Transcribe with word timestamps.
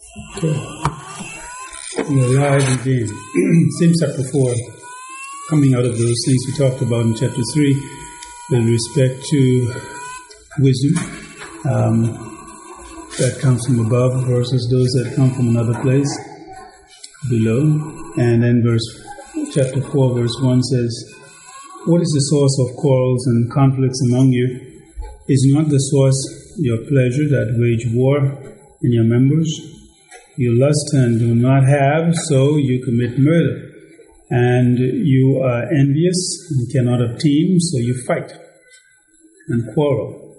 Okay. 0.00 0.56
We're 2.08 2.40
live 2.40 2.80
again. 2.80 3.06
Same 3.78 3.92
chapter 4.00 4.24
4. 4.32 4.54
Coming 5.50 5.74
out 5.74 5.84
of 5.84 5.98
those 5.98 6.16
things 6.24 6.40
we 6.46 6.56
talked 6.56 6.80
about 6.80 7.04
in 7.04 7.14
chapter 7.14 7.42
3 7.52 7.92
with 8.50 8.64
respect 8.64 9.22
to 9.26 9.74
wisdom 10.58 10.96
um, 11.68 12.02
that 13.18 13.38
comes 13.42 13.66
from 13.66 13.80
above 13.80 14.26
versus 14.26 14.68
those 14.72 14.88
that 14.96 15.14
come 15.16 15.34
from 15.34 15.48
another 15.48 15.78
place 15.82 16.08
below. 17.28 17.60
And 18.16 18.42
then 18.42 18.62
verse 18.64 18.88
chapter 19.52 19.82
4, 19.82 20.14
verse 20.14 20.36
1 20.40 20.62
says, 20.62 21.14
What 21.84 22.00
is 22.00 22.08
the 22.08 22.24
source 22.32 22.56
of 22.64 22.76
quarrels 22.76 23.26
and 23.26 23.52
conflicts 23.52 24.00
among 24.08 24.32
you? 24.32 24.80
Is 25.28 25.46
not 25.54 25.68
the 25.68 25.78
source 25.78 26.56
your 26.56 26.78
pleasure 26.88 27.28
that 27.28 27.54
wage 27.58 27.92
war 27.94 28.18
in 28.80 28.92
your 28.92 29.04
members? 29.04 29.76
You 30.40 30.58
lust 30.58 30.94
and 30.94 31.18
do 31.18 31.34
not 31.34 31.68
have, 31.68 32.14
so 32.30 32.56
you 32.56 32.82
commit 32.82 33.18
murder. 33.18 33.72
And 34.30 34.78
you 34.78 35.38
are 35.44 35.64
envious 35.70 36.16
and 36.48 36.72
cannot 36.72 37.02
obtain, 37.02 37.60
so 37.60 37.76
you 37.76 37.94
fight 38.06 38.32
and 39.48 39.74
quarrel. 39.74 40.34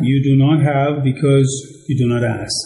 You 0.00 0.22
do 0.22 0.34
not 0.34 0.62
have 0.62 1.04
because 1.04 1.84
you 1.88 1.98
do 1.98 2.08
not 2.08 2.24
ask. 2.24 2.56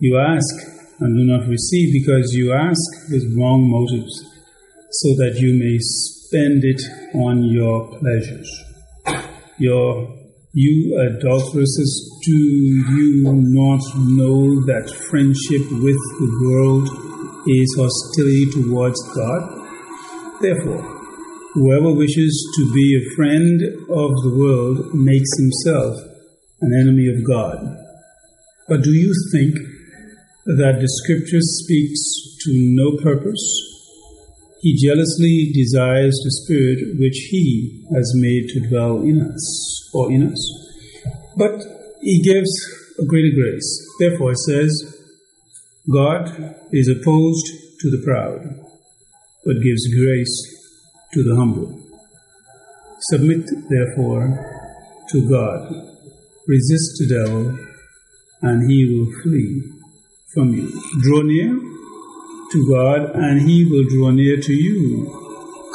You 0.00 0.18
ask 0.18 0.54
and 0.98 1.16
do 1.16 1.22
not 1.22 1.46
receive 1.46 1.92
because 1.92 2.34
you 2.34 2.52
ask 2.52 3.12
with 3.12 3.32
wrong 3.38 3.70
motives, 3.70 4.24
so 4.90 5.14
that 5.22 5.36
you 5.38 5.54
may 5.54 5.78
spend 5.78 6.64
it 6.64 6.82
on 7.14 7.44
your 7.44 7.96
pleasures. 8.00 8.50
Your 9.58 10.12
you 10.52 10.98
adulteresses, 10.98 12.15
do 12.26 12.32
you 12.32 13.22
not 13.22 13.82
know 14.10 14.58
that 14.66 14.90
friendship 15.08 15.62
with 15.70 16.02
the 16.18 16.30
world 16.42 16.90
is 17.46 17.70
hostility 17.78 18.50
towards 18.50 18.98
God? 19.14 19.46
Therefore, 20.42 20.82
whoever 21.54 21.94
wishes 21.94 22.34
to 22.56 22.72
be 22.74 22.98
a 22.98 23.14
friend 23.14 23.62
of 23.62 24.10
the 24.26 24.34
world 24.34 24.92
makes 24.92 25.30
himself 25.38 25.94
an 26.62 26.74
enemy 26.74 27.06
of 27.06 27.22
God. 27.22 27.62
But 28.66 28.82
do 28.82 28.90
you 28.90 29.14
think 29.30 29.54
that 30.46 30.80
the 30.80 30.90
scripture 31.04 31.40
speaks 31.40 32.02
to 32.42 32.50
no 32.52 32.96
purpose? 33.04 33.46
He 34.62 34.74
jealously 34.74 35.52
desires 35.54 36.18
the 36.24 36.32
Spirit 36.42 36.98
which 36.98 37.28
He 37.30 37.86
has 37.94 38.10
made 38.16 38.48
to 38.48 38.68
dwell 38.68 39.02
in 39.02 39.22
us, 39.22 39.90
or 39.94 40.10
in 40.10 40.32
us. 40.32 40.42
But 41.36 41.75
He 42.00 42.22
gives 42.22 42.50
a 42.98 43.04
greater 43.04 43.34
grace. 43.34 43.86
Therefore, 43.98 44.32
it 44.32 44.38
says, 44.38 45.02
God 45.90 46.54
is 46.72 46.88
opposed 46.88 47.46
to 47.80 47.90
the 47.90 48.02
proud, 48.04 48.42
but 49.44 49.62
gives 49.62 49.86
grace 49.94 50.36
to 51.12 51.22
the 51.22 51.36
humble. 51.36 51.82
Submit, 53.00 53.46
therefore, 53.68 55.04
to 55.10 55.28
God. 55.28 55.70
Resist 56.46 56.98
the 56.98 57.06
devil, 57.08 57.58
and 58.42 58.70
he 58.70 58.84
will 58.86 59.22
flee 59.22 59.62
from 60.34 60.54
you. 60.54 60.70
Draw 61.02 61.22
near 61.22 61.58
to 62.52 62.68
God, 62.68 63.14
and 63.14 63.48
he 63.48 63.64
will 63.64 63.84
draw 63.88 64.10
near 64.10 64.40
to 64.40 64.52
you. 64.52 65.25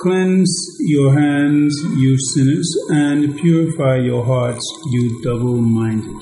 Cleanse 0.02 0.78
your 0.80 1.14
hands, 1.14 1.80
you 1.96 2.18
sinners, 2.18 2.68
and 2.90 3.38
purify 3.38 3.98
your 3.98 4.26
hearts, 4.26 4.66
you 4.90 5.22
double 5.24 5.62
minded. 5.62 6.18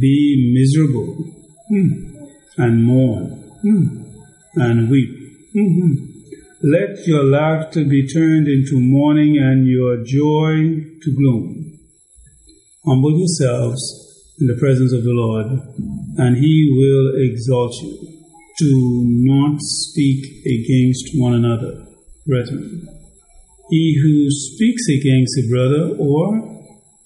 Be 0.00 0.50
miserable 0.54 1.12
hmm, 1.68 2.24
and 2.56 2.84
mourn 2.86 3.26
hmm, 3.60 4.04
and 4.54 4.90
weep. 4.90 5.10
Hmm, 5.52 5.92
Let 6.62 7.06
your 7.06 7.22
laughter 7.22 7.84
be 7.84 8.08
turned 8.08 8.48
into 8.48 8.80
mourning 8.80 9.36
and 9.36 9.66
your 9.66 9.98
joy 9.98 10.86
to 11.02 11.14
gloom. 11.14 11.78
Humble 12.86 13.18
yourselves 13.18 13.82
in 14.40 14.46
the 14.46 14.56
presence 14.58 14.94
of 14.94 15.04
the 15.04 15.12
Lord, 15.12 15.48
and 16.16 16.38
he 16.38 16.72
will 16.78 17.12
exalt 17.30 17.74
you. 17.82 18.22
Do 18.58 19.02
not 19.04 19.58
speak 19.60 20.46
against 20.46 21.10
one 21.14 21.34
another, 21.34 21.91
brethren. 22.26 22.88
He 23.70 23.98
who 24.02 24.30
speaks 24.30 24.82
against 24.88 25.38
a 25.38 25.48
brother 25.48 25.96
or 25.98 26.42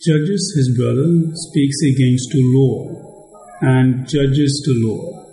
judges 0.05 0.53
his 0.57 0.77
brother 0.77 1.33
speaks 1.51 1.77
against 1.83 2.31
the 2.33 2.43
law 2.43 3.57
and 3.61 4.09
judges 4.09 4.63
the 4.67 4.75
law. 4.87 5.25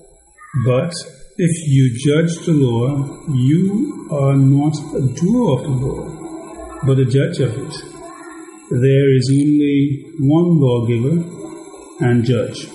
But 0.66 0.94
if 1.38 1.52
you 1.68 1.90
judge 2.06 2.46
the 2.46 2.54
law, 2.54 3.26
you 3.34 4.08
are 4.12 4.36
not 4.36 4.76
a 4.96 5.02
doer 5.14 5.58
of 5.58 5.64
the 5.64 5.86
law, 5.86 6.80
but 6.86 7.00
a 7.00 7.06
judge 7.06 7.40
of 7.40 7.58
it. 7.58 7.76
There 8.70 9.16
is 9.16 9.30
only 9.32 10.06
one 10.20 10.60
lawgiver 10.60 11.18
and 12.00 12.24
judge 12.24 12.68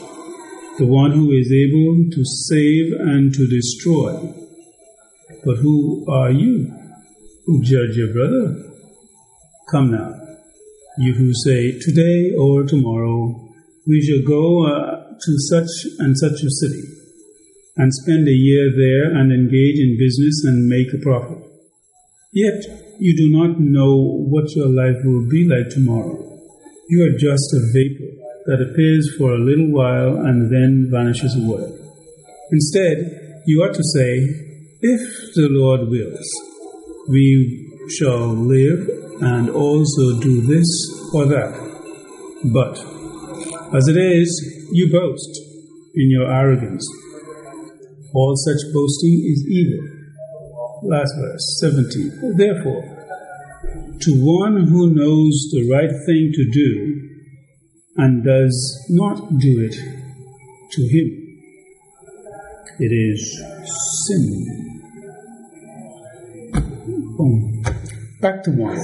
the 0.78 0.86
one 0.86 1.10
who 1.10 1.32
is 1.32 1.50
able 1.50 2.08
to 2.08 2.24
save 2.24 2.92
and 2.92 3.34
to 3.34 3.48
destroy. 3.48 4.32
But 5.44 5.56
who 5.56 6.06
are 6.08 6.30
you 6.30 6.77
judge 7.56 7.96
your 7.96 8.12
brother? 8.12 8.62
Come 9.70 9.90
now, 9.90 10.12
you 10.98 11.14
who 11.14 11.32
say, 11.34 11.78
Today 11.80 12.32
or 12.38 12.64
tomorrow 12.64 13.48
we 13.86 14.02
shall 14.02 14.22
go 14.26 14.66
uh, 14.66 15.16
to 15.18 15.38
such 15.48 15.70
and 15.98 16.16
such 16.18 16.42
a 16.42 16.50
city, 16.50 16.82
and 17.76 17.92
spend 17.94 18.28
a 18.28 18.32
year 18.32 18.70
there 18.76 19.16
and 19.16 19.32
engage 19.32 19.78
in 19.80 19.96
business 19.98 20.44
and 20.44 20.68
make 20.68 20.92
a 20.92 21.02
profit. 21.02 21.38
Yet 22.32 22.64
you 22.98 23.16
do 23.16 23.30
not 23.30 23.58
know 23.58 23.96
what 23.96 24.54
your 24.54 24.68
life 24.68 25.00
will 25.04 25.26
be 25.28 25.48
like 25.48 25.70
tomorrow. 25.70 26.18
You 26.90 27.04
are 27.04 27.18
just 27.18 27.54
a 27.54 27.64
vapor 27.72 28.12
that 28.46 28.60
appears 28.60 29.14
for 29.16 29.32
a 29.32 29.38
little 29.38 29.72
while 29.72 30.16
and 30.26 30.52
then 30.52 30.88
vanishes 30.90 31.34
away. 31.36 31.64
Instead, 32.50 33.42
you 33.46 33.62
ought 33.62 33.74
to 33.74 33.84
say, 33.94 34.20
If 34.80 35.34
the 35.34 35.48
Lord 35.50 35.88
wills, 35.88 36.47
we 37.08 37.88
shall 37.98 38.28
live 38.28 38.88
and 39.20 39.50
also 39.50 40.20
do 40.20 40.42
this 40.42 40.68
or 41.14 41.26
that. 41.26 41.52
But, 42.52 42.78
as 43.74 43.88
it 43.88 43.96
is, 43.96 44.68
you 44.72 44.92
boast 44.92 45.40
in 45.94 46.10
your 46.10 46.30
arrogance. 46.30 46.86
All 48.14 48.36
such 48.36 48.72
boasting 48.72 49.24
is 49.26 49.46
evil. 49.48 49.98
Last 50.82 51.14
verse, 51.18 51.58
17. 51.60 52.36
Therefore, 52.36 52.98
to 54.00 54.12
one 54.24 54.68
who 54.68 54.94
knows 54.94 55.48
the 55.50 55.68
right 55.70 55.90
thing 56.06 56.30
to 56.32 56.50
do 56.50 57.08
and 57.96 58.24
does 58.24 58.86
not 58.88 59.38
do 59.38 59.60
it 59.60 59.74
to 60.72 60.82
him. 60.82 61.24
It 62.78 62.92
is 62.92 63.42
sin. 64.06 64.77
Boom. 67.18 67.64
Back 68.20 68.44
to 68.44 68.52
one. 68.52 68.78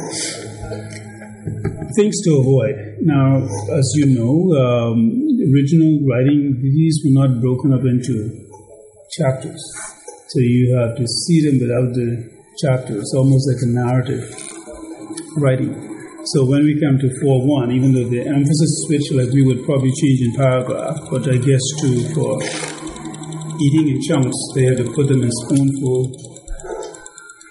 Things 1.95 2.19
to 2.27 2.34
avoid. 2.43 2.99
Now, 3.00 3.47
as 3.47 3.87
you 3.95 4.11
know, 4.11 4.50
um, 4.59 5.22
original 5.55 6.03
writing, 6.03 6.59
these 6.61 6.99
were 7.05 7.15
not 7.15 7.41
broken 7.41 7.72
up 7.72 7.87
into 7.87 8.34
chapters. 9.15 9.62
So 10.31 10.41
you 10.41 10.75
have 10.75 10.97
to 10.97 11.06
see 11.06 11.47
them 11.47 11.62
without 11.62 11.95
the 11.95 12.27
chapters, 12.59 13.06
almost 13.15 13.47
like 13.47 13.62
a 13.62 13.71
narrative 13.71 14.27
writing. 15.37 15.78
So 16.34 16.45
when 16.45 16.65
we 16.65 16.81
come 16.81 16.99
to 16.99 17.09
4 17.22 17.47
1, 17.47 17.71
even 17.71 17.95
though 17.95 18.09
the 18.11 18.27
emphasis 18.27 18.83
switch, 18.89 19.12
like 19.12 19.31
we 19.31 19.47
would 19.47 19.65
probably 19.65 19.93
change 19.95 20.27
in 20.27 20.34
paragraph, 20.34 20.99
but 21.09 21.22
I 21.31 21.39
guess 21.39 21.62
too 21.78 22.03
for 22.10 22.42
eating 23.63 23.95
in 23.95 24.03
chunks, 24.03 24.34
they 24.57 24.65
had 24.65 24.78
to 24.78 24.91
put 24.91 25.07
them 25.07 25.22
in 25.22 25.30
spoonful 25.30 26.34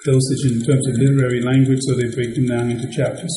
dosage 0.06 0.44
in 0.52 0.62
terms 0.64 0.88
of 0.88 0.96
literary 0.96 1.42
language, 1.42 1.80
so 1.82 1.96
they 1.96 2.14
break 2.14 2.36
them 2.36 2.48
down 2.48 2.72
into 2.72 2.92
chapters. 2.92 3.34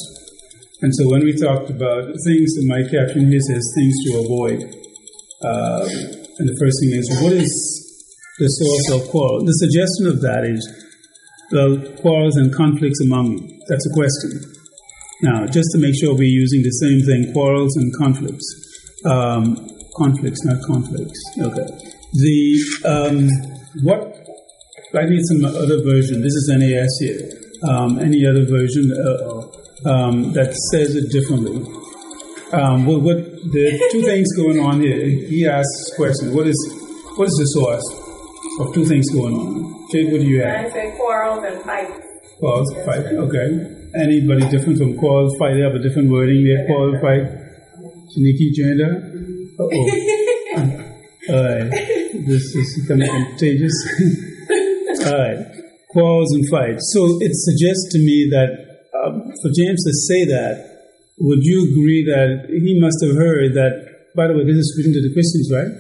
And 0.83 0.93
so 0.95 1.09
when 1.09 1.25
we 1.25 1.33
talked 1.33 1.71
about 1.71 2.05
things, 2.27 2.53
my 2.67 2.83
caption 2.83 3.31
here 3.31 3.41
says 3.41 3.65
things 3.75 3.97
to 4.05 4.11
avoid. 4.21 4.61
Uh, 5.41 5.89
and 6.39 6.49
the 6.49 6.57
first 6.61 6.77
thing 6.83 6.93
is, 6.93 7.07
what 7.23 7.33
is 7.33 7.49
the 8.39 8.49
source 8.49 9.01
of 9.01 9.09
quarrel? 9.11 9.45
The 9.45 9.57
suggestion 9.65 10.07
of 10.07 10.21
that 10.21 10.45
is, 10.45 10.61
well, 11.53 11.81
quarrels 12.03 12.37
and 12.37 12.55
conflicts 12.55 13.01
among 13.01 13.39
you. 13.39 13.61
That's 13.69 13.87
a 13.87 13.95
question. 13.95 14.53
Now, 15.23 15.47
just 15.47 15.71
to 15.73 15.79
make 15.79 15.95
sure 15.99 16.15
we're 16.15 16.29
using 16.29 16.63
the 16.63 16.77
same 16.83 17.01
thing, 17.01 17.33
quarrels 17.33 17.75
and 17.77 17.95
conflicts. 17.97 18.45
Um, 19.07 19.71
conflicts, 19.97 20.45
not 20.45 20.61
conflicts. 20.67 21.21
Okay. 21.41 21.67
The, 22.13 22.61
um, 22.85 23.29
what, 23.83 24.26
I 24.97 25.05
need 25.05 25.23
some 25.29 25.45
other 25.45 25.83
version. 25.83 26.23
This 26.23 26.33
is 26.33 26.49
NAS 26.49 26.89
here. 27.01 27.29
Um, 27.69 27.99
any 27.99 28.27
other 28.27 28.45
version 28.45 28.93
uh, 28.93 29.45
um, 29.89 30.33
that 30.33 30.55
says 30.73 30.97
it 30.97 31.11
differently? 31.11 31.57
Um, 32.53 32.87
well, 32.87 33.01
what 33.01 33.17
the 33.53 33.89
two 33.93 34.03
things 34.03 34.33
going 34.37 34.61
on 34.61 34.81
here? 34.81 34.97
He 35.05 35.47
asks 35.47 35.93
question: 35.97 36.35
What 36.35 36.47
is 36.47 36.57
What 37.17 37.29
is 37.29 37.37
the 37.37 37.49
source 37.53 37.87
of 38.61 38.75
two 38.75 38.87
things 38.87 39.11
going 39.11 39.35
on? 39.35 39.89
Jade, 39.91 40.13
what 40.13 40.21
do 40.21 40.27
you 40.27 40.43
have? 40.43 40.67
I 40.67 40.71
say 40.71 40.95
quarrels 40.97 41.45
and 41.45 41.63
fights. 41.63 42.07
Quarrels, 42.39 42.73
fight. 42.85 43.07
Okay. 43.07 43.49
Anybody 44.01 44.49
different 44.49 44.79
from 44.79 44.97
quarrels, 44.97 45.37
fight? 45.39 45.55
They 45.55 45.63
have 45.63 45.75
a 45.75 45.83
different 45.83 46.11
wording 46.11 46.45
there. 46.45 46.67
Quarrel, 46.67 47.01
fight. 47.01 47.47
Joined 48.17 48.81
her. 48.81 48.95
Uh-oh. 49.59 49.77
All 51.29 51.45
right. 51.45 51.71
This 51.71 52.55
is 52.55 52.85
kind 52.89 53.03
of 53.03 53.09
contagious. 53.09 54.33
Right. 55.07 55.47
Quarrels 55.91 56.35
and 56.35 56.49
fights. 56.51 56.91
So 56.93 57.19
it 57.21 57.33
suggests 57.35 57.93
to 57.93 57.99
me 57.99 58.29
that 58.31 58.51
um, 58.93 59.33
for 59.43 59.51
James 59.55 59.83
to 59.85 59.93
say 60.09 60.25
that, 60.27 60.77
would 61.19 61.41
you 61.43 61.71
agree 61.71 62.05
that 62.05 62.51
he 62.51 62.79
must 62.81 62.99
have 63.03 63.17
heard 63.17 63.55
that, 63.55 64.13
by 64.15 64.27
the 64.27 64.35
way, 64.35 64.45
this 64.45 64.57
is 64.57 64.75
written 64.77 64.93
to 64.93 65.03
the 65.03 65.13
Christians, 65.15 65.49
right? 65.53 65.73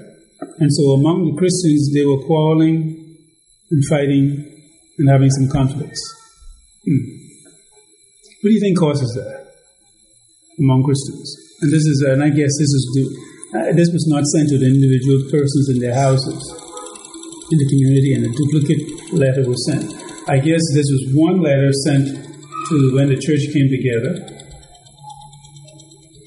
And 0.58 0.72
so 0.72 0.92
among 0.92 1.32
the 1.32 1.36
Christians, 1.36 1.92
they 1.92 2.04
were 2.06 2.24
quarreling 2.24 3.18
and 3.70 3.82
fighting 3.88 4.52
and 4.98 5.08
having 5.08 5.30
some 5.30 5.48
conflicts. 5.48 6.00
Hmm. 6.84 7.04
What 8.40 8.50
do 8.50 8.54
you 8.54 8.60
think 8.60 8.78
causes 8.78 9.12
that 9.16 9.52
among 10.58 10.84
Christians? 10.84 11.34
And 11.60 11.72
this 11.72 11.84
is, 11.86 12.00
and 12.02 12.22
I 12.22 12.28
guess 12.28 12.52
this 12.56 12.72
is 12.72 12.84
the, 12.94 13.58
uh, 13.58 13.72
this 13.72 13.90
was 13.92 14.06
not 14.08 14.24
sent 14.24 14.48
to 14.50 14.58
the 14.58 14.66
individual 14.66 15.20
persons 15.30 15.68
in 15.68 15.80
their 15.80 15.94
houses, 15.94 16.40
in 17.50 17.58
the 17.58 17.68
community, 17.68 18.14
and 18.14 18.26
a 18.26 18.32
duplicate 18.34 19.12
letter 19.12 19.48
was 19.48 19.62
sent. 19.66 19.94
I 20.28 20.38
guess 20.38 20.62
this 20.74 20.88
was 20.90 21.14
one 21.14 21.40
letter 21.40 21.70
sent 21.86 22.08
to 22.68 22.94
when 22.94 23.08
the 23.08 23.18
church 23.18 23.46
came 23.54 23.70
together, 23.70 24.18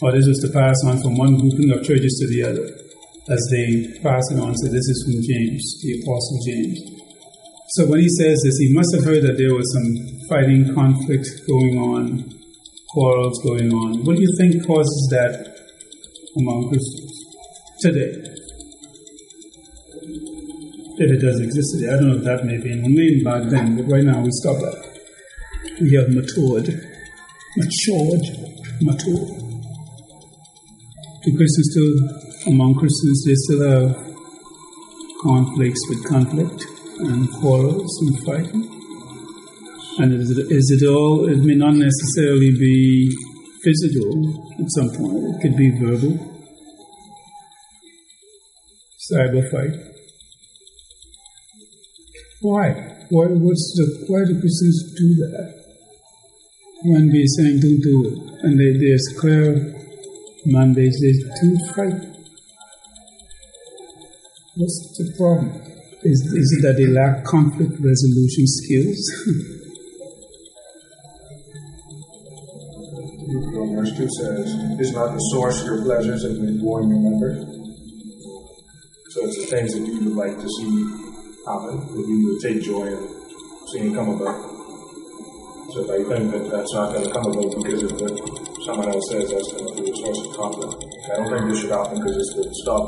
or 0.02 0.12
this 0.16 0.28
was 0.28 0.40
to 0.40 0.50
pass 0.56 0.80
on 0.88 1.02
from 1.04 1.18
one 1.18 1.36
grouping 1.36 1.72
of 1.72 1.84
churches 1.84 2.16
to 2.24 2.28
the 2.32 2.48
other, 2.48 2.66
as 3.28 3.42
they 3.52 4.00
pass 4.00 4.24
it 4.32 4.40
on. 4.40 4.56
So 4.56 4.72
this 4.72 4.88
is 4.88 5.04
from 5.04 5.20
James, 5.20 5.62
the 5.84 6.00
Apostle 6.00 6.40
James. 6.48 6.80
So 7.76 7.86
when 7.86 8.00
he 8.00 8.08
says 8.08 8.40
this, 8.44 8.58
he 8.58 8.74
must 8.74 8.96
have 8.96 9.04
heard 9.04 9.24
that 9.24 9.38
there 9.38 9.54
was 9.54 9.68
some 9.76 9.88
fighting, 10.30 10.74
conflict 10.74 11.28
going 11.48 11.78
on, 11.78 12.34
quarrels 12.90 13.38
going 13.44 13.74
on. 13.74 14.06
What 14.06 14.16
do 14.16 14.22
you 14.22 14.34
think 14.38 14.66
causes 14.66 15.08
that 15.12 15.60
among 16.38 16.70
Christians 16.70 17.12
today? 17.82 18.29
If 21.02 21.10
it 21.12 21.22
does 21.22 21.40
exist 21.40 21.76
today, 21.76 21.88
I 21.88 21.96
don't 21.96 22.10
know 22.10 22.18
if 22.18 22.24
that 22.26 22.44
may 22.44 22.58
be 22.58 22.74
in 22.74 22.84
Lane 22.84 23.24
back 23.24 23.50
then, 23.50 23.78
but 23.78 23.88
right 23.88 24.04
now 24.04 24.20
we 24.20 24.32
stop 24.32 24.60
that. 24.60 24.76
We 25.80 25.96
have 25.96 26.10
matured, 26.12 26.68
matured, 27.56 28.26
matured. 28.82 29.32
Do 31.24 31.38
Christians 31.38 31.70
still, 31.72 32.52
among 32.52 32.76
Christians, 32.76 33.24
they 33.24 33.36
still 33.48 33.64
have 33.64 33.96
conflicts 35.24 35.80
with 35.88 36.04
conflict 36.04 36.66
and 37.00 37.32
quarrels 37.40 37.96
and 38.04 38.26
fighting? 38.26 38.68
And 40.00 40.14
is 40.20 40.38
it, 40.38 40.52
is 40.52 40.82
it 40.82 40.86
all, 40.86 41.30
it 41.30 41.38
may 41.38 41.56
not 41.56 41.76
necessarily 41.76 42.52
be 42.52 43.16
physical 43.64 44.52
at 44.60 44.68
some 44.76 44.90
point, 45.00 45.36
it 45.36 45.42
could 45.44 45.56
be 45.56 45.72
verbal. 45.80 46.20
Cyber 49.10 49.50
fight. 49.50 49.89
Why? 52.42 52.72
Why, 53.10 53.26
what's 53.26 53.74
the, 53.76 54.06
why 54.08 54.24
do 54.24 54.40
Christians 54.40 54.94
do 54.96 55.16
that? 55.28 55.60
When 56.84 57.12
don't 57.12 57.82
do 57.82 58.08
it, 58.08 58.44
and 58.44 58.58
they, 58.58 58.78
there's 58.80 59.06
clear 59.20 59.76
mandates, 60.46 61.02
they 61.02 61.12
don't 61.12 61.60
fight. 61.76 62.00
What's 64.56 64.96
the 64.98 65.14
problem? 65.18 65.62
Is, 66.04 66.22
is 66.32 66.58
it 66.58 66.62
that 66.64 66.78
they 66.78 66.88
lack 66.88 67.26
conflict 67.26 67.74
resolution 67.82 68.48
skills? 68.48 69.04
Verse 73.76 73.96
2 73.98 74.10
says, 74.10 74.80
Is 74.80 74.94
not 74.94 75.14
the 75.14 75.20
source 75.32 75.62
of 75.62 75.66
your 75.68 75.84
pleasures 75.84 76.24
and 76.24 76.60
the 76.60 76.64
war 76.64 76.82
your 76.82 77.00
members? 77.00 77.46
So 79.12 79.26
it's 79.26 79.38
the 79.38 79.48
things 79.48 79.74
that 79.74 79.86
you 79.86 80.04
would 80.04 80.16
like 80.16 80.36
to 80.36 80.50
see 80.50 80.99
happen, 81.50 81.82
that 81.82 82.06
you 82.06 82.30
would 82.30 82.42
take 82.46 82.62
joy 82.62 82.86
in 82.86 83.02
seeing 83.74 83.94
come 83.94 84.10
about. 84.14 84.38
So 85.74 85.86
if 85.86 85.90
I 85.90 86.02
think 86.06 86.32
that 86.34 86.50
that's 86.50 86.74
not 86.74 86.94
going 86.94 87.06
to 87.06 87.12
come 87.14 87.26
about 87.26 87.50
because 87.58 87.84
of 87.84 87.94
what 87.98 88.14
someone 88.66 88.90
else 88.90 89.06
says, 89.10 89.30
that's 89.30 89.54
going 89.54 89.66
to 89.66 89.82
be 89.82 89.90
a 89.90 89.96
source 89.98 90.22
of 90.26 90.34
conflict. 90.38 90.78
I 91.10 91.18
don't 91.18 91.30
think 91.30 91.50
this 91.50 91.62
should 91.62 91.74
happen 91.74 91.98
because 91.98 92.18
it's 92.18 92.34
going 92.34 92.50
to 92.50 92.58
stop 92.62 92.86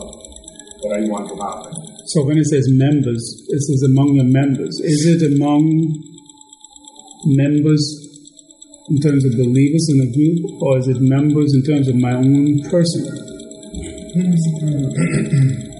what 0.81 0.93
I 0.97 1.01
want 1.09 1.29
to 1.29 1.37
happen. 1.41 1.73
So 2.13 2.25
when 2.25 2.37
it 2.37 2.45
says 2.45 2.65
members, 2.69 3.21
it 3.49 3.61
says 3.61 3.81
among 3.89 4.17
your 4.17 4.25
members. 4.25 4.77
Is 4.81 5.05
it 5.05 5.21
among 5.25 5.61
members 7.25 7.81
in 8.89 8.97
terms 9.01 9.25
of 9.25 9.37
believers 9.37 9.85
in 9.93 10.01
a 10.01 10.09
group, 10.09 10.61
or 10.61 10.77
is 10.79 10.87
it 10.87 10.97
members 11.01 11.53
in 11.53 11.61
terms 11.61 11.87
of 11.87 11.95
my 11.95 12.13
own 12.13 12.61
person? 12.69 13.05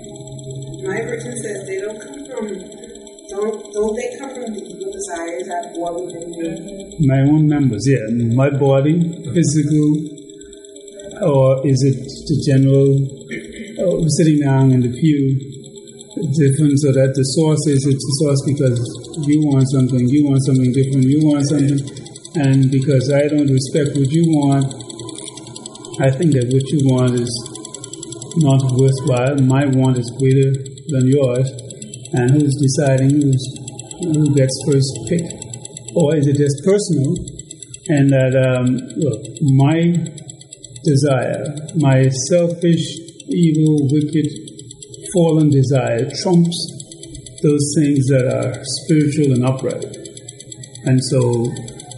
My 7.02 7.18
own 7.26 7.48
members, 7.48 7.82
yeah. 7.90 8.06
My 8.36 8.50
body, 8.50 8.94
physical, 9.34 9.90
or 11.26 11.66
is 11.66 11.82
it 11.82 11.98
the 11.98 12.38
general 12.46 12.94
oh, 13.82 14.06
sitting 14.22 14.38
down 14.38 14.70
in 14.72 14.82
the 14.82 14.94
pew? 14.94 15.50
Different, 16.38 16.78
so 16.78 16.92
that 16.94 17.18
the 17.18 17.26
source 17.34 17.66
is 17.74 17.82
it's 17.90 18.06
the 18.06 18.16
source 18.22 18.42
because 18.46 18.78
you 19.26 19.42
want 19.50 19.66
something, 19.74 20.06
you 20.06 20.30
want 20.30 20.46
something 20.46 20.70
different, 20.70 21.10
you 21.10 21.26
want 21.26 21.42
something, 21.50 21.82
and 22.38 22.70
because 22.70 23.10
I 23.10 23.26
don't 23.26 23.50
respect 23.50 23.98
what 23.98 24.12
you 24.14 24.30
want, 24.38 24.70
I 26.06 26.14
think 26.14 26.38
that 26.38 26.54
what 26.54 26.68
you 26.70 26.86
want 26.86 27.18
is 27.18 27.34
not 28.46 28.62
worthwhile. 28.78 29.42
My 29.42 29.66
want 29.74 29.98
is 29.98 30.14
greater 30.22 30.54
than 30.54 31.10
yours, 31.10 31.50
and 32.14 32.30
who's 32.30 32.54
deciding 32.62 33.18
who's, 33.26 33.42
who 34.06 34.36
gets 34.36 34.54
first 34.70 34.94
pick? 35.10 35.41
Or 35.96 36.16
is 36.16 36.28
it 36.28 36.38
just 36.38 36.64
personal? 36.64 37.16
And 37.88 38.10
that, 38.10 38.34
um, 38.38 38.78
look, 38.96 39.22
my 39.58 39.92
desire, 40.84 41.44
my 41.76 42.10
selfish, 42.30 42.84
evil, 43.28 43.88
wicked, 43.92 44.28
fallen 45.14 45.50
desire 45.50 46.08
trumps 46.22 46.56
those 47.44 47.66
things 47.76 48.06
that 48.08 48.26
are 48.30 48.54
spiritual 48.86 49.34
and 49.34 49.44
upright. 49.46 49.84
And 50.86 50.98
so, 51.10 51.50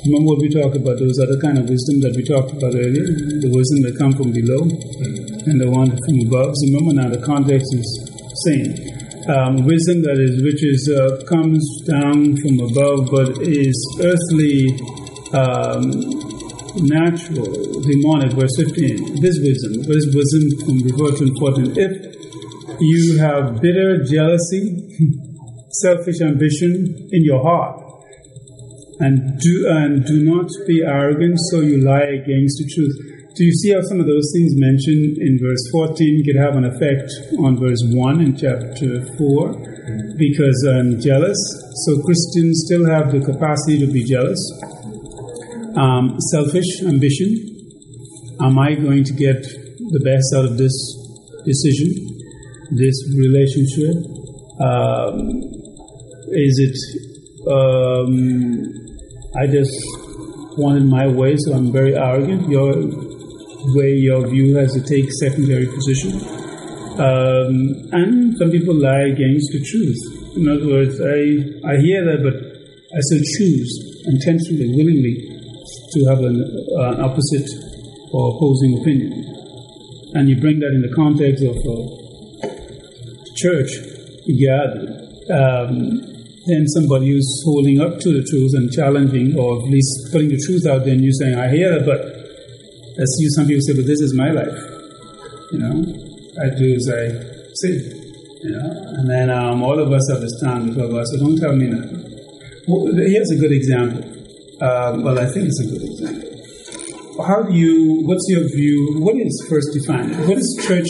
remember 0.08 0.36
what 0.36 0.40
we 0.40 0.50
talked 0.50 0.76
about, 0.76 1.00
those 1.00 1.20
other 1.20 1.40
kind 1.40 1.58
of 1.58 1.70
wisdom 1.70 2.02
that 2.02 2.16
we 2.16 2.24
talked 2.24 2.52
about 2.52 2.76
earlier, 2.76 3.08
the 3.44 3.52
wisdom 3.52 3.84
that 3.88 3.96
come 4.00 4.12
from 4.16 4.32
below 4.32 4.64
and 4.64 5.60
the 5.60 5.70
one 5.70 5.92
from 5.92 6.18
above. 6.28 6.56
So 6.56 6.64
remember 6.72 6.94
now, 6.96 7.10
the 7.12 7.24
context 7.24 7.68
is 7.76 7.88
same. 8.48 8.93
Um, 9.24 9.64
wisdom 9.64 10.04
that 10.04 10.20
is 10.20 10.44
which 10.44 10.60
is 10.68 10.84
uh, 10.92 11.24
comes 11.24 11.64
down 11.88 12.36
from 12.44 12.60
above, 12.60 13.08
but 13.08 13.40
is 13.40 13.72
earthly, 14.04 14.68
um, 15.32 15.88
natural, 16.84 17.80
demonic. 17.88 18.36
Verse 18.36 18.52
fifteen. 18.60 19.22
This 19.24 19.40
wisdom, 19.40 19.88
this 19.88 20.12
wisdom 20.12 20.44
from 20.68 20.84
before 20.84 21.16
to 21.16 21.24
important. 21.24 21.78
If 21.80 22.20
you 22.84 23.18
have 23.20 23.62
bitter 23.62 24.04
jealousy, 24.04 24.92
selfish 25.88 26.20
ambition 26.20 26.84
in 27.16 27.24
your 27.24 27.40
heart, 27.40 27.80
and 29.00 29.40
do 29.40 29.72
and 29.72 30.04
do 30.04 30.20
not 30.20 30.52
be 30.68 30.84
arrogant, 30.84 31.40
so 31.48 31.62
you 31.62 31.80
lie 31.80 32.12
against 32.12 32.60
the 32.60 32.68
truth. 32.76 33.13
Do 33.36 33.44
you 33.44 33.52
see 33.52 33.74
how 33.74 33.82
some 33.82 34.00
of 34.00 34.06
those 34.06 34.30
things 34.32 34.54
mentioned 34.56 35.18
in 35.18 35.40
verse 35.42 35.66
14 35.72 36.24
could 36.24 36.38
have 36.38 36.56
an 36.56 36.66
effect 36.66 37.10
on 37.40 37.58
verse 37.58 37.82
1 37.82 38.22
in 38.22 38.38
chapter 38.38 39.02
4? 39.18 40.14
Because 40.22 40.70
I'm 40.70 41.02
jealous, 41.02 41.42
so 41.82 41.98
Christians 42.06 42.62
still 42.68 42.86
have 42.86 43.12
the 43.12 43.26
capacity 43.26 43.80
to 43.80 43.92
be 43.92 44.04
jealous. 44.04 44.38
Um, 45.76 46.16
selfish 46.30 46.84
ambition. 46.86 47.34
Am 48.40 48.60
I 48.60 48.76
going 48.76 49.04
to 49.04 49.14
get 49.14 49.42
the 49.42 50.02
best 50.06 50.30
out 50.38 50.46
of 50.46 50.60
this 50.60 50.78
decision, 51.44 51.90
this 52.78 52.94
relationship? 53.18 53.98
Um, 54.62 55.42
is 56.38 56.62
it 56.62 56.78
um, 57.50 58.62
I 59.36 59.48
just 59.48 59.74
wanted 60.56 60.86
my 60.86 61.08
way, 61.08 61.36
so 61.36 61.54
I'm 61.54 61.72
very 61.72 61.96
arrogant? 61.96 62.48
Your 62.48 63.13
way, 63.76 63.96
your 63.96 64.28
view 64.28 64.56
has 64.56 64.74
to 64.74 64.82
take 64.82 65.12
secondary 65.14 65.68
position. 65.68 66.14
Um, 67.00 67.90
and 67.92 68.38
some 68.38 68.52
people 68.52 68.76
lie 68.76 69.10
against 69.10 69.52
the 69.52 69.64
truth. 69.66 69.98
In 70.36 70.48
other 70.48 70.68
words, 70.68 71.00
I, 71.02 71.72
I 71.72 71.78
hear 71.82 72.06
that, 72.06 72.22
but 72.22 72.36
I 72.94 73.00
still 73.10 73.24
choose 73.38 73.72
intentionally, 74.06 74.70
willingly 74.76 75.16
to 75.94 76.06
have 76.10 76.20
an, 76.20 76.38
an 76.38 77.02
opposite 77.02 77.50
or 78.12 78.36
opposing 78.36 78.80
opinion. 78.82 79.26
And 80.14 80.30
you 80.30 80.40
bring 80.40 80.60
that 80.60 80.70
in 80.70 80.82
the 80.82 80.94
context 80.94 81.42
of 81.42 81.58
uh, 81.58 82.04
church, 83.36 83.72
gathered, 84.38 85.04
um, 85.34 86.14
then 86.46 86.68
somebody 86.68 87.10
who's 87.12 87.42
holding 87.46 87.80
up 87.80 88.00
to 88.00 88.14
the 88.14 88.24
truth 88.30 88.54
and 88.54 88.72
challenging, 88.72 89.38
or 89.38 89.58
at 89.58 89.70
least 89.70 90.12
putting 90.12 90.30
the 90.30 90.40
truth 90.46 90.68
out 90.68 90.84
there, 90.86 90.94
and 90.94 91.02
you 91.02 91.12
saying, 91.14 91.36
"I 91.36 91.50
hear 91.50 91.74
it," 91.74 91.86
but 91.86 92.13
as 92.98 93.10
you, 93.20 93.30
some 93.32 93.48
people 93.48 93.62
say, 93.62 93.74
"But 93.74 93.86
this 93.86 94.02
is 94.02 94.14
my 94.14 94.32
life." 94.32 94.58
You 95.52 95.60
know, 95.60 95.74
I 96.42 96.50
do 96.56 96.76
as 96.76 96.90
I 96.90 97.10
say. 97.56 98.00
You 98.44 98.52
know, 98.52 98.68
and 98.98 99.10
then 99.10 99.30
um, 99.30 99.64
all 99.64 99.80
of 99.80 99.92
us 99.92 100.10
have 100.12 100.20
to 100.20 100.30
stand 100.30 100.74
before 100.74 100.90
God. 100.90 101.06
So 101.08 101.18
don't 101.18 101.38
tell 101.38 101.56
me 101.56 101.68
nothing. 101.68 102.04
Well, 102.68 102.94
here's 102.94 103.32
a 103.32 103.38
good 103.38 103.52
example. 103.52 104.04
Um, 104.62 105.04
well, 105.04 105.18
I 105.18 105.26
think 105.26 105.48
it's 105.48 105.62
a 105.62 105.68
good 105.68 105.82
example. 105.82 106.34
How 107.26 107.44
do 107.44 107.54
you? 107.54 108.02
What's 108.06 108.26
your 108.28 108.44
view? 108.44 109.00
What 109.00 109.16
is 109.16 109.46
first 109.50 109.70
defined? 109.74 110.28
What 110.28 110.38
is 110.38 110.60
church 110.68 110.90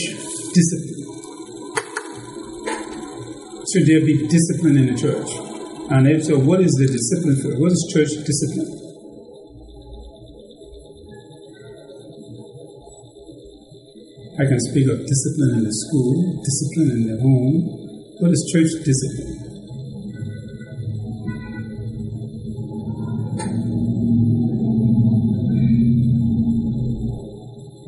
discipline? 0.54 0.94
Should 3.72 3.88
there 3.88 4.06
be 4.06 4.28
discipline 4.28 4.78
in 4.78 4.94
the 4.94 4.98
church? 5.00 5.30
And 5.92 6.08
if 6.08 6.26
so, 6.26 6.40
what 6.40 6.62
is 6.62 6.72
the 6.74 6.88
discipline 6.88 7.38
for? 7.42 7.60
What 7.60 7.72
is 7.72 7.92
church 7.94 8.10
discipline? 8.26 8.83
I 14.44 14.46
can 14.46 14.60
speak 14.60 14.90
of 14.90 15.00
discipline 15.00 15.60
in 15.60 15.64
the 15.64 15.72
school, 15.72 16.44
discipline 16.44 16.92
in 16.92 17.08
the 17.08 17.16
home. 17.22 17.64
What 18.20 18.32
is 18.32 18.44
church 18.52 18.76
discipline? 18.84 19.40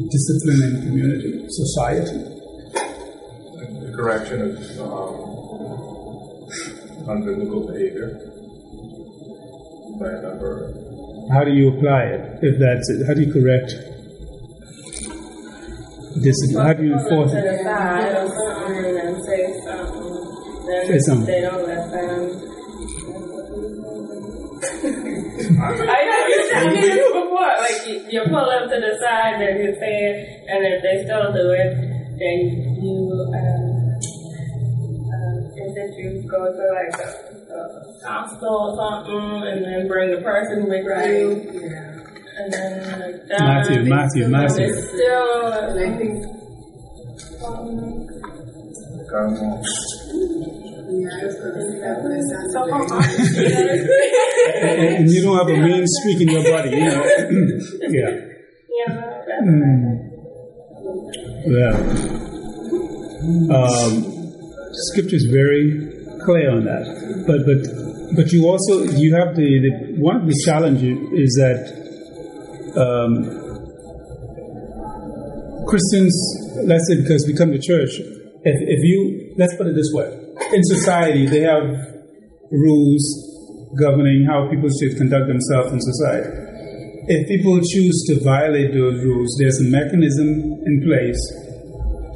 Discipline 0.08 0.62
in 0.64 0.74
community, 0.88 1.44
society. 1.50 2.24
The 3.84 3.92
correction 3.94 4.40
of 4.42 4.56
um, 4.80 5.12
unbiblical 7.04 7.68
behavior 7.68 8.16
by 10.00 10.08
a 10.08 10.22
number. 10.22 10.72
How 11.34 11.44
do 11.44 11.52
you 11.52 11.76
apply 11.76 12.04
it? 12.16 12.40
If 12.44 12.60
that's 12.60 12.90
it, 12.92 13.06
how 13.08 13.14
do 13.14 13.24
you 13.24 13.34
correct 13.34 13.74
discipline? 16.22 16.66
How 16.66 16.74
do 16.74 16.84
you 16.84 16.94
enforce 16.94 17.34
it? 17.34 17.44
the 17.44 17.64
side 17.64 18.14
or 18.16 18.28
something 18.28 18.98
and 19.00 19.16
say 19.26 19.42
something. 19.64 20.12
Then 20.66 20.88
Say 20.88 21.00
something. 21.00 21.26
They 21.28 21.42
don't 21.42 21.68
let 21.68 21.92
them. 21.92 22.22
I 24.66 26.00
know 26.06 26.22
you 26.28 26.40
said 26.50 26.72
this 26.74 27.06
before. 27.14 27.54
Like 27.60 27.88
you, 27.88 27.96
you 28.10 28.22
pull 28.30 28.46
them 28.50 28.70
to 28.70 28.78
the 28.82 28.98
side 29.00 29.42
and 29.42 29.60
you 29.64 29.72
say 29.80 30.44
and 30.48 30.66
if 30.66 30.82
they 30.84 31.04
still 31.04 31.32
do 31.34 31.52
it, 31.52 31.72
then 32.18 32.38
you 32.82 32.96
um, 33.36 33.66
um, 35.14 35.38
is 35.54 35.74
it 35.76 35.92
you 35.98 36.24
go 36.30 36.42
to 36.50 36.66
like 36.74 36.92
the, 36.98 37.08
the 37.50 38.08
hostel 38.08 38.56
or 38.56 38.76
something, 38.78 39.48
and 39.48 39.66
then 39.66 39.88
bring 39.88 40.10
the 40.16 40.22
person 40.22 40.68
with 40.70 40.86
you, 40.86 41.60
Yeah. 41.70 41.85
And 42.38 42.54
then 42.54 43.00
like 43.00 43.40
Matthew, 43.40 43.84
Matthew, 43.84 44.28
Matthew. 44.28 44.74
Still, 44.74 45.54
And 45.54 45.80
I 45.80 45.98
think, 45.98 46.26
um, 49.14 49.36
yeah, 50.88 51.26
it's 51.26 51.36
good. 51.40 51.56
That 51.82 51.96
would 52.04 52.24
sound 52.30 52.48
so 52.52 52.60
good. 52.66 53.46
And, 54.56 54.80
and 54.98 55.06
you 55.12 55.22
don't 55.24 55.38
have 55.38 55.48
a 55.48 55.58
mean 55.62 55.86
streak 55.88 56.22
in 56.22 56.30
your 56.30 56.44
body, 56.44 56.70
you 56.70 56.86
know. 56.86 57.04
yeah. 57.90 58.12
Yeah, 58.76 59.02
Mm. 59.46 60.12
Well, 61.48 61.76
um, 63.52 63.94
scripture 64.72 65.16
is 65.16 65.26
very 65.32 65.64
clear 66.26 66.52
on 66.52 66.66
that. 66.66 66.86
But 67.28 67.46
but 67.46 67.62
but 68.16 68.32
you 68.32 68.48
also 68.48 68.84
you 68.84 69.14
have 69.16 69.36
the, 69.36 69.60
the 69.60 69.72
one 70.00 70.16
of 70.18 70.28
the 70.28 70.36
challenges 70.46 70.98
is 71.14 71.36
that 71.40 71.85
um, 72.78 73.56
Christians, 75.68 76.14
let's 76.64 76.88
say 76.88 77.02
because 77.02 77.26
we 77.28 77.34
come 77.36 77.52
to 77.52 77.60
church, 77.60 78.00
if, 78.00 78.58
if 78.62 78.80
you 78.84 79.34
let's 79.38 79.56
put 79.56 79.68
it 79.68 79.76
this 79.76 79.90
way, 79.94 80.08
in 80.54 80.64
society 80.64 81.26
they 81.28 81.42
have 81.42 81.66
rules 82.52 83.04
governing 83.80 84.26
how 84.26 84.48
people 84.50 84.70
should 84.70 84.96
conduct 84.98 85.28
themselves 85.28 85.72
in 85.74 85.80
society. 85.82 86.30
If 87.08 87.28
people 87.28 87.60
choose 87.62 88.04
to 88.10 88.24
violate 88.24 88.74
those 88.74 89.04
rules, 89.04 89.36
there's 89.40 89.60
a 89.62 89.70
mechanism 89.70 90.58
in 90.66 90.82
place 90.86 91.22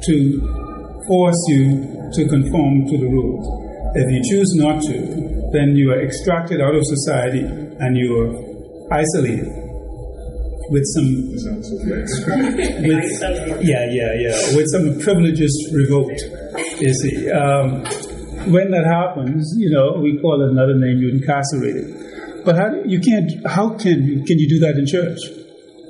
to 0.06 1.04
force 1.06 1.42
you 1.48 2.10
to 2.14 2.28
conform 2.28 2.86
to 2.86 2.98
the 2.98 3.06
rules. 3.06 3.46
If 3.94 4.10
you 4.10 4.20
choose 4.30 4.54
not 4.54 4.82
to, 4.82 5.50
then 5.52 5.76
you 5.76 5.92
are 5.92 6.00
extracted 6.00 6.60
out 6.60 6.74
of 6.74 6.82
society 6.84 7.42
and 7.42 7.96
you 7.96 8.18
are 8.18 8.96
isolated 8.98 9.59
with 10.70 10.84
some 10.94 11.28
with 11.30 13.06
yeah 13.62 13.84
yeah 13.90 14.12
yeah 14.14 14.56
with 14.56 14.66
some 14.72 14.98
privileges 15.00 15.52
revoked. 15.74 16.22
You 16.80 16.94
see, 16.94 17.30
um, 17.30 17.82
when 18.52 18.70
that 18.70 18.86
happens, 18.86 19.52
you 19.58 19.70
know 19.70 19.98
we 20.00 20.18
call 20.20 20.42
it 20.42 20.50
another 20.50 20.74
name. 20.74 20.98
You're 20.98 21.14
incarcerated. 21.14 22.44
But 22.44 22.56
how 22.56 22.68
do- 22.70 22.88
you 22.88 23.00
can't? 23.00 23.30
How 23.46 23.70
can 23.76 24.02
you 24.06 24.24
can 24.24 24.38
you 24.38 24.48
do 24.48 24.58
that 24.60 24.76
in 24.76 24.86
church? 24.86 25.18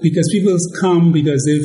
Because 0.02 0.28
people 0.32 0.56
come 0.80 1.12
because 1.12 1.46
if 1.46 1.62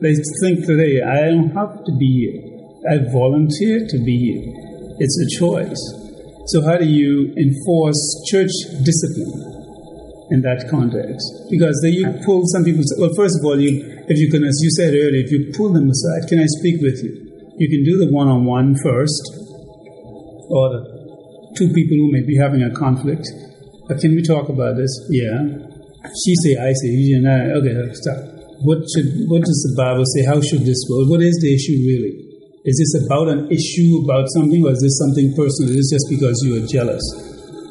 they 0.00 0.14
think 0.40 0.66
that 0.66 0.78
I 1.04 1.30
don't 1.30 1.50
have 1.50 1.84
to 1.84 1.92
be 1.98 2.08
here. 2.20 2.46
I 2.88 2.96
volunteer 3.12 3.86
to 3.86 3.98
be 3.98 4.16
here. 4.16 4.96
It's 4.98 5.16
a 5.20 5.38
choice. 5.38 5.80
So 6.46 6.62
how 6.62 6.78
do 6.78 6.86
you 6.86 7.34
enforce 7.36 8.00
church 8.30 8.50
discipline 8.84 9.59
in 10.30 10.42
that 10.42 10.66
context? 10.70 11.26
Because 11.50 11.78
then 11.82 11.92
you 11.92 12.06
pull 12.24 12.46
some 12.46 12.64
people. 12.64 12.82
Well, 12.98 13.14
first 13.14 13.38
of 13.38 13.44
all, 13.44 13.58
you 13.58 13.82
if 14.08 14.18
you 14.18 14.30
can, 14.30 14.44
as 14.44 14.58
you 14.62 14.70
said 14.70 14.94
earlier, 14.94 15.22
if 15.22 15.30
you 15.30 15.52
pull 15.54 15.72
them 15.72 15.90
aside, 15.90 16.28
can 16.28 16.38
I 16.38 16.46
speak 16.58 16.80
with 16.80 17.02
you? 17.02 17.12
You 17.58 17.68
can 17.68 17.84
do 17.84 17.98
the 17.98 18.08
one-on-one 18.10 18.76
first, 18.82 19.22
or 20.48 20.64
the 20.70 20.80
two 21.58 21.68
people 21.74 21.96
who 21.98 22.10
may 22.10 22.22
be 22.22 22.38
having 22.38 22.62
a 22.62 22.70
conflict. 22.72 23.26
Uh, 23.90 23.98
can 24.00 24.14
we 24.14 24.22
talk 24.22 24.48
about 24.48 24.76
this? 24.76 24.90
Yeah. 25.10 25.66
She 26.24 26.34
say, 26.46 26.56
I 26.56 26.72
say, 26.72 26.88
you 26.88 27.18
and 27.18 27.28
I. 27.28 27.52
Okay, 27.60 27.74
stop. 27.92 28.16
What 28.64 28.86
should? 28.88 29.28
What 29.28 29.42
does 29.44 29.60
the 29.68 29.74
Bible 29.76 30.06
say? 30.06 30.24
How 30.24 30.40
should 30.40 30.64
this 30.64 30.80
work? 30.88 31.10
What 31.10 31.20
is 31.20 31.36
the 31.42 31.52
issue 31.52 31.76
really? 31.84 32.30
Is 32.64 32.76
this 32.76 33.04
about 33.04 33.28
an 33.28 33.50
issue 33.50 34.04
about 34.04 34.28
something, 34.32 34.64
or 34.64 34.72
is 34.72 34.80
this 34.80 34.96
something 34.98 35.32
personal? 35.36 35.72
Is 35.72 35.88
this 35.88 36.00
just 36.00 36.06
because 36.08 36.40
you 36.44 36.62
are 36.62 36.66
jealous? 36.66 37.02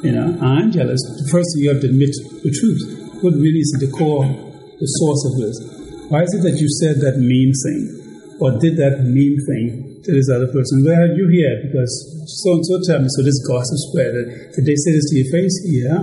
You 0.02 0.12
know, 0.16 0.38
I'm 0.40 0.72
jealous. 0.72 1.02
First, 1.32 1.50
you 1.58 1.70
have 1.70 1.82
to 1.82 1.88
admit 1.88 2.16
the 2.44 2.52
truth. 2.56 2.80
What 3.22 3.34
really 3.36 3.60
is 3.60 3.76
the 3.80 3.92
core, 3.92 4.24
the 4.24 4.90
source 5.00 5.22
of 5.28 5.34
this? 5.44 5.60
Why 6.08 6.24
is 6.24 6.34
it 6.34 6.42
that 6.48 6.56
you 6.56 6.72
said 6.80 7.04
that 7.04 7.20
mean 7.20 7.52
thing, 7.52 8.40
or 8.40 8.56
did 8.58 8.80
that 8.80 9.04
mean 9.04 9.36
thing 9.44 10.00
to 10.04 10.10
this 10.16 10.32
other 10.32 10.48
person? 10.48 10.88
Where 10.88 11.04
are 11.04 11.12
you 11.12 11.28
here? 11.28 11.68
Because 11.68 11.92
so 12.26 12.56
and 12.56 12.66
so 12.66 12.80
tell 12.88 13.04
me. 13.04 13.12
So 13.12 13.22
this 13.22 13.44
gossip 13.44 13.76
spread. 13.92 14.16
Did 14.56 14.64
they 14.64 14.80
say 14.80 14.96
this 14.96 15.12
to 15.12 15.16
your 15.20 15.30
face? 15.36 15.56
Yeah. 15.68 16.00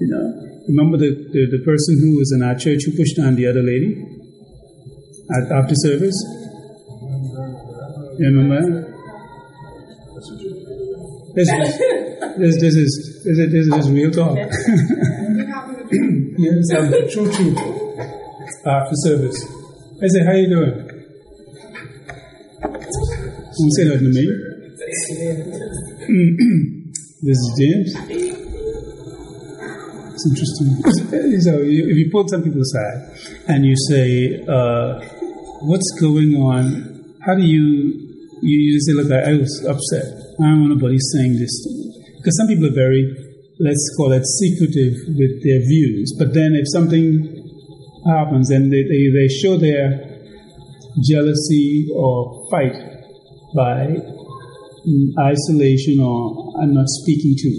You 0.00 0.08
know. 0.08 0.26
Remember 0.68 0.96
the, 0.96 1.10
the, 1.12 1.58
the 1.58 1.62
person 1.64 1.98
who 2.00 2.18
was 2.18 2.32
in 2.32 2.42
our 2.42 2.54
church 2.54 2.84
who 2.84 2.96
pushed 2.96 3.18
on 3.18 3.34
the 3.34 3.46
other 3.46 3.62
lady 3.62 4.00
at, 5.28 5.50
after 5.52 5.74
service? 5.76 6.16
You 8.16 8.26
remember? 8.32 8.88
Is 11.36 11.48
this, 12.38 12.60
this 12.60 12.74
is 12.76 13.22
this 13.24 13.38
is, 13.38 13.52
this 13.52 13.66
is 13.84 13.90
real 13.90 14.10
talk. 14.10 14.36
yes, 16.38 16.68
true, 17.12 17.30
true. 17.32 17.54
After 18.66 18.94
service, 18.94 19.44
I 20.02 20.06
say, 20.08 20.24
"How 20.24 20.32
you 20.32 20.48
doing?" 20.48 20.86
Don't 22.62 23.72
say 23.72 23.84
nothing 23.84 24.06
to 24.06 24.12
me. 24.14 24.26
this 27.22 27.36
is 27.36 27.52
James. 27.58 27.94
It's 30.14 30.26
interesting. 30.28 30.70
So 31.40 31.52
if 31.60 31.96
you 31.96 32.08
pull 32.10 32.26
some 32.28 32.42
people 32.42 32.60
aside 32.60 32.98
and 33.48 33.64
you 33.64 33.74
say, 33.88 34.42
uh, 34.48 35.00
"What's 35.62 35.90
going 36.00 36.34
on?" 36.36 36.86
How 37.26 37.34
do 37.34 37.42
you 37.42 37.62
you, 38.42 38.58
you 38.72 38.80
say, 38.80 38.92
"Look, 38.92 39.10
I, 39.12 39.32
I 39.32 39.34
was 39.36 39.64
upset. 39.68 40.06
I 40.40 40.44
don't 40.48 40.60
want 40.60 40.70
nobody 40.80 40.98
saying 41.12 41.36
this 41.38 41.62
to 41.64 41.70
me," 41.70 41.89
because 42.20 42.36
some 42.36 42.46
people 42.46 42.66
are 42.66 42.76
very, 42.76 43.08
let's 43.58 43.94
call 43.96 44.12
it, 44.12 44.24
secretive 44.26 44.92
with 45.16 45.42
their 45.42 45.60
views. 45.64 46.12
But 46.18 46.34
then 46.34 46.52
if 46.52 46.68
something 46.68 47.24
happens 48.04 48.50
and 48.50 48.70
they, 48.70 48.84
they, 48.84 49.08
they 49.08 49.28
show 49.28 49.56
their 49.56 50.20
jealousy 51.00 51.88
or 51.96 52.46
fight 52.50 52.76
by 53.56 53.96
isolation 55.18 56.00
or 56.00 56.52
I'm 56.60 56.74
not 56.74 56.88
speaking 56.88 57.34
to 57.36 57.50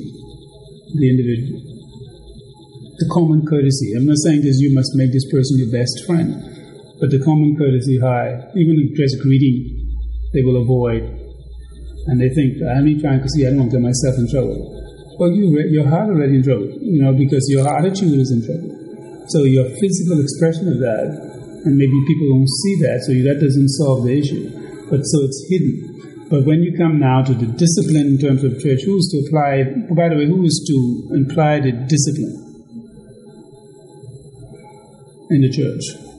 the 0.94 1.10
individual 1.10 1.72
the 3.02 3.10
common 3.10 3.42
courtesy. 3.48 3.94
I'm 3.98 4.06
not 4.06 4.18
saying 4.22 4.44
this 4.44 4.62
you 4.62 4.76
must 4.76 4.94
make 4.94 5.12
this 5.12 5.26
person 5.26 5.58
your 5.58 5.74
best 5.74 6.06
friend, 6.06 6.38
but 7.02 7.10
the 7.10 7.18
common 7.18 7.58
courtesy, 7.58 7.98
hi, 7.98 8.46
even 8.54 8.78
if 8.78 8.94
just 8.94 9.18
greeting, 9.24 9.98
they 10.34 10.44
will 10.44 10.62
avoid. 10.62 11.21
And 12.08 12.20
they 12.20 12.30
think, 12.34 12.62
I'm 12.64 12.86
only 12.86 13.00
trying 13.00 13.22
to 13.22 13.30
see, 13.30 13.46
I 13.46 13.52
don't 13.52 13.68
want 13.68 13.72
to 13.72 13.78
get 13.78 13.86
myself 13.86 14.16
in 14.18 14.26
trouble. 14.30 14.58
Well, 15.20 15.32
you, 15.32 15.54
your 15.70 15.88
heart 15.88 16.10
already 16.10 16.42
in 16.42 16.44
trouble, 16.44 16.72
you 16.82 17.02
know, 17.04 17.14
because 17.14 17.46
your 17.50 17.68
attitude 17.68 18.18
is 18.18 18.32
in 18.32 18.42
trouble. 18.42 18.74
So 19.30 19.44
your 19.44 19.70
physical 19.78 20.18
expression 20.18 20.68
of 20.68 20.80
that, 20.82 21.08
and 21.66 21.78
maybe 21.78 21.94
people 22.08 22.34
don't 22.34 22.50
see 22.50 22.76
that, 22.82 23.06
so 23.06 23.14
that 23.14 23.38
doesn't 23.38 23.70
solve 23.78 24.06
the 24.06 24.18
issue. 24.18 24.50
But 24.90 25.06
so 25.06 25.18
it's 25.30 25.46
hidden. 25.48 26.28
But 26.30 26.46
when 26.46 26.64
you 26.64 26.76
come 26.76 26.98
now 26.98 27.22
to 27.22 27.34
the 27.34 27.46
discipline 27.46 28.08
in 28.08 28.18
terms 28.18 28.44
of 28.44 28.58
church, 28.60 28.82
who 28.84 28.98
is 28.98 29.08
to 29.14 29.28
apply, 29.28 29.64
by 29.94 30.10
the 30.10 30.16
way, 30.16 30.26
who 30.26 30.44
is 30.44 30.58
to 30.68 31.14
imply 31.14 31.60
the 31.60 31.72
discipline 31.72 32.48
in 35.30 35.42
the? 35.42 35.52
Church 35.52 36.11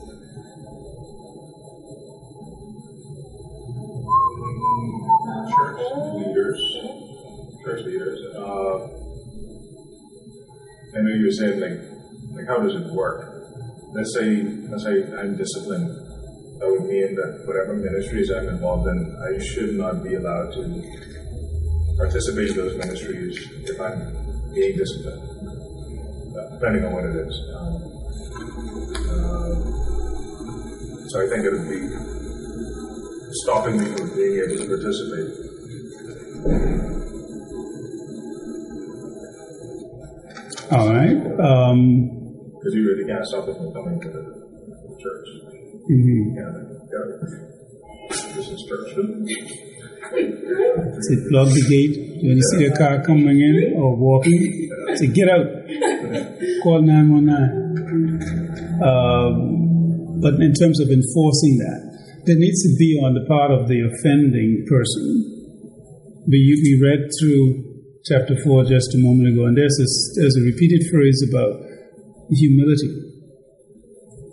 know 11.13 11.19
you 11.19 11.25
were 11.25 11.31
saying 11.31 11.59
like, 11.59 11.79
like 12.33 12.47
how 12.47 12.59
does 12.59 12.75
it 12.75 12.91
work? 12.93 13.29
Let's 13.93 14.13
say, 14.13 14.41
let's 14.69 14.83
say 14.83 15.03
I'm 15.13 15.37
disciplined. 15.37 15.89
That 16.59 16.69
would 16.69 16.85
mean 16.89 17.15
that 17.15 17.43
whatever 17.45 17.75
ministries 17.75 18.31
I'm 18.31 18.47
involved 18.47 18.87
in, 18.87 19.15
I 19.21 19.37
should 19.43 19.75
not 19.75 20.03
be 20.03 20.15
allowed 20.15 20.53
to 20.53 20.61
participate 21.97 22.49
in 22.49 22.57
those 22.57 22.77
ministries 22.77 23.37
if 23.69 23.79
I'm 23.79 23.99
being 24.53 24.77
disciplined, 24.77 25.21
depending 26.53 26.85
on 26.85 26.93
what 26.93 27.05
it 27.05 27.15
is. 27.15 27.33
Um, 27.53 27.75
uh, 29.13 29.53
so 31.09 31.21
I 31.21 31.27
think 31.29 31.45
it 31.45 31.51
would 31.53 31.69
be 31.69 31.81
stopping 33.43 33.77
me 33.77 33.85
from 33.95 34.15
being 34.15 34.41
able 34.41 34.57
to 34.57 34.67
participate. 34.67 35.42
All 40.73 40.89
right. 40.93 41.17
Um, 41.39 41.79
Because 42.57 42.73
you 42.75 42.83
really 42.89 43.05
can't 43.05 43.25
stop 43.25 43.45
them 43.45 43.55
from 43.55 43.73
coming 43.73 43.99
to 44.01 44.07
the 44.09 44.23
church. 45.03 45.27
mhm. 45.91 46.35
Yeah, 46.35 46.51
yeah. 46.93 47.07
This 48.35 48.47
is 48.49 48.59
church. 48.67 48.89
Say, 50.13 51.15
plug 51.29 51.49
the 51.49 51.65
gate 51.69 51.95
when 52.23 52.35
you 52.37 52.45
see 52.51 52.65
a 52.65 52.75
car 52.75 53.01
coming 53.03 53.39
in 53.41 53.73
or 53.75 53.95
walking. 53.95 54.69
Say, 54.95 55.07
get 55.07 55.27
out. 55.29 55.45
Call 56.63 56.81
919. 56.81 58.21
Um, 58.81 60.19
but 60.21 60.35
in 60.39 60.53
terms 60.53 60.79
of 60.79 60.89
enforcing 60.89 61.57
that, 61.65 61.81
there 62.25 62.35
needs 62.37 62.63
to 62.63 62.75
be 62.79 62.99
on 63.03 63.13
the 63.13 63.25
part 63.27 63.51
of 63.51 63.67
the 63.67 63.81
offending 63.81 64.65
person. 64.69 65.03
We, 66.27 66.39
we 66.63 66.79
read 66.81 67.09
through 67.19 67.72
chapter 68.05 68.35
4 68.35 68.65
just 68.65 68.93
a 68.95 68.99
moment 68.99 69.31
ago, 69.31 69.45
and 69.47 69.55
there's, 69.55 69.77
this, 69.79 70.15
there's 70.19 70.35
a 70.35 70.43
repeated 70.43 70.83
phrase 70.91 71.23
about 71.23 71.55
humility. 72.35 72.91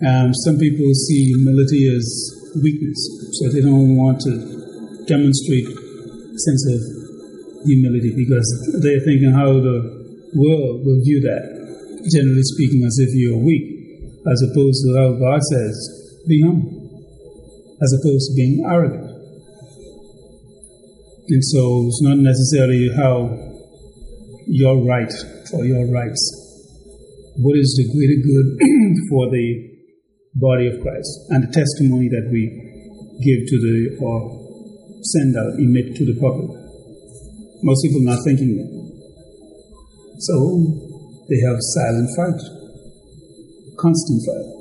Um, 0.02 0.34
some 0.34 0.58
people 0.58 0.90
see 0.94 1.30
humility 1.30 1.86
as 1.86 2.02
weakness, 2.62 2.98
so 3.38 3.48
they 3.52 3.62
don't 3.62 3.94
want 3.94 4.18
to 4.26 5.06
demonstrate 5.06 5.70
a 5.70 6.38
sense 6.42 6.66
of 6.66 6.80
humility 7.62 8.10
because 8.16 8.48
they're 8.82 9.06
thinking 9.06 9.30
how 9.30 9.62
the 9.62 9.78
world 10.34 10.82
will 10.82 10.98
view 11.06 11.20
that, 11.22 11.46
generally 12.10 12.42
speaking, 12.42 12.82
as 12.82 12.98
if 12.98 13.14
you're 13.14 13.38
weak, 13.38 13.70
as 14.26 14.42
opposed 14.50 14.82
to 14.82 14.98
how 14.98 15.14
God 15.14 15.40
says, 15.46 16.24
be 16.26 16.42
humble, 16.42 16.74
as 17.80 17.94
opposed 17.94 18.30
to 18.30 18.34
being 18.34 18.66
arrogant. 18.66 19.06
And 21.28 21.44
so 21.44 21.86
it's 21.86 22.02
not 22.02 22.18
necessarily 22.18 22.90
how 22.90 23.49
your 24.46 24.84
right 24.86 25.12
for 25.50 25.64
your 25.64 25.86
rights. 25.90 26.22
What 27.36 27.56
is 27.56 27.72
the 27.76 27.86
greater 27.92 28.20
good 28.20 28.46
for 29.10 29.30
the 29.30 29.70
body 30.34 30.66
of 30.68 30.80
Christ 30.82 31.10
and 31.30 31.48
the 31.48 31.52
testimony 31.52 32.08
that 32.08 32.28
we 32.30 32.48
give 33.24 33.46
to 33.48 33.56
the 33.58 33.96
or 34.00 34.40
send 35.02 35.36
out, 35.36 35.58
emit 35.58 35.96
to 35.96 36.04
the 36.04 36.18
public? 36.20 36.50
Most 37.62 37.82
people 37.84 38.00
not 38.02 38.24
thinking 38.24 38.56
that. 38.56 38.80
So 40.20 40.36
they 41.28 41.40
have 41.46 41.56
silent 41.60 42.08
fight, 42.16 42.40
constant 43.78 44.20
fight. 44.26 44.60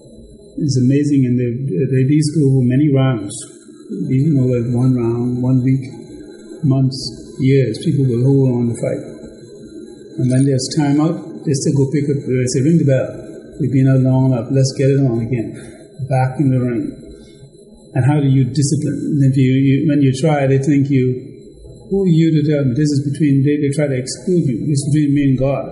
It's 0.59 0.77
amazing, 0.77 1.23
and 1.23 1.35
they, 1.39 1.51
they 1.91 2.03
these 2.03 2.29
go 2.35 2.51
over 2.51 2.63
many 2.63 2.91
rounds. 2.93 3.33
Know, 3.89 4.45
like 4.45 4.69
one 4.69 4.93
round, 4.93 5.41
one 5.41 5.63
week, 5.63 5.81
months, 6.63 6.99
years. 7.39 7.79
People 7.83 8.05
will 8.05 8.23
hold 8.23 8.53
on 8.53 8.63
to 8.69 8.75
fight, 8.77 9.01
and 10.19 10.27
when 10.29 10.43
there's 10.45 10.67
time 10.75 10.99
out, 10.99 11.15
they 11.47 11.55
still 11.55 11.79
go 11.79 11.87
pick 11.95 12.05
up. 12.11 12.19
They 12.27 12.47
say, 12.51 12.61
"Ring 12.61 12.77
the 12.77 12.87
bell. 12.87 13.07
We've 13.59 13.71
been 13.71 13.87
out 13.87 14.03
long 14.03 14.31
enough. 14.31 14.51
Let's 14.51 14.75
get 14.75 14.91
it 14.91 14.99
on 14.99 15.23
again." 15.23 15.55
Back 16.11 16.39
in 16.39 16.51
the 16.51 16.59
ring. 16.59 16.95
And 17.95 18.05
how 18.05 18.19
do 18.21 18.27
you 18.27 18.45
discipline? 18.45 19.19
And 19.19 19.31
if 19.31 19.35
you, 19.35 19.51
you 19.51 19.75
when 19.89 20.01
you 20.01 20.13
try, 20.13 20.47
they 20.47 20.59
think 20.59 20.89
you 20.89 21.29
who 21.89 22.05
are 22.05 22.07
you 22.07 22.29
to 22.37 22.41
tell 22.45 22.63
me? 22.65 22.77
This 22.77 22.93
is 22.93 23.01
between, 23.01 23.41
they, 23.41 23.57
they 23.57 23.73
try 23.73 23.89
to 23.89 23.97
exclude 23.97 24.45
you. 24.45 24.61
This 24.69 24.77
is 24.77 24.85
between 24.93 25.09
me 25.17 25.23
and 25.33 25.37
God. 25.41 25.65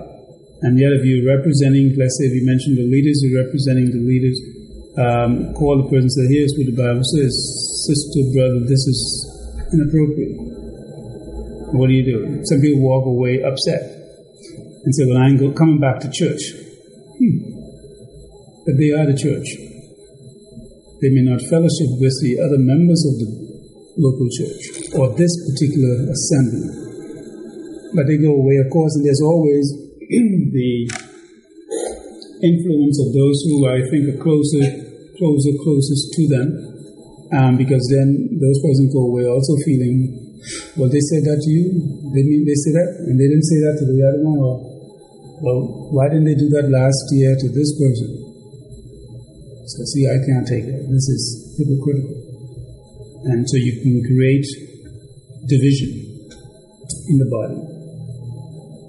And 0.66 0.74
yet, 0.74 0.90
if 0.90 1.06
you're 1.06 1.30
representing, 1.30 1.94
let's 1.94 2.18
say, 2.18 2.26
if 2.26 2.34
you 2.34 2.42
mentioned 2.42 2.82
the 2.82 2.90
leaders, 2.90 3.22
you're 3.22 3.38
representing 3.46 3.94
the 3.94 4.02
leaders, 4.02 4.34
um, 4.98 5.54
call 5.54 5.78
the 5.78 5.86
person 5.86 6.10
and 6.10 6.18
say, 6.18 6.26
here's 6.34 6.58
what 6.58 6.66
the 6.66 6.74
Bible 6.74 7.06
says, 7.06 7.30
sister, 7.86 8.26
brother, 8.34 8.66
this 8.66 8.82
is 8.90 9.00
inappropriate. 9.78 10.42
What 11.78 11.86
do 11.86 11.94
you 11.94 12.02
do? 12.02 12.42
Some 12.50 12.66
people 12.66 12.82
walk 12.82 13.06
away 13.06 13.46
upset 13.46 13.97
and 14.88 14.96
say, 14.96 15.04
well, 15.04 15.20
I 15.20 15.28
ain't 15.28 15.36
go, 15.36 15.52
coming 15.52 15.84
back 15.84 16.00
to 16.00 16.08
church. 16.08 16.40
Hmm. 17.20 17.44
But 18.64 18.80
they 18.80 18.96
are 18.96 19.04
the 19.04 19.20
church. 19.20 19.44
They 21.04 21.12
may 21.12 21.28
not 21.28 21.44
fellowship 21.52 21.92
with 22.00 22.16
the 22.24 22.40
other 22.40 22.56
members 22.56 23.04
of 23.04 23.20
the 23.20 23.28
local 24.00 24.32
church 24.32 24.64
or 24.96 25.12
this 25.20 25.36
particular 25.44 26.08
assembly. 26.08 26.72
But 28.00 28.08
they 28.08 28.16
go 28.16 28.32
away, 28.32 28.64
of 28.64 28.72
course, 28.72 28.96
and 28.96 29.04
there's 29.04 29.20
always 29.20 29.68
the 30.56 30.72
influence 32.48 32.96
of 33.04 33.12
those 33.12 33.44
who 33.44 33.68
I 33.68 33.84
think 33.92 34.08
are 34.08 34.24
closer, 34.24 34.72
closer, 35.20 35.52
closest 35.68 36.16
to 36.16 36.24
them, 36.32 36.48
um, 37.36 37.60
because 37.60 37.84
then 37.92 38.40
those 38.40 38.60
persons 38.64 38.96
go 38.96 39.04
away 39.04 39.28
also 39.28 39.52
feeling, 39.68 40.16
well, 40.80 40.88
they 40.88 41.04
said 41.04 41.28
that 41.28 41.44
to 41.44 41.50
you, 41.52 41.76
they 42.16 42.24
mean 42.24 42.48
they 42.48 42.56
say 42.56 42.72
that, 42.72 43.04
and 43.04 43.20
they 43.20 43.28
didn't 43.28 43.44
say 43.52 43.60
that 43.68 43.76
to 43.76 43.84
the 43.84 44.00
other 44.00 44.24
one, 44.24 44.40
or 44.40 44.77
well, 45.40 45.94
why 45.94 46.10
didn't 46.10 46.26
they 46.26 46.36
do 46.36 46.50
that 46.58 46.70
last 46.70 47.14
year 47.14 47.36
to 47.38 47.48
this 47.50 47.70
person? 47.78 48.10
So 49.68 49.84
see, 49.94 50.08
I 50.08 50.18
can't 50.26 50.48
take 50.48 50.66
it. 50.66 50.88
This 50.90 51.08
is 51.12 51.56
hypocritical. 51.60 52.18
And 53.30 53.44
so 53.50 53.58
you 53.58 53.82
can 53.84 54.02
create 54.08 54.48
division 55.46 55.92
in 57.10 57.18
the 57.20 57.30
body 57.30 57.60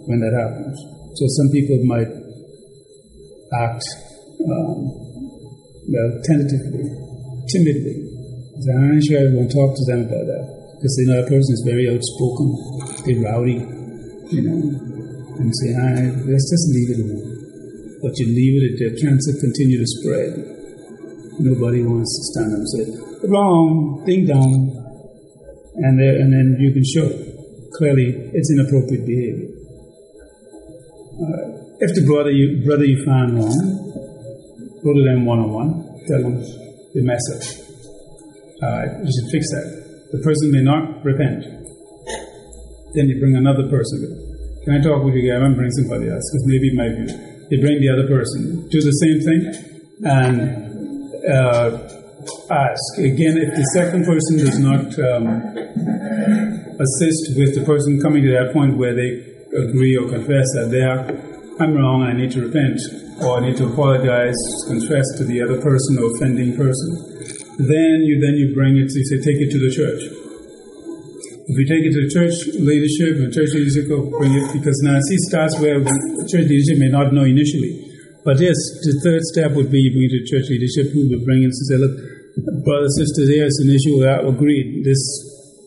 when 0.07 0.21
that 0.21 0.33
happens. 0.33 0.79
So 1.19 1.27
some 1.37 1.51
people 1.51 1.83
might 1.85 2.09
act 3.53 3.83
um, 4.47 5.09
well, 5.89 6.11
tentatively, 6.25 6.85
timidly. 7.51 8.09
So 8.61 8.73
I'm 8.73 8.95
not 8.95 9.03
sure 9.05 9.21
I 9.21 9.35
won't 9.35 9.51
talk 9.51 9.75
to 9.75 9.85
them 9.85 10.07
about 10.07 10.27
that 10.31 10.45
because 10.79 10.95
you 11.03 11.07
know 11.11 11.21
a 11.21 11.27
person 11.27 11.53
is 11.59 11.63
very 11.67 11.91
outspoken, 11.91 12.55
they're 13.03 13.23
rowdy, 13.27 13.59
you 14.31 14.43
know, 14.47 14.88
and 15.39 15.51
say, 15.55 15.71
"I 15.75 16.13
let's 16.27 16.49
just 16.51 16.67
leave 16.75 16.91
it 16.95 17.01
alone." 17.03 17.49
But 18.03 18.15
you 18.19 18.27
leave 18.27 18.63
it, 18.63 18.79
the 18.79 19.01
cancer 19.01 19.35
continue 19.41 19.79
to 19.79 19.87
spread. 19.87 20.31
Nobody 21.41 21.83
wants 21.83 22.15
to 22.15 22.23
stand 22.31 22.55
up 22.55 22.63
and 22.63 22.71
say, 22.71 22.85
wrong, 23.27 24.03
ding 24.07 24.27
dong, 24.27 24.71
and, 25.75 25.99
uh, 25.99 26.23
and 26.23 26.33
then 26.33 26.57
you 26.61 26.71
can 26.73 26.85
show 26.87 27.11
clearly 27.75 28.15
it's 28.35 28.51
inappropriate 28.55 29.07
behavior. 29.07 29.51
Uh, 31.19 31.59
if 31.81 31.95
the 31.95 32.07
brother 32.07 32.31
you, 32.31 32.65
brother 32.65 32.85
you 32.85 33.05
find 33.05 33.35
wrong, 33.35 33.59
go 34.83 34.95
to 34.95 35.03
them 35.03 35.27
one 35.27 35.41
on 35.41 35.51
one, 35.51 35.71
tell 36.07 36.23
them 36.23 36.39
the 36.95 37.03
message. 37.03 37.59
Uh, 38.63 39.03
you 39.03 39.11
should 39.11 39.31
fix 39.31 39.51
that. 39.51 39.67
The 40.11 40.19
person 40.23 40.51
may 40.51 40.63
not 40.63 41.05
repent. 41.05 41.43
Then 42.95 43.09
you 43.09 43.19
bring 43.19 43.35
another 43.35 43.69
person. 43.69 44.18
Can 44.69 44.77
I 44.77 44.85
talk 44.85 45.03
with 45.03 45.15
you 45.15 45.25
again? 45.25 45.41
I'm 45.41 45.55
bringing 45.57 45.73
somebody 45.81 46.13
else 46.13 46.29
because 46.29 46.45
maybe 46.45 46.77
might 46.77 46.93
be. 46.93 47.09
You 47.49 47.57
bring 47.65 47.81
the 47.81 47.89
other 47.89 48.05
person, 48.05 48.69
do 48.69 48.85
the 48.85 48.93
same 49.01 49.19
thing, 49.25 49.41
and 50.05 50.37
uh, 51.25 51.89
ask. 52.53 52.85
Again, 53.01 53.41
if 53.41 53.49
the 53.57 53.65
second 53.73 54.05
person 54.05 54.45
does 54.45 54.61
not 54.61 54.93
um, 55.01 55.25
assist 56.85 57.33
with 57.41 57.57
the 57.57 57.65
person 57.65 57.97
coming 58.05 58.21
to 58.29 58.33
that 58.37 58.53
point 58.53 58.77
where 58.77 58.93
they 58.93 59.25
agree 59.57 59.97
or 59.97 60.05
confess 60.05 60.45
that 60.61 60.69
they 60.69 60.85
are, 60.85 61.17
I'm 61.65 61.73
wrong, 61.73 62.05
I 62.05 62.13
need 62.13 62.37
to 62.37 62.45
repent, 62.45 62.77
or 63.25 63.41
I 63.41 63.49
need 63.49 63.57
to 63.65 63.73
apologize, 63.73 64.37
confess 64.69 65.17
to 65.17 65.25
the 65.25 65.41
other 65.49 65.57
person 65.65 65.97
or 65.97 66.13
offending 66.13 66.53
person, 66.61 66.93
then 67.57 68.05
you 68.05 68.21
then 68.21 68.37
you 68.37 68.53
bring 68.53 68.77
it, 68.77 68.93
you 68.93 69.05
say, 69.09 69.17
take 69.17 69.41
it 69.41 69.49
to 69.49 69.59
the 69.65 69.73
church. 69.73 70.28
If 71.49 71.57
we 71.57 71.65
take 71.65 71.81
it 71.81 71.97
to 71.97 72.05
church 72.13 72.45
leadership 72.61 73.25
and 73.25 73.33
church 73.33 73.57
leadership 73.57 73.89
because 73.89 74.79
now 74.85 75.01
see 75.01 75.17
starts 75.33 75.57
where 75.57 75.81
church 76.29 76.45
leadership 76.45 76.77
may 76.77 76.93
not 76.93 77.17
know 77.17 77.25
initially. 77.25 77.89
But 78.21 78.37
yes, 78.37 78.53
the 78.85 79.01
third 79.01 79.25
step 79.33 79.57
would 79.57 79.73
be 79.73 79.81
you 79.81 79.97
bring 79.97 80.13
it 80.13 80.13
to 80.13 80.29
church 80.29 80.53
leadership 80.53 80.93
who 80.93 81.09
will 81.09 81.25
bring 81.25 81.49
it 81.49 81.57
and 81.57 81.67
say, 81.73 81.81
look, 81.81 81.97
brother, 82.69 82.93
sister, 82.93 83.25
there's 83.25 83.57
an 83.65 83.73
issue 83.73 83.97
that 84.05 84.29
agreed. 84.29 84.85
This 84.85 85.01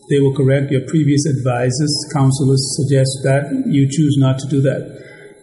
they 0.06 0.22
will 0.22 0.34
correct 0.34 0.70
your 0.70 0.86
previous 0.86 1.26
advisors, 1.26 1.90
counselors 2.14 2.62
suggest 2.78 3.18
that 3.26 3.50
you 3.66 3.90
choose 3.90 4.14
not 4.18 4.38
to 4.38 4.46
do 4.46 4.60
that. 4.62 4.86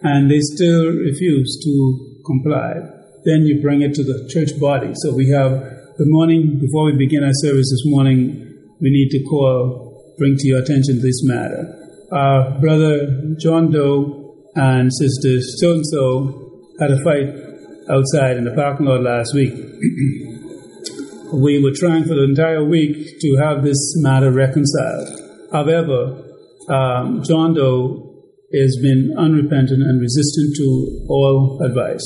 And 0.00 0.30
they 0.30 0.40
still 0.40 0.88
refuse 0.88 1.60
to 1.64 2.22
comply. 2.24 2.80
Then 3.28 3.44
you 3.44 3.60
bring 3.60 3.82
it 3.82 3.92
to 4.00 4.04
the 4.04 4.24
church 4.32 4.56
body. 4.60 4.92
So 5.04 5.12
we 5.12 5.28
have 5.36 5.52
the 6.00 6.08
morning 6.08 6.56
before 6.60 6.88
we 6.88 6.96
begin 6.96 7.24
our 7.24 7.36
service 7.44 7.68
this 7.68 7.84
morning, 7.84 8.46
we 8.80 8.88
need 8.88 9.10
to 9.10 9.20
call 9.28 9.89
bring 10.20 10.36
to 10.36 10.46
your 10.46 10.60
attention 10.60 11.00
this 11.00 11.24
matter. 11.24 11.64
Our 12.12 12.60
brother 12.60 13.34
John 13.40 13.72
Doe 13.72 14.36
and 14.54 14.92
sister 14.92 15.40
so 15.40 15.72
and 15.72 15.86
so 15.86 16.68
had 16.78 16.90
a 16.90 17.02
fight 17.02 17.32
outside 17.88 18.36
in 18.36 18.44
the 18.44 18.52
parking 18.54 18.84
lot 18.84 19.00
last 19.00 19.34
week. 19.34 19.54
we 21.32 21.62
were 21.62 21.72
trying 21.74 22.04
for 22.04 22.14
the 22.14 22.26
entire 22.28 22.62
week 22.62 23.18
to 23.20 23.36
have 23.40 23.64
this 23.64 23.96
matter 23.96 24.30
reconciled. 24.30 25.08
However, 25.52 26.20
um, 26.68 27.22
John 27.24 27.54
Doe 27.54 28.12
has 28.52 28.76
been 28.76 29.14
unrepentant 29.16 29.82
and 29.82 30.00
resistant 30.00 30.54
to 30.56 31.06
all 31.08 31.62
advice. 31.64 32.04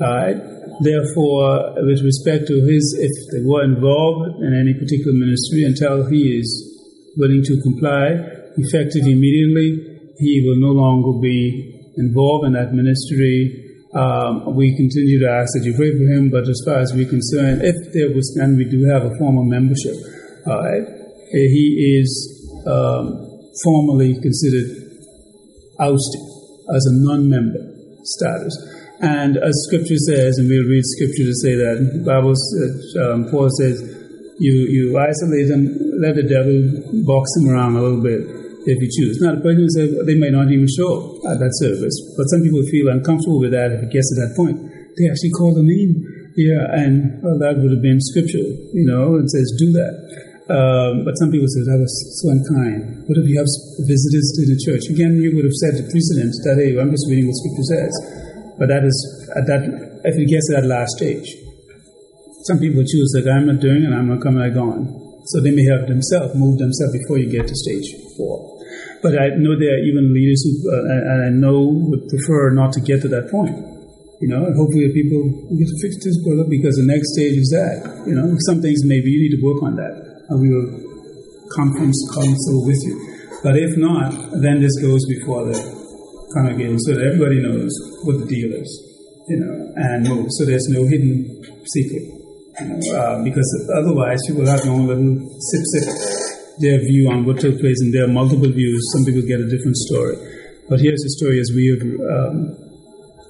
Uh, 0.00 0.38
therefore, 0.84 1.74
with 1.82 2.00
respect 2.04 2.46
to 2.46 2.62
his, 2.62 2.94
if 2.94 3.10
they 3.32 3.42
were 3.44 3.64
involved 3.64 4.40
in 4.40 4.54
any 4.54 4.72
particular 4.74 5.12
ministry, 5.12 5.64
until 5.64 6.08
he 6.08 6.38
is 6.38 6.69
willing 7.16 7.42
to 7.44 7.60
comply, 7.62 8.14
effective 8.56 9.06
immediately, 9.06 10.12
he 10.18 10.44
will 10.44 10.60
no 10.60 10.72
longer 10.72 11.18
be 11.20 11.92
involved 11.96 12.46
in 12.46 12.52
that 12.52 12.72
ministry. 12.72 13.66
Um, 13.94 14.54
we 14.54 14.76
continue 14.76 15.18
to 15.20 15.28
ask 15.30 15.52
that 15.54 15.64
you 15.64 15.74
pray 15.74 15.90
for 15.90 16.06
him, 16.06 16.30
but 16.30 16.48
as 16.48 16.62
far 16.64 16.78
as 16.78 16.92
we're 16.94 17.08
concerned, 17.08 17.62
if 17.62 17.74
there 17.92 18.14
was, 18.14 18.36
and 18.40 18.56
we 18.56 18.64
do 18.64 18.84
have 18.86 19.02
a 19.02 19.16
formal 19.18 19.44
membership, 19.44 19.96
right, 20.46 20.86
he 21.32 21.98
is 21.98 22.10
um, 22.66 23.26
formally 23.64 24.14
considered 24.20 24.68
ousted 25.80 26.22
as 26.74 26.86
a 26.86 26.94
non-member 26.94 27.58
status. 28.04 28.54
And 29.00 29.38
as 29.38 29.54
Scripture 29.66 29.96
says, 29.96 30.38
and 30.38 30.48
we'll 30.48 30.68
read 30.68 30.84
Scripture 30.84 31.24
to 31.24 31.34
say 31.34 31.56
that, 31.56 31.80
the 31.80 32.04
Bible, 32.04 32.36
uh, 32.36 33.14
um, 33.14 33.30
Paul 33.30 33.48
says, 33.58 33.80
you, 34.40 34.52
you 34.72 34.96
isolate 34.96 35.52
them, 35.52 35.68
let 36.00 36.16
the 36.16 36.24
devil 36.24 36.56
box 37.04 37.28
them 37.36 37.52
around 37.52 37.76
a 37.76 37.82
little 37.84 38.00
bit 38.00 38.24
if 38.64 38.80
you 38.80 38.88
choose. 38.88 39.20
Now, 39.20 39.36
the 39.36 39.44
person 39.44 39.68
says 39.68 39.92
they 40.08 40.16
may 40.16 40.32
not 40.32 40.48
even 40.48 40.64
show 40.64 41.20
at 41.28 41.36
that 41.40 41.52
service, 41.60 41.92
but 42.16 42.24
some 42.32 42.40
people 42.40 42.64
feel 42.72 42.88
uncomfortable 42.88 43.40
with 43.40 43.52
that 43.52 43.72
if 43.76 43.84
it 43.84 43.92
gets 43.92 44.08
to 44.12 44.16
that 44.24 44.32
point. 44.32 44.56
They 44.96 45.12
actually 45.12 45.36
call 45.36 45.52
the 45.52 45.64
name. 45.64 46.04
Yeah, 46.40 46.72
and 46.72 47.20
well, 47.20 47.36
that 47.42 47.60
would 47.60 47.72
have 47.74 47.84
been 47.84 48.00
scriptural, 48.00 48.48
you 48.72 48.88
know, 48.88 49.20
and 49.20 49.28
says 49.28 49.52
do 49.60 49.76
that. 49.76 49.92
Um, 50.50 51.04
but 51.04 51.14
some 51.20 51.30
people 51.30 51.46
say 51.46 51.62
that 51.62 51.78
was 51.78 51.94
so 52.18 52.32
unkind. 52.32 53.06
What 53.06 53.20
if 53.20 53.28
you 53.28 53.38
have 53.38 53.50
visitors 53.86 54.26
to 54.40 54.42
the 54.48 54.58
church? 54.58 54.88
Again, 54.90 55.20
you 55.20 55.36
would 55.36 55.46
have 55.46 55.58
said 55.62 55.78
the 55.78 55.86
precedent 55.86 56.32
that, 56.42 56.58
hey, 56.58 56.74
I'm 56.80 56.90
just 56.90 57.06
reading 57.06 57.28
what 57.28 57.38
scripture 57.38 57.68
says. 57.70 57.92
But 58.58 58.66
that 58.72 58.82
is, 58.82 58.98
at 59.36 59.46
that, 59.46 59.62
if 60.02 60.18
it 60.18 60.26
gets 60.26 60.50
to 60.50 60.58
that 60.58 60.66
last 60.66 60.98
stage, 60.98 61.28
some 62.44 62.58
people 62.58 62.80
choose 62.80 63.12
that 63.12 63.28
I'm 63.28 63.46
not 63.46 63.60
doing 63.60 63.84
it, 63.84 63.92
I'm 63.92 64.08
not 64.08 64.22
coming, 64.22 64.40
I'm 64.40 64.54
gone. 64.54 65.00
So 65.28 65.40
they 65.40 65.52
may 65.52 65.64
have 65.68 65.84
themselves 65.84 66.32
moved 66.34 66.58
themselves 66.58 66.96
before 66.96 67.18
you 67.20 67.28
get 67.28 67.46
to 67.46 67.54
stage 67.54 67.92
four. 68.16 68.56
But 69.02 69.16
I 69.16 69.36
know 69.36 69.56
there 69.56 69.76
are 69.76 69.84
even 69.84 70.12
leaders 70.12 70.40
who, 70.44 70.52
uh, 70.68 70.84
and 70.88 71.20
I 71.24 71.30
know 71.32 71.64
would 71.64 72.08
prefer 72.08 72.52
not 72.52 72.72
to 72.76 72.80
get 72.80 73.00
to 73.02 73.08
that 73.12 73.28
point. 73.30 73.56
You 74.20 74.28
know, 74.28 74.44
and 74.44 74.52
hopefully 74.52 74.92
people 74.92 75.48
get 75.56 75.68
to 75.68 75.78
fix 75.80 75.96
this 76.04 76.16
brother 76.20 76.44
because 76.44 76.76
the 76.76 76.84
next 76.84 77.16
stage 77.16 77.40
is 77.40 77.48
that. 77.56 78.04
You 78.04 78.12
know, 78.12 78.28
some 78.44 78.60
things 78.60 78.84
maybe 78.84 79.08
you 79.08 79.24
need 79.24 79.36
to 79.36 79.42
work 79.44 79.64
on 79.64 79.76
that. 79.80 79.96
And 80.28 80.36
we 80.40 80.52
will 80.52 80.68
conference 81.56 81.96
counsel 82.12 82.64
with 82.68 82.80
you. 82.84 82.96
But 83.40 83.56
if 83.56 83.76
not, 83.80 84.12
then 84.44 84.60
this 84.60 84.76
goes 84.76 85.00
before 85.08 85.48
the 85.48 85.56
congregation 86.36 86.78
so 86.84 86.92
that 86.92 87.04
everybody 87.04 87.40
knows 87.40 87.72
what 88.04 88.20
the 88.20 88.28
deal 88.28 88.52
is. 88.52 88.68
You 89.28 89.40
know, 89.40 89.72
and 89.76 90.08
move 90.08 90.28
So 90.36 90.44
there's 90.44 90.68
no 90.68 90.84
hidden 90.84 91.40
secret 91.64 92.19
uh, 92.60 93.22
because 93.24 93.48
otherwise 93.74 94.20
people 94.26 94.46
have 94.46 94.64
no 94.64 94.76
little 94.76 95.16
sip 95.40 95.64
sip 95.72 95.86
their 96.60 96.78
view 96.80 97.08
on 97.10 97.24
what 97.24 97.40
took 97.40 97.58
place, 97.58 97.80
and 97.80 97.92
there 97.92 98.04
are 98.04 98.12
multiple 98.12 98.50
views. 98.52 98.84
Some 98.92 99.04
people 99.04 99.22
get 99.22 99.40
a 99.40 99.48
different 99.48 99.76
story, 99.76 100.16
but 100.68 100.80
here's 100.80 101.00
the 101.00 101.10
story 101.16 101.40
as 101.40 101.50
we 101.56 101.72
have 101.72 101.80
um, 101.80 102.36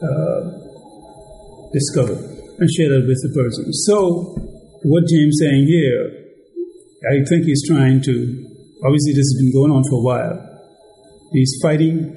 uh, 0.03 0.43
discovered 1.73 2.19
and 2.59 2.67
shared 2.75 2.93
it 2.93 3.07
with 3.07 3.23
the 3.23 3.31
person. 3.31 3.73
So, 3.87 4.35
what 4.83 5.07
James 5.07 5.39
saying 5.39 5.67
here, 5.71 6.11
I 7.07 7.25
think 7.25 7.47
he's 7.47 7.63
trying 7.67 8.03
to. 8.03 8.47
Obviously, 8.83 9.13
this 9.13 9.29
has 9.29 9.37
been 9.39 9.53
going 9.53 9.73
on 9.73 9.85
for 9.85 10.01
a 10.01 10.05
while. 10.05 10.37
He's 11.33 11.53
fighting 11.63 12.17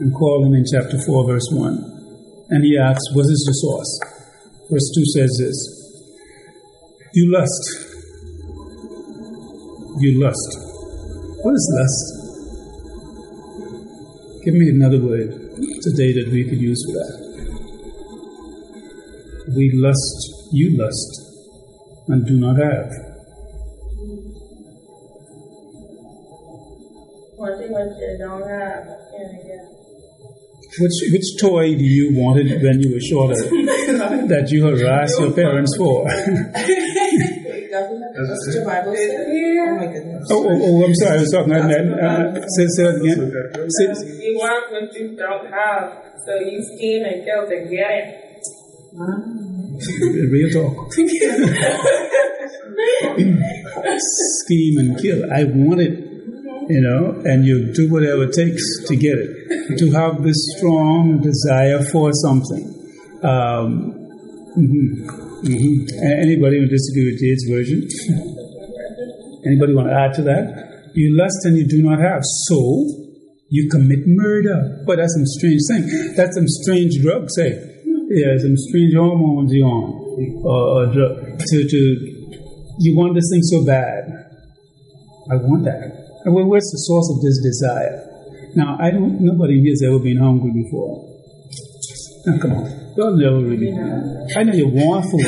and 0.00 0.14
calling 0.14 0.54
in 0.54 0.64
chapter 0.64 0.98
4, 0.98 1.26
verse 1.28 1.48
1. 1.52 2.48
And 2.48 2.64
he 2.64 2.78
asks, 2.78 3.04
What 3.12 3.28
is 3.28 3.44
the 3.46 3.52
source? 3.60 3.92
Verse 4.70 4.90
2 4.96 5.04
says 5.14 5.30
this 5.38 5.85
you 7.16 7.32
lust. 7.32 7.64
You 10.00 10.20
lust. 10.22 10.50
What 11.42 11.54
is 11.54 11.66
lust? 11.78 12.04
Give 14.44 14.52
me 14.52 14.68
another 14.68 15.00
word 15.00 15.30
today 15.80 16.12
that 16.12 16.28
we 16.30 16.44
could 16.44 16.60
use 16.60 16.84
for 16.84 16.92
that. 17.00 17.12
We 19.56 19.70
lust, 19.72 20.50
you 20.52 20.76
lust, 20.76 21.22
and 22.08 22.26
do 22.26 22.38
not 22.38 22.56
have. 22.56 22.92
Wanting 27.38 27.72
what 27.72 27.96
you 27.96 28.16
don't 28.18 28.46
have. 28.46 28.84
Yeah, 29.16 29.76
which 30.78 30.92
which 31.10 31.40
toy 31.40 31.74
do 31.74 31.84
you 31.84 32.14
wanted 32.14 32.62
when 32.62 32.82
you 32.82 32.92
were 32.92 33.00
shorter 33.00 33.34
that 34.28 34.48
you 34.50 34.66
harassed 34.66 35.18
your 35.18 35.32
parents 35.32 35.74
for? 35.76 36.06
Oh, 40.30 40.46
oh, 40.48 40.60
oh, 40.62 40.84
I'm 40.84 40.94
sorry. 40.94 41.16
I 41.16 41.20
was 41.20 41.30
talking. 41.32 41.52
about 41.52 41.68
that. 41.68 41.84
uh, 42.00 42.32
say, 42.56 42.66
say 42.68 42.82
that 42.84 42.96
again. 43.00 43.18
Say, 43.70 43.86
you 44.24 44.32
want 44.38 44.70
what 44.72 44.94
you 44.94 45.16
don't 45.16 45.46
have, 45.52 45.84
so 46.24 46.32
you 46.36 46.62
scheme 46.62 47.04
and 47.04 47.24
kill 47.24 47.44
to 47.46 47.56
get 47.68 47.90
it. 47.90 48.06
Real 50.30 50.50
talk. 50.52 50.92
scheme 53.98 54.78
and 54.78 54.98
kill. 55.00 55.32
I 55.32 55.44
want 55.44 55.80
it 55.80 56.06
you 56.68 56.80
know, 56.80 57.20
and 57.24 57.44
you 57.44 57.72
do 57.72 57.90
whatever 57.90 58.24
it 58.24 58.32
takes 58.32 58.62
to 58.86 58.96
get 58.96 59.18
it, 59.18 59.78
to 59.78 59.90
have 59.92 60.22
this 60.22 60.36
strong 60.56 61.20
desire 61.20 61.82
for 61.92 62.12
something. 62.12 62.72
Um, 63.22 63.92
mm-hmm, 64.56 65.25
mm-hmm. 65.46 66.22
Anybody 66.22 66.58
who 66.60 66.66
disagree 66.66 67.06
with 67.10 67.18
Jade's 67.22 67.46
version? 67.48 67.86
Anybody 69.46 69.74
want 69.74 69.88
to 69.88 69.94
add 69.94 70.14
to 70.18 70.22
that? 70.22 70.90
You 70.94 71.16
lust 71.16 71.44
and 71.44 71.56
you 71.56 71.66
do 71.66 71.82
not 71.82 72.00
have, 72.00 72.22
so 72.48 72.58
you 73.48 73.68
commit 73.70 74.00
murder. 74.06 74.82
But 74.86 74.96
that's 74.98 75.14
some 75.14 75.26
strange 75.26 75.62
thing. 75.68 76.14
That's 76.16 76.34
some 76.34 76.48
strange 76.48 76.98
drug, 77.02 77.30
say. 77.30 77.52
Eh? 77.52 77.76
Yeah, 78.08 78.38
some 78.38 78.56
strange 78.56 78.94
hormones 78.94 79.52
you 79.52 79.64
on, 79.64 80.42
or, 80.42 80.62
or 80.74 80.86
drug. 80.92 81.38
To, 81.38 81.68
to, 81.68 81.78
you 82.78 82.96
want 82.96 83.14
this 83.14 83.28
thing 83.30 83.42
so 83.42 83.64
bad. 83.64 84.04
I 85.30 85.36
want 85.36 85.64
that. 85.64 86.06
Well, 86.26 86.46
where's 86.46 86.70
the 86.70 86.78
source 86.78 87.08
of 87.14 87.22
this 87.22 87.38
desire? 87.42 88.02
Now, 88.54 88.78
I 88.80 88.90
don't. 88.90 89.20
Nobody 89.20 89.60
here 89.60 89.72
has 89.72 89.82
ever 89.86 89.98
been 89.98 90.16
hungry 90.16 90.50
before. 90.50 91.06
Now, 92.26 92.38
come 92.38 92.52
on, 92.52 92.66
you 92.96 93.16
never 93.16 93.40
really. 93.40 93.72
I 94.36 94.42
know 94.42 94.52
you 94.54 94.68
want 94.68 95.04
food? 95.10 95.20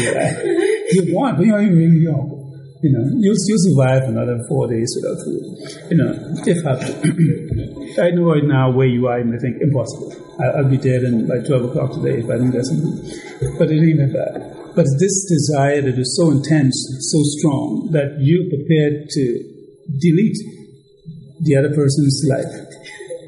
You 0.90 1.14
want, 1.14 1.36
but 1.36 1.46
you 1.46 1.56
ain't 1.56 1.72
really 1.72 2.06
hungry. 2.06 2.38
You 2.80 2.92
know, 2.94 3.04
you 3.18 3.34
you 3.34 3.56
survive 3.58 4.08
another 4.08 4.38
four 4.48 4.68
days 4.68 4.94
without 4.94 5.18
food. 5.26 5.42
You 5.90 5.96
know, 5.98 6.14
if 6.46 6.62
I, 6.62 6.78
I 8.06 8.10
know 8.14 8.30
right 8.30 8.44
now 8.44 8.70
where 8.70 8.86
you 8.86 9.08
are, 9.08 9.18
you 9.18 9.24
may 9.24 9.38
think 9.38 9.60
impossible. 9.60 10.14
I, 10.38 10.62
will 10.62 10.70
be 10.70 10.78
dead 10.78 11.02
in 11.02 11.26
by 11.26 11.42
twelve 11.42 11.64
o'clock 11.64 11.90
today 11.98 12.22
if 12.22 12.30
I 12.30 12.38
don't 12.38 12.52
get 12.52 12.64
something. 12.64 13.02
But 13.58 13.74
it 13.74 13.82
ain't 13.82 13.98
that. 14.14 14.72
But 14.78 14.86
this 15.02 15.26
desire 15.26 15.82
that 15.82 15.98
is 15.98 16.14
so 16.14 16.30
intense, 16.30 16.78
so 17.10 17.18
strong 17.34 17.90
that 17.90 18.14
you're 18.22 18.46
prepared 18.46 19.10
to 19.10 19.24
delete 19.98 20.38
the 21.42 21.56
other 21.58 21.74
person's 21.74 22.22
life. 22.30 22.54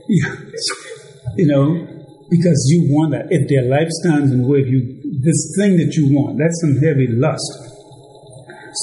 you 1.37 1.47
know, 1.47 1.90
because 2.31 2.65
you 2.71 2.87
want 2.95 3.11
that. 3.11 3.27
If 3.31 3.49
their 3.49 3.67
life 3.67 3.91
stands 3.91 4.31
in 4.31 4.43
the 4.43 4.49
way 4.49 4.63
of 4.63 4.69
you, 4.69 5.03
this 5.21 5.53
thing 5.59 5.77
that 5.79 5.95
you 5.99 6.15
want, 6.15 6.39
that's 6.39 6.61
some 6.63 6.79
heavy 6.79 7.09
lust. 7.11 7.51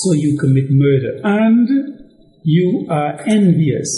So 0.04 0.14
you 0.14 0.38
commit 0.38 0.66
murder 0.70 1.22
and 1.24 1.68
you 2.44 2.86
are 2.90 3.20
envious 3.26 3.90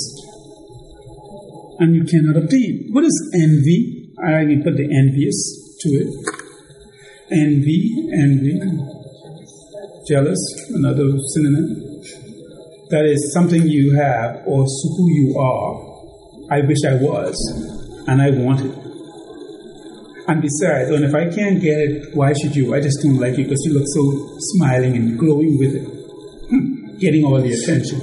and 1.79 1.95
you 1.95 2.05
cannot 2.05 2.37
obtain. 2.37 2.89
What 2.91 3.03
is 3.03 3.31
envy? 3.33 4.13
I 4.23 4.45
can 4.45 4.63
put 4.63 4.77
the 4.77 4.85
envious 4.85 5.77
to 5.81 5.89
it. 5.89 6.07
Envy, 7.31 8.09
envy, 8.13 8.59
jealous, 10.07 10.39
another 10.73 11.17
synonym. 11.33 12.01
That 12.89 13.05
is 13.05 13.31
something 13.33 13.67
you 13.67 13.95
have 13.95 14.43
or 14.45 14.65
who 14.65 15.11
you 15.11 15.37
are. 15.39 15.89
I 16.51 16.61
wish 16.61 16.79
I 16.87 16.95
was, 16.95 17.35
and 18.07 18.21
I 18.21 18.31
want 18.31 18.61
it. 18.61 18.88
And 20.29 20.41
besides, 20.41 20.91
and 20.93 21.03
if 21.03 21.15
I 21.15 21.25
can't 21.33 21.59
get 21.59 21.77
it, 21.79 22.13
why 22.13 22.33
should 22.33 22.55
you? 22.55 22.75
I 22.75 22.81
just 22.81 23.01
don't 23.01 23.17
like 23.17 23.37
you 23.37 23.45
because 23.45 23.65
you 23.65 23.73
look 23.73 23.87
so 23.89 24.37
smiling 24.53 24.95
and 24.95 25.17
glowing 25.17 25.57
with 25.57 25.73
it, 25.73 25.85
hmm, 26.49 26.97
getting 26.99 27.25
all 27.25 27.41
the 27.41 27.49
attention. 27.49 27.97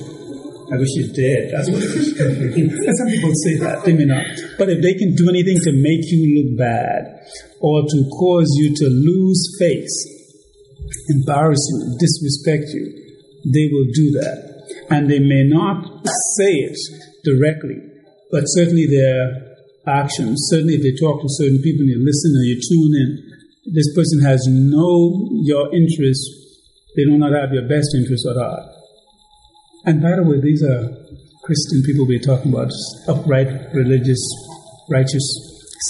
I 0.67 0.75
wish 0.75 0.91
you're 0.99 1.15
dead. 1.15 1.55
That's 1.55 1.71
what 1.71 1.79
it 1.79 1.95
is. 1.95 2.99
some 2.99 3.07
people 3.07 3.31
say 3.47 3.55
that. 3.62 3.85
They 3.85 3.93
may 3.93 4.07
not. 4.07 4.27
But 4.59 4.71
if 4.71 4.83
they 4.83 4.95
can 4.95 5.15
do 5.15 5.31
anything 5.31 5.62
to 5.62 5.71
make 5.71 6.03
you 6.11 6.43
look 6.43 6.59
bad 6.59 7.23
or 7.61 7.83
to 7.87 7.99
cause 8.19 8.51
you 8.59 8.75
to 8.75 8.87
lose 8.91 9.57
face, 9.61 9.95
embarrass 11.09 11.62
you, 11.71 11.97
disrespect 12.01 12.67
you, 12.75 12.91
they 13.55 13.71
will 13.71 13.87
do 13.95 14.19
that 14.19 14.57
and 14.91 15.11
they 15.11 15.19
may 15.19 15.45
not 15.45 15.85
say 16.37 16.53
it 16.53 16.79
directly, 17.25 17.79
but 18.31 18.45
certainly 18.47 18.87
their 18.87 19.56
actions, 19.87 20.46
certainly 20.51 20.75
if 20.75 20.83
they 20.83 20.94
talk 20.94 21.22
to 21.22 21.29
certain 21.38 21.59
people 21.62 21.83
and 21.83 21.90
you 21.90 22.01
listen 22.03 22.35
and 22.35 22.46
you 22.46 22.59
tune 22.59 22.92
in, 22.94 23.11
this 23.75 23.88
person 23.94 24.20
has 24.22 24.46
no 24.49 25.29
your 25.42 25.75
interest, 25.75 26.22
they 26.96 27.05
do 27.05 27.18
not 27.18 27.33
have 27.33 27.53
your 27.53 27.68
best 27.68 27.94
interest 27.94 28.27
at 28.27 28.37
heart. 28.37 28.70
And 29.85 30.03
by 30.03 30.16
the 30.16 30.22
way, 30.22 30.40
these 30.40 30.62
are 30.62 30.90
Christian 31.44 31.83
people 31.83 32.07
we're 32.07 32.18
talking 32.18 32.53
about, 32.53 32.72
upright, 33.07 33.72
religious, 33.72 34.22
righteous 34.90 35.27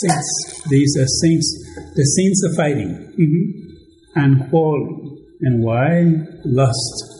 saints. 0.00 0.62
These 0.68 0.96
are 0.98 1.08
saints. 1.24 1.48
The 1.94 2.04
saints 2.04 2.44
are 2.44 2.54
fighting 2.56 2.92
mm-hmm. 3.16 4.20
and 4.20 4.50
quarreling. 4.50 5.24
And 5.40 5.62
why? 5.62 6.04
Lust 6.44 7.16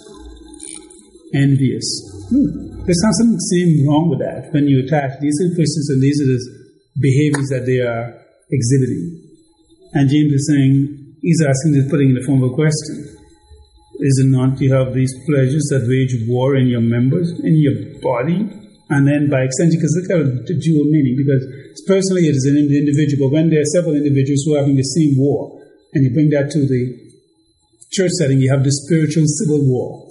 envious. 1.34 1.84
Hmm. 2.30 2.84
There's 2.84 3.02
something 3.02 3.86
wrong 3.86 4.08
with 4.10 4.20
that 4.20 4.52
when 4.52 4.68
you 4.68 4.84
attach 4.84 5.18
these 5.20 5.36
are 5.42 5.54
Christians 5.54 5.90
and 5.90 6.02
these 6.02 6.20
are 6.22 6.26
the 6.26 6.55
behaviors 7.00 7.48
that 7.52 7.66
they 7.66 7.80
are 7.80 8.16
exhibiting. 8.50 9.22
And 9.92 10.08
James 10.08 10.32
is 10.32 10.48
saying, 10.48 11.16
he's 11.22 11.42
asking 11.42 11.72
this, 11.72 11.90
putting 11.90 12.10
in 12.10 12.16
the 12.16 12.26
form 12.26 12.42
of 12.42 12.52
a 12.52 12.54
question. 12.54 13.16
Is 14.00 14.20
it 14.20 14.28
not 14.28 14.60
you 14.60 14.72
have 14.74 14.92
these 14.92 15.12
pleasures 15.24 15.72
that 15.72 15.88
wage 15.88 16.12
war 16.28 16.56
in 16.56 16.68
your 16.68 16.84
members, 16.84 17.32
in 17.40 17.56
your 17.56 17.74
body? 18.04 18.44
And 18.92 19.08
then 19.08 19.28
by 19.32 19.42
extension, 19.42 19.80
because 19.80 19.96
look 19.96 20.12
at 20.12 20.46
the 20.46 20.56
dual 20.60 20.84
meaning, 20.92 21.16
because 21.16 21.42
personally 21.88 22.28
it 22.28 22.36
is 22.36 22.44
an 22.44 22.60
individual, 22.60 23.26
but 23.26 23.34
when 23.34 23.50
there 23.50 23.60
are 23.64 23.72
several 23.74 23.96
individuals 23.96 24.44
who 24.44 24.54
are 24.54 24.60
having 24.60 24.76
the 24.76 24.84
same 24.84 25.16
war, 25.16 25.58
and 25.94 26.04
you 26.04 26.12
bring 26.12 26.30
that 26.30 26.52
to 26.52 26.60
the 26.68 26.92
church 27.90 28.12
setting, 28.20 28.38
you 28.38 28.52
have 28.52 28.62
the 28.62 28.70
spiritual 28.84 29.24
civil 29.26 29.64
war 29.64 30.06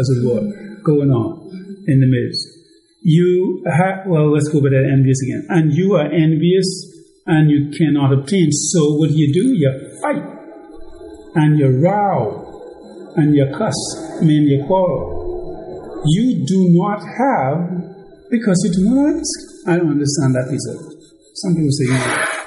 as 0.00 0.08
it 0.08 0.24
were, 0.24 0.48
going 0.82 1.12
on 1.12 1.52
in 1.86 2.00
the 2.00 2.08
midst. 2.08 2.51
You 3.02 3.64
have, 3.66 4.06
well, 4.06 4.32
let's 4.32 4.48
go 4.48 4.60
back 4.60 4.70
to 4.70 4.78
envious 4.78 5.18
again. 5.22 5.46
And 5.48 5.72
you 5.72 5.94
are 5.94 6.06
envious 6.06 6.66
and 7.26 7.50
you 7.50 7.70
cannot 7.76 8.12
obtain. 8.12 8.50
So 8.50 8.94
what 8.94 9.10
do 9.10 9.16
you 9.16 9.32
do? 9.32 9.48
You 9.54 9.98
fight 10.00 10.22
and 11.34 11.58
you 11.58 11.68
row 11.82 13.12
and 13.16 13.34
you 13.34 13.46
cuss, 13.56 13.74
I 14.20 14.24
mean, 14.24 14.44
you 14.44 14.64
quarrel. 14.66 16.02
You 16.06 16.44
do 16.46 16.68
not 16.70 17.00
have 17.00 17.92
because 18.30 18.58
you 18.64 18.72
do 18.72 18.94
not 18.94 19.20
ask. 19.20 19.68
I 19.68 19.76
don't 19.76 19.90
understand 19.90 20.34
that 20.34 20.48
of 20.48 20.58
Some 21.34 21.54
people 21.54 21.70
say, 21.70 21.86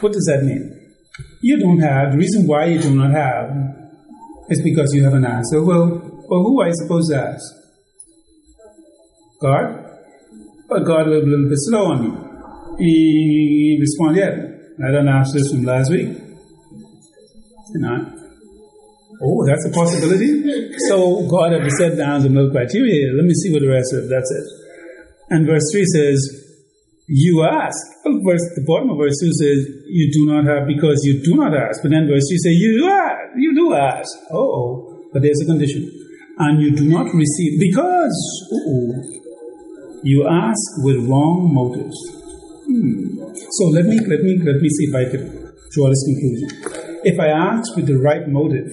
what 0.01 0.11
does 0.11 0.25
that 0.25 0.43
mean? 0.43 0.93
You 1.41 1.59
don't 1.59 1.79
have. 1.79 2.11
The 2.11 2.17
reason 2.17 2.47
why 2.47 2.65
you 2.65 2.81
do 2.81 2.93
not 2.93 3.11
have 3.11 3.51
is 4.49 4.61
because 4.61 4.93
you 4.93 5.03
haven't 5.03 5.25
asked. 5.25 5.51
So, 5.51 5.63
well, 5.63 5.87
well, 6.27 6.41
who 6.41 6.61
are 6.61 6.67
I 6.67 6.71
supposed 6.73 7.11
to 7.11 7.17
ask? 7.17 7.43
God? 9.41 9.84
But 10.67 10.83
God 10.83 11.07
was 11.07 11.23
a 11.23 11.25
little 11.25 11.49
bit 11.49 11.61
slow 11.69 11.85
on 11.93 11.97
me. 12.03 12.09
He 12.79 13.77
responded 13.79 14.19
yet. 14.19 14.33
I 14.83 14.91
don't 14.91 15.07
ask 15.07 15.33
this 15.33 15.51
from 15.51 15.63
last 15.63 15.91
week. 15.91 16.09
You 17.73 17.79
know? 17.79 18.11
Oh, 19.21 19.45
that's 19.47 19.65
a 19.65 19.71
possibility. 19.71 20.43
so 20.89 21.25
God 21.29 21.53
had 21.53 21.63
to 21.63 21.71
set 21.71 21.97
down 21.97 22.21
some 22.21 22.35
little 22.35 22.51
criteria. 22.51 23.13
Let 23.13 23.25
me 23.25 23.33
see 23.33 23.51
what 23.53 23.61
the 23.61 23.69
rest 23.69 23.93
of 23.93 24.09
that's 24.09 24.31
it. 24.31 24.45
And 25.29 25.47
verse 25.47 25.63
3 25.71 25.85
says, 25.85 26.19
You 27.07 27.47
ask. 27.49 27.77
Well, 28.03 28.19
verse, 28.25 28.43
the 28.55 28.65
bottom 28.67 28.89
of 28.89 28.97
verse 28.97 29.15
2 29.21 29.31
says, 29.31 29.59
You 29.87 30.11
do 30.11 30.25
not 30.33 30.45
have 30.45 30.67
because 30.67 30.99
you 31.05 31.23
do 31.23 31.35
not 31.35 31.55
ask. 31.55 31.81
But 31.81 31.91
then 31.91 32.07
verse 32.07 32.27
3 32.27 32.37
says, 32.37 32.53
You 32.53 32.89
ask. 32.89 33.37
You 33.37 33.55
do 33.55 33.73
ask. 33.73 34.11
Oh, 34.31 35.09
but 35.13 35.21
there's 35.21 35.39
a 35.41 35.45
condition 35.45 36.05
and 36.37 36.61
you 36.61 36.75
do 36.75 36.85
not 36.85 37.05
receive 37.13 37.59
because 37.59 38.15
you 40.05 40.27
ask 40.29 40.63
with 40.85 40.97
wrong 41.09 41.49
motives. 41.51 41.97
Hmm. 42.65 43.17
So 43.57 43.65
let 43.73 43.85
me 43.85 43.97
let 44.05 44.21
me 44.21 44.37
let 44.37 44.61
me 44.61 44.69
see 44.69 44.85
if 44.85 44.93
I 44.93 45.05
can 45.09 45.23
draw 45.73 45.89
this 45.89 46.03
conclusion. 46.05 46.49
If 47.03 47.19
I 47.19 47.29
ask 47.29 47.75
with 47.75 47.87
the 47.87 47.97
right 47.97 48.27
motive, 48.27 48.69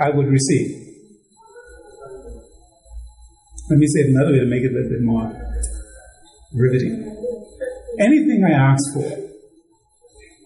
I 0.00 0.10
would 0.10 0.28
receive. 0.28 0.70
Let 3.68 3.78
me 3.80 3.86
say 3.88 4.00
it 4.02 4.10
another 4.14 4.32
way 4.34 4.38
to 4.38 4.46
make 4.46 4.62
it 4.62 4.70
a 4.70 4.74
little 4.74 4.90
bit 4.90 5.02
more 5.02 5.34
riveting. 6.54 7.02
Anything 7.98 8.44
I 8.46 8.52
ask 8.52 8.94
for, 8.94 9.10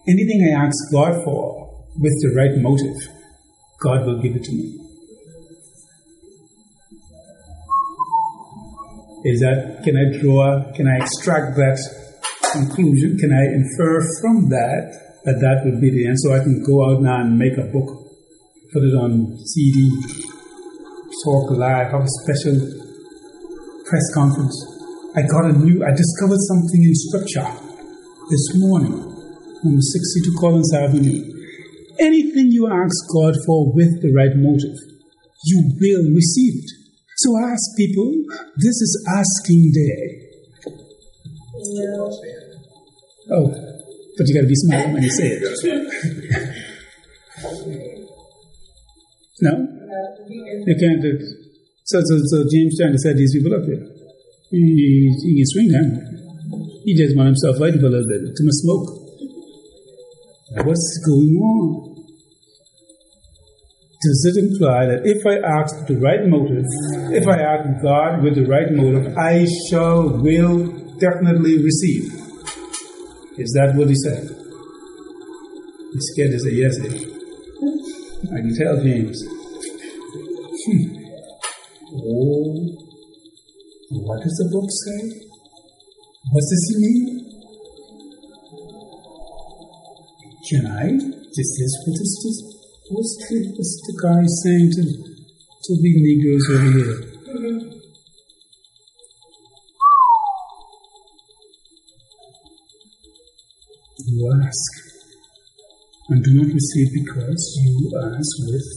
anything 0.07 0.49
I 0.49 0.65
ask 0.65 0.91
God 0.91 1.23
for 1.23 1.85
with 1.99 2.17
the 2.23 2.33
right 2.35 2.57
motive, 2.57 2.97
God 3.79 4.07
will 4.07 4.19
give 4.19 4.35
it 4.35 4.43
to 4.45 4.51
me. 4.51 4.80
Is 9.23 9.39
that 9.41 9.81
can 9.85 9.93
I 9.93 10.17
draw, 10.17 10.65
can 10.73 10.87
I 10.87 10.97
extract 10.97 11.53
that 11.55 11.77
conclusion? 12.51 13.17
Can 13.21 13.29
I 13.29 13.43
infer 13.53 14.01
from 14.21 14.49
that 14.49 15.21
that 15.25 15.37
that 15.37 15.61
would 15.65 15.79
be 15.79 15.93
the 15.93 16.09
end? 16.09 16.17
So 16.17 16.33
I 16.33 16.41
can 16.41 16.63
go 16.65 16.89
out 16.89 17.01
now 17.01 17.21
and 17.21 17.37
make 17.37 17.53
a 17.57 17.69
book, 17.69 17.89
put 18.73 18.81
it 18.81 18.97
on 18.97 19.37
CD, 19.45 19.93
talk 21.23 21.53
live, 21.53 21.93
have 21.93 22.01
a 22.01 22.13
special 22.25 22.57
press 23.85 24.05
conference. 24.13 24.57
I 25.13 25.21
got 25.21 25.45
a 25.45 25.53
new, 25.53 25.85
I 25.85 25.91
discovered 25.93 26.41
something 26.49 26.81
in 26.81 26.95
scripture 26.95 27.45
this 28.31 28.45
morning, 28.57 28.95
number 29.61 29.83
62 29.85 30.33
Collins 30.39 30.73
Avenue. 30.73 31.21
Anything 31.99 32.49
you 32.49 32.71
ask 32.71 32.95
God 33.13 33.35
for 33.45 33.69
with 33.75 34.01
the 34.01 34.09
right 34.17 34.33
motive, 34.33 34.77
you 35.45 35.77
will 35.77 36.09
receive 36.15 36.63
it. 36.63 36.80
So 37.21 37.37
I 37.37 37.51
ask 37.53 37.77
people, 37.77 38.09
this 38.57 38.81
is 38.81 39.05
asking 39.05 39.71
day. 39.77 40.25
Oh, 43.29 43.45
but 44.17 44.27
you 44.27 44.33
gotta 44.33 44.47
be 44.47 44.55
smart 44.55 44.89
when 44.89 45.03
you 45.03 45.11
say 45.11 45.37
it. 45.37 45.43
no? 49.41 49.51
You 50.65 50.75
can't. 50.81 51.03
So, 51.85 52.01
so, 52.01 52.17
so 52.25 52.43
James 52.51 52.79
trying 52.79 52.93
to 52.93 52.97
set 52.97 53.15
these 53.17 53.33
people 53.35 53.53
up 53.53 53.65
here. 53.65 53.85
He, 54.49 55.13
he 55.21 55.43
swing 55.45 55.67
them. 55.67 56.01
He 56.85 56.95
just 56.97 57.15
want 57.15 57.27
himself 57.27 57.59
fighting 57.59 57.81
for 57.81 57.85
a 57.85 57.89
little 57.89 58.07
bit. 58.07 58.21
Too 58.35 58.45
much 58.45 58.57
smoke. 58.65 58.89
What's 60.65 60.97
going 61.05 61.37
on? 61.37 61.90
Does 64.01 64.25
it 64.33 64.43
imply 64.43 64.87
that 64.87 65.05
if 65.05 65.21
I 65.29 65.37
ask 65.45 65.77
with 65.77 65.87
the 65.93 65.99
right 66.01 66.25
motive, 66.25 66.65
if 67.13 67.27
I 67.27 67.37
ask 67.37 67.69
God 67.83 68.23
with 68.23 68.33
the 68.33 68.45
right 68.49 68.71
motive, 68.71 69.15
I 69.15 69.45
shall, 69.69 70.09
will 70.09 70.73
definitely 70.97 71.61
receive? 71.61 72.09
Is 73.37 73.53
that 73.53 73.73
what 73.75 73.89
he 73.89 73.95
said? 73.95 74.25
He's 75.93 76.07
scared 76.13 76.31
to 76.31 76.39
say 76.39 76.51
yes. 76.51 76.79
Eh? 76.81 77.05
I 78.25 78.41
can 78.41 78.55
tell 78.57 78.81
James. 78.81 79.21
Hmm. 80.65 80.97
Oh, 81.93 82.57
what 83.91 84.23
does 84.23 84.33
the 84.41 84.49
book 84.49 84.69
say? 84.81 85.29
What 86.31 86.41
does 86.41 86.63
it 86.73 86.79
mean? 86.81 87.21
Can 90.49 90.65
I? 90.65 90.89
Is 90.89 91.49
this 91.59 91.73
what 91.85 91.93
this 91.93 92.13
is? 92.25 92.50
What's 92.91 93.15
the, 93.29 93.37
what's 93.55 93.79
the 93.87 93.95
guy 94.03 94.21
saying 94.43 94.69
to, 94.75 94.83
to 94.83 95.71
the 95.81 95.91
Negroes 95.95 96.43
over 96.51 96.71
here? 96.75 96.97
You 104.07 104.43
ask 104.43 104.71
and 106.09 106.21
do 106.21 106.33
not 106.33 106.53
receive 106.53 106.91
because 106.93 107.59
you 107.63 107.93
ask 107.95 108.31
with 108.47 108.67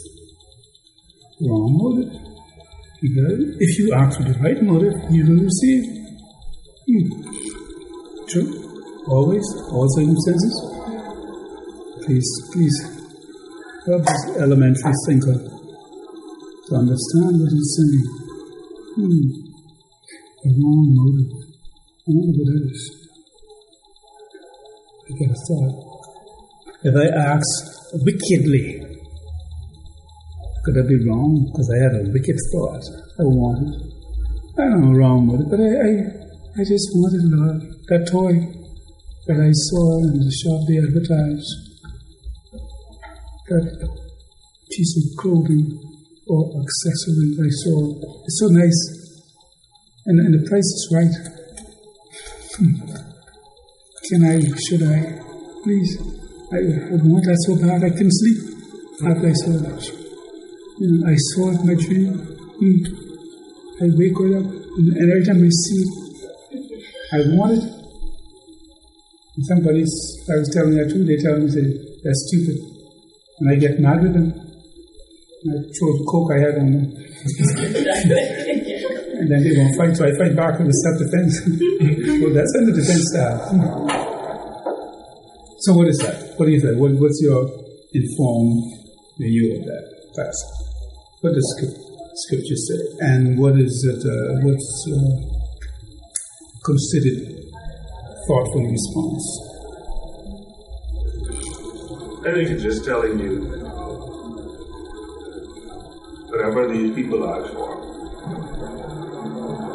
wrong 1.41 1.75
motive. 1.77 2.15
If 3.03 3.79
you 3.81 3.93
ask 3.95 4.21
with 4.21 4.29
the 4.29 4.39
right 4.39 4.63
motive, 4.63 4.95
you 5.11 5.27
will 5.27 5.43
receive. 5.43 5.83
Hmm. 6.87 7.09
True. 8.29 9.05
Always, 9.09 9.45
all 9.73 9.89
circumstances. 9.89 10.55
Please, 12.07 12.31
please 12.53 12.94
help 13.87 14.03
this 14.05 14.37
elementary 14.41 14.93
thinker 15.07 15.35
to 15.35 16.75
understand 16.75 17.41
what 17.41 17.53
he's 17.53 17.71
saying. 17.77 18.07
Hmm. 18.97 19.45
The 20.43 20.51
wrong 20.57 20.89
motive. 20.97 21.33
I 22.05 22.11
wonder 22.13 22.39
what 22.39 22.49
that 22.49 22.71
is. 22.71 22.83
I 25.05 25.19
get 25.19 25.31
a 25.31 25.39
thought. 25.49 25.77
If 26.85 26.95
I 26.97 27.07
ask 27.17 27.49
wickedly, 28.05 28.85
could 30.65 30.79
I 30.79 30.89
be 30.89 30.97
wrong? 31.05 31.49
Because 31.53 31.69
I 31.69 31.79
had 31.85 31.95
a 32.01 32.11
wicked 32.11 32.37
thought. 32.53 32.85
I 33.21 33.25
wanted. 33.25 33.95
I 34.57 34.69
don't 34.69 34.81
know 34.81 34.99
wrong 34.99 35.29
it, 35.33 35.51
but 35.51 35.61
I, 35.61 35.69
I, 35.69 35.91
I 36.61 36.65
just 36.65 36.89
wanted 36.95 37.29
that 37.89 38.09
toy 38.09 38.33
that 39.27 39.41
I 39.41 39.53
saw 39.53 40.05
in 40.09 40.21
the 40.21 40.33
shop 40.33 40.65
they 40.69 40.79
advertised. 40.79 41.64
That 43.49 43.65
piece 44.71 44.97
of 44.97 45.05
clothing 45.19 45.79
or 46.27 46.63
accessory 46.63 47.37
I 47.37 47.51
saw. 47.63 47.93
It's 48.25 48.41
so 48.41 48.49
nice. 48.49 48.81
And, 50.07 50.21
and 50.21 50.35
the 50.35 50.49
price 50.49 50.65
is 50.65 50.89
right. 50.93 51.15
Hmm. 52.57 52.75
Can 54.09 54.25
I, 54.25 54.41
should 54.69 54.83
I, 54.83 55.21
please? 55.63 55.97
I, 56.53 56.93
I 56.93 56.97
want 57.05 57.25
that 57.25 57.41
so 57.47 57.57
bad 57.57 57.85
I 57.85 57.91
can 57.91 58.09
sleep 58.11 58.55
after 59.07 59.29
I 59.29 59.33
saw 59.33 59.53
that. 59.65 59.81
You 60.79 60.89
know, 60.93 61.09
I 61.09 61.17
saw 61.17 61.51
it 61.51 61.61
in 61.61 61.67
my 61.67 61.75
dream. 61.75 62.35
Mm. 62.61 63.05
I 63.81 63.91
wake 63.97 64.15
up, 64.15 64.47
and 64.77 65.11
every 65.11 65.25
time 65.25 65.43
I 65.43 65.51
see 65.51 65.81
it, 65.83 65.91
I 67.13 67.19
want 67.35 67.59
it. 67.59 67.65
And 69.37 69.47
somebody's, 69.47 69.91
I 70.31 70.37
was 70.39 70.51
telling 70.55 70.77
that 70.77 70.91
too, 70.91 71.05
they 71.05 71.17
tell 71.17 71.39
me 71.39 71.49
say, 71.49 71.65
they're 72.03 72.15
stupid. 72.15 72.74
And 73.41 73.51
I 73.51 73.57
get 73.57 73.81
mad 73.81 74.03
with 74.03 74.15
them. 74.15 74.33
I 75.45 75.61
the 75.61 76.07
coke 76.09 76.31
I 76.33 76.39
had 76.41 76.57
on 76.57 76.73
them. 76.73 76.85
and 79.21 79.31
then 79.31 79.43
they 79.45 79.53
won't 79.57 79.77
fight, 79.77 79.97
so 79.97 80.07
I 80.07 80.13
fight 80.17 80.35
back 80.37 80.59
with 80.59 80.73
self 80.73 80.97
defense. 80.99 81.41
well, 82.23 82.33
that's 82.33 82.53
the 82.53 82.73
defense 82.73 83.05
style. 83.13 83.41
So, 85.61 85.75
what 85.75 85.89
is 85.89 85.99
that? 85.99 86.35
What 86.37 86.49
is 86.49 86.63
that? 86.63 86.77
What, 86.77 86.93
what's 86.93 87.21
your 87.21 87.45
informed 87.93 88.65
view 89.19 89.57
of 89.59 89.65
that 89.65 89.85
passage? 90.17 90.65
What 91.21 91.35
does 91.35 91.49
scripture 92.25 92.57
say? 92.57 92.81
And 93.01 93.39
what 93.39 93.59
is 93.59 93.85
it, 93.85 94.01
uh, 94.05 94.45
what's 94.45 94.69
uh, 94.93 95.13
considered 96.65 97.35
thoughtful 98.29 98.65
response? 98.69 99.54
I 102.25 102.33
think 102.33 102.49
it's 102.49 102.63
just 102.63 102.87
telling 102.87 103.19
you 103.19 103.45
whatever 106.31 106.73
these 106.73 106.95
people 106.95 107.29
ask 107.29 107.53
for. 107.53 107.73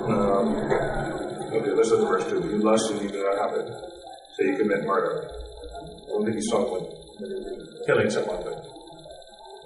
Um, 0.09 0.55
okay, 1.53 1.71
listen 1.71 1.99
to 1.99 2.05
verse 2.07 2.27
2. 2.27 2.49
You 2.49 2.57
lust 2.57 2.89
and 2.89 3.03
you 3.03 3.09
do 3.09 3.21
not 3.21 3.37
have 3.37 3.53
it, 3.59 3.67
so 4.35 4.43
you 4.43 4.57
commit 4.57 4.83
murder. 4.83 5.29
I 5.29 6.07
don't 6.07 6.25
think 6.25 6.37
he's 6.37 6.49
talking 6.49 6.75
about 6.75 7.85
killing 7.85 8.09
someone, 8.09 8.43
but 8.43 8.65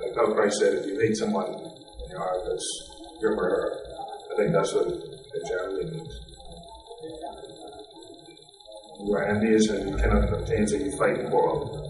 like 0.02 0.16
how 0.18 0.34
Christ 0.34 0.60
said, 0.60 0.74
if 0.74 0.86
you 0.86 1.00
hate 1.00 1.16
someone, 1.16 1.54
you 1.54 2.16
know, 2.16 2.50
that's 2.50 2.68
your 3.22 3.34
murderer. 3.34 3.80
I 4.34 4.36
think 4.36 4.52
that's 4.52 4.74
what 4.74 4.88
it 4.88 5.48
generally 5.48 5.86
means. 5.86 6.20
You 9.00 9.16
are 9.16 9.24
envious 9.24 9.70
and 9.70 9.90
you 9.90 9.96
cannot 9.96 10.34
obtain, 10.34 10.68
so 10.68 10.76
you 10.76 10.92
fight 10.98 11.18
and 11.18 11.30
quarrel. 11.30 11.83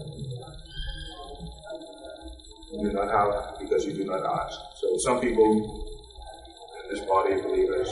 You 2.74 2.90
do 2.90 2.92
not 2.92 3.10
have 3.10 3.58
because 3.60 3.86
you 3.86 3.92
do 3.92 4.04
not 4.04 4.24
ask. 4.24 4.58
So 4.80 4.96
some 4.98 5.20
people 5.20 5.86
in 6.82 6.94
this 6.94 7.04
body 7.06 7.34
of 7.34 7.42
believers, 7.42 7.88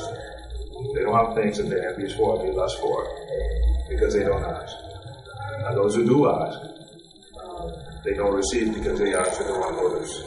they 0.95 1.03
don't 1.03 1.15
have 1.15 1.35
things 1.37 1.59
that 1.59 1.71
they're 1.71 1.91
envious 1.91 2.15
for, 2.17 2.39
they 2.43 2.51
lust 2.51 2.79
for, 2.81 3.07
because 3.89 4.15
they 4.15 4.25
don't 4.25 4.43
ask. 4.43 4.75
And 5.67 5.77
those 5.77 5.95
who 5.95 6.05
do 6.05 6.29
ask, 6.29 6.59
they 8.05 8.15
don't 8.15 8.35
receive 8.35 8.75
because 8.75 8.99
they 8.99 9.15
ask 9.15 9.39
for 9.39 9.45
the 9.45 9.53
wrong 9.53 9.77
motives 9.77 10.25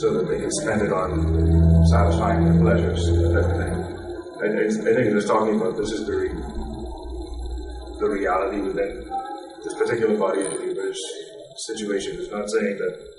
so 0.00 0.14
that 0.14 0.26
they 0.26 0.40
can 0.40 0.50
spend 0.50 0.80
it 0.80 0.92
on 0.92 1.86
satisfying 1.88 2.44
their 2.44 2.58
pleasures 2.60 3.06
and 3.08 3.36
everything. 3.36 3.92
I, 4.40 4.46
I, 4.46 4.94
think 4.94 5.26
talking 5.26 5.60
about 5.60 5.76
this 5.76 5.92
is 5.92 6.06
the, 6.06 6.16
re, 6.16 6.28
the 8.00 8.08
reality 8.08 8.60
within 8.62 9.06
this 9.62 9.74
particular 9.74 10.16
body 10.16 10.46
of 10.46 10.52
believers 10.52 10.98
situation. 11.66 12.16
It's 12.18 12.30
not 12.30 12.48
saying 12.50 12.78
that 12.78 13.11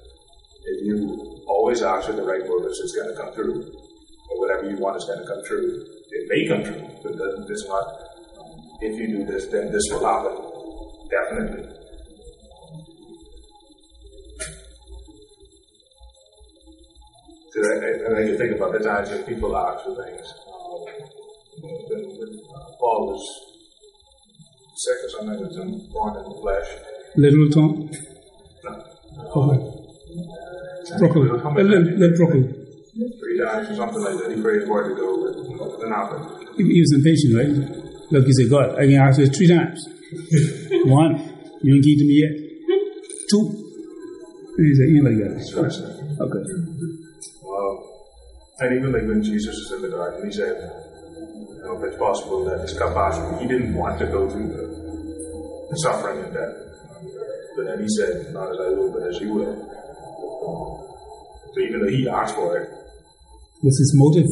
you 0.83 1.41
always 1.47 1.81
ask 1.81 2.07
for 2.07 2.13
the 2.13 2.23
right 2.23 2.45
motives, 2.47 2.79
it's 2.79 2.95
going 2.95 3.09
to 3.09 3.21
come 3.21 3.33
true, 3.33 3.71
or 4.29 4.39
whatever 4.39 4.69
you 4.69 4.77
want 4.77 4.97
is 4.97 5.05
going 5.05 5.19
to 5.19 5.25
come 5.25 5.43
true. 5.45 5.85
It 6.11 6.27
may 6.29 6.47
come 6.47 6.63
true, 6.63 6.87
but 7.03 7.13
it's 7.49 7.67
not. 7.67 7.85
If 8.81 8.99
you 8.99 9.07
do 9.17 9.25
this, 9.25 9.47
then 9.47 9.71
this 9.71 9.83
will 9.89 10.05
happen. 10.05 10.35
Definitely. 11.09 11.69
Because 17.53 17.67
I, 17.69 17.73
I, 17.73 18.33
I 18.33 18.37
think 18.37 18.55
about 18.55 18.73
the 18.73 18.79
times 18.79 19.09
that 19.09 19.27
people 19.27 19.55
ask 19.55 19.85
for 19.85 19.95
things. 20.03 20.33
Um, 20.47 20.85
when, 21.61 22.01
when 22.17 22.39
Paul 22.79 23.13
was 23.13 23.23
sick 24.75 24.97
or 25.03 25.09
something, 25.09 25.39
was 25.39 25.55
born 25.93 26.17
in 26.17 26.23
the 26.23 26.35
flesh. 26.41 26.67
Little 27.15 27.49
Tom? 27.49 27.91
No. 28.63 28.71
Okay. 29.35 29.72
Little, 31.09 31.83
little 31.97 32.17
broccoli. 32.17 32.43
Three 32.93 33.39
times 33.43 33.69
or 33.69 33.75
something 33.75 34.01
like 34.01 34.17
that. 34.19 34.35
He 34.35 34.41
prayed 34.41 34.67
for 34.67 34.85
it 34.85 34.89
to 34.89 34.95
go, 34.95 35.09
but 35.25 35.35
nothing 35.57 35.89
happened. 35.89 36.47
He, 36.57 36.63
he 36.63 36.79
was 36.79 36.93
impatient, 36.93 37.33
right? 37.35 37.51
Look, 38.11 38.25
he 38.25 38.33
said, 38.33 38.49
God, 38.49 38.77
I 38.77 38.85
can 38.85 39.01
ask 39.01 39.19
you 39.19 39.27
three 39.27 39.47
times. 39.47 39.83
One, 40.85 41.17
you 41.63 41.75
ain't 41.75 41.83
give 41.83 41.97
to 41.99 42.05
me 42.05 42.21
yet. 42.21 42.33
Two. 43.29 43.63
And 44.57 44.67
he 44.67 44.75
said, 44.75 44.89
you 44.89 45.01
like 45.01 45.17
that. 45.17 46.03
Okay. 46.21 46.73
And 48.59 48.77
even 48.77 48.93
like 48.93 49.03
when 49.03 49.23
Jesus 49.23 49.57
was 49.59 49.71
in 49.73 49.81
the 49.81 49.89
garden, 49.89 50.23
he 50.23 50.31
said, 50.31 50.55
you 50.55 51.59
know, 51.65 51.75
if 51.81 51.89
it's 51.89 51.97
possible 51.97 52.45
that 52.45 52.61
this 52.61 52.77
cup 52.77 52.93
pass 52.93 53.17
me, 53.19 53.41
he 53.41 53.47
didn't 53.47 53.73
want 53.73 53.97
to 53.99 54.05
go 54.05 54.29
through 54.29 54.47
the, 54.47 55.67
the 55.69 55.77
suffering 55.83 56.23
and 56.23 56.33
death. 56.33 56.53
But 57.57 57.65
then 57.65 57.81
he 57.81 57.89
said, 57.89 58.31
not 58.31 58.51
as 58.53 58.59
I 58.61 58.69
will, 58.77 58.93
but 58.93 59.09
as 59.09 59.19
you 59.19 59.33
will. 59.33 60.92
So 61.53 61.59
even 61.59 61.81
though 61.81 61.89
he 61.89 62.07
asked 62.09 62.35
for 62.35 62.57
it. 62.57 62.69
Was 63.63 63.77
his 63.79 63.91
motive 63.95 64.27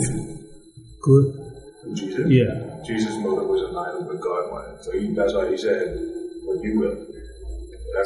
good? 1.01 1.95
Jesus? 1.95 2.25
Yeah. 2.27 2.83
Jesus' 2.85 3.15
motive 3.17 3.47
was 3.47 3.61
line 3.71 4.05
with 4.05 4.21
God 4.21 4.51
wanted. 4.51 4.83
So 4.83 4.91
he, 4.91 5.13
that's 5.13 5.33
why 5.33 5.49
he 5.49 5.57
said, 5.57 5.97
what 6.43 6.63
you 6.63 6.79
will. 6.79 6.97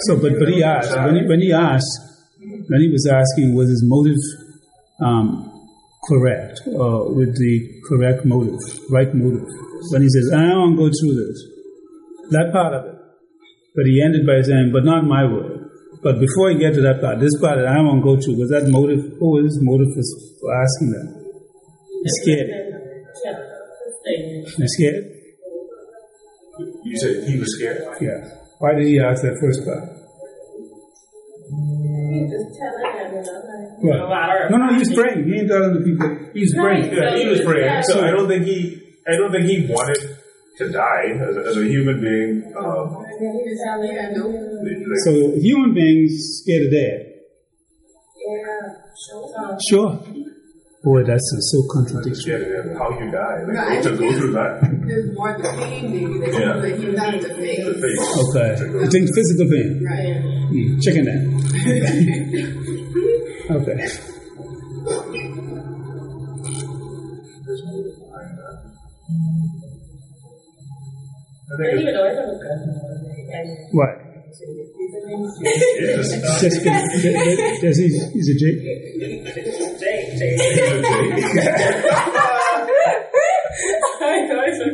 so, 0.08 0.18
but, 0.22 0.38
but 0.40 0.50
he 0.50 0.64
asked, 0.64 0.96
when 0.96 1.16
he, 1.16 1.24
when 1.28 1.42
he 1.42 1.52
asked, 1.52 2.00
when 2.40 2.82
he 2.82 2.90
was 2.90 3.08
asking, 3.08 3.56
was 3.56 3.70
his 3.70 3.84
motive 3.86 4.22
um, 5.02 5.52
correct, 6.08 6.62
uh, 6.68 7.10
with 7.10 7.36
the 7.38 7.82
correct 7.90 8.26
motive, 8.26 8.60
right 8.90 9.14
motive. 9.14 9.48
When 9.92 10.02
he 10.02 10.10
says, 10.10 10.32
I 10.34 10.42
don't 10.42 10.58
want 10.58 10.78
to 10.78 10.82
go 10.84 10.90
through 10.94 11.16
this, 11.26 11.38
that 12.32 12.52
part 12.54 12.74
of 12.74 12.86
it. 12.86 12.96
But 13.76 13.86
he 13.86 14.02
ended 14.02 14.26
by 14.26 14.42
saying, 14.42 14.72
but 14.72 14.86
not 14.86 15.04
my 15.04 15.26
way. 15.26 15.55
But 16.06 16.22
before 16.22 16.54
he 16.54 16.62
get 16.62 16.78
to 16.78 16.82
that 16.86 17.02
part, 17.02 17.18
this 17.18 17.34
part 17.42 17.58
that 17.58 17.66
I 17.66 17.82
don't 17.82 17.90
want 17.90 18.06
to 18.06 18.06
go 18.06 18.14
through, 18.22 18.38
was 18.38 18.54
that 18.54 18.70
motive, 18.70 19.18
what 19.18 19.42
was 19.42 19.50
his 19.50 19.60
motive 19.66 19.90
for, 19.90 20.06
for 20.38 20.54
asking 20.54 20.94
that? 20.94 21.08
He's 22.06 22.16
scared. 22.22 22.50
He's 24.54 24.74
scared? 24.78 25.02
You 26.86 26.96
said 27.02 27.26
he 27.26 27.40
was 27.42 27.50
scared? 27.58 27.82
Yeah. 27.98 28.22
Why 28.62 28.78
did 28.78 28.86
he 28.86 29.02
ask 29.02 29.26
that 29.26 29.34
first 29.42 29.66
part? 29.66 29.82
He's 32.14 32.30
just 32.30 32.54
telling 32.54 32.86
them, 32.86 33.10
you 33.10 33.90
know, 33.90 34.06
like, 34.06 34.30
What? 34.30 34.54
no. 34.54 34.62
No, 34.62 34.66
no, 34.70 34.78
he's 34.78 34.94
praying. 34.94 35.26
He 35.26 35.42
ain't 35.42 35.50
telling 35.50 35.74
the 35.74 35.82
people. 35.82 36.06
He's 36.38 36.54
praying. 36.54 36.94
Yeah, 36.94 37.18
he 37.18 37.26
was 37.28 37.42
praying. 37.42 37.82
So 37.90 38.06
I 38.06 38.12
don't 38.14 38.28
think 38.30 38.46
he, 38.46 38.78
I 39.10 39.18
don't 39.18 39.32
think 39.34 39.50
he 39.50 39.66
wanted 39.74 40.22
to 40.58 40.70
die 40.72 41.08
as 41.28 41.36
a, 41.38 41.40
as 41.50 41.58
a 41.58 41.66
human 41.66 42.00
being. 42.02 42.54
Um, 42.58 43.04
So 45.06 45.12
human 45.40 45.74
beings 45.74 46.12
scared 46.44 46.66
of 46.68 46.72
death. 46.72 47.02
Yeah. 48.26 49.58
Sure. 49.70 49.92
Boy, 50.84 51.02
that's 51.04 51.28
uh, 51.36 51.40
so 51.40 51.58
contradictory. 51.74 52.16
scared 52.22 52.66
of 52.72 52.78
how 52.78 52.90
you 53.00 53.10
die. 53.12 53.42
Like, 53.48 53.58
Right. 53.58 53.84
to 53.84 53.90
go 53.98 54.12
through 54.18 54.32
that. 54.34 54.62
There's 54.86 55.10
more 55.16 55.34
the 55.38 55.50
pain 55.58 55.84
maybe 55.92 56.20
that 56.20 56.34
Yeah. 56.40 56.54
that 56.62 56.80
you 56.80 56.96
have 56.96 57.20
to 57.22 57.28
The 57.28 57.34
face. 57.34 57.66
face. 57.82 58.04
Okay. 58.36 58.50
You 58.84 58.88
think 58.92 59.06
physical 59.16 59.48
pain? 59.50 59.70
Right. 59.84 60.22
Mm, 60.54 60.82
chicken 60.84 61.04
that. 61.10 61.22
okay. 63.50 63.80
Just 76.42 76.58
because 76.64 76.84
does 77.62 77.78
he, 77.78 77.88
he's 78.14 78.30
a 78.30 78.34
J? 78.34 78.44
Jay, 79.80 80.00
Jay. 80.18 80.34
I 84.02 84.26
know 84.26 84.42
it's 84.46 84.60
a 84.60 84.66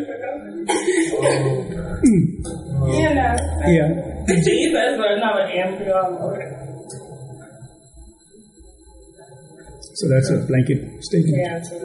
You 2.88 3.10
know, 3.14 3.36
Yeah. 3.68 3.90
Jesus, 4.28 4.92
but 4.98 5.12
not 5.20 5.42
an 5.42 5.48
Amphibia. 5.52 6.02
So 9.96 10.08
that's 10.08 10.30
a 10.32 10.38
blanket 10.48 11.04
statement. 11.04 11.38
Yeah, 11.38 11.62
so. 11.62 11.76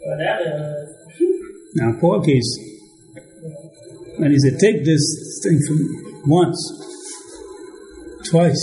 Well, 0.00 0.16
that 0.18 0.40
is. 0.40 0.97
Now, 1.80 1.92
case, 2.24 2.58
and 4.18 4.32
he 4.32 4.38
said, 4.40 4.58
take 4.58 4.84
this 4.84 5.40
thing 5.44 5.60
from 5.64 5.78
me 5.78 5.86
once, 6.26 6.58
twice, 8.28 8.60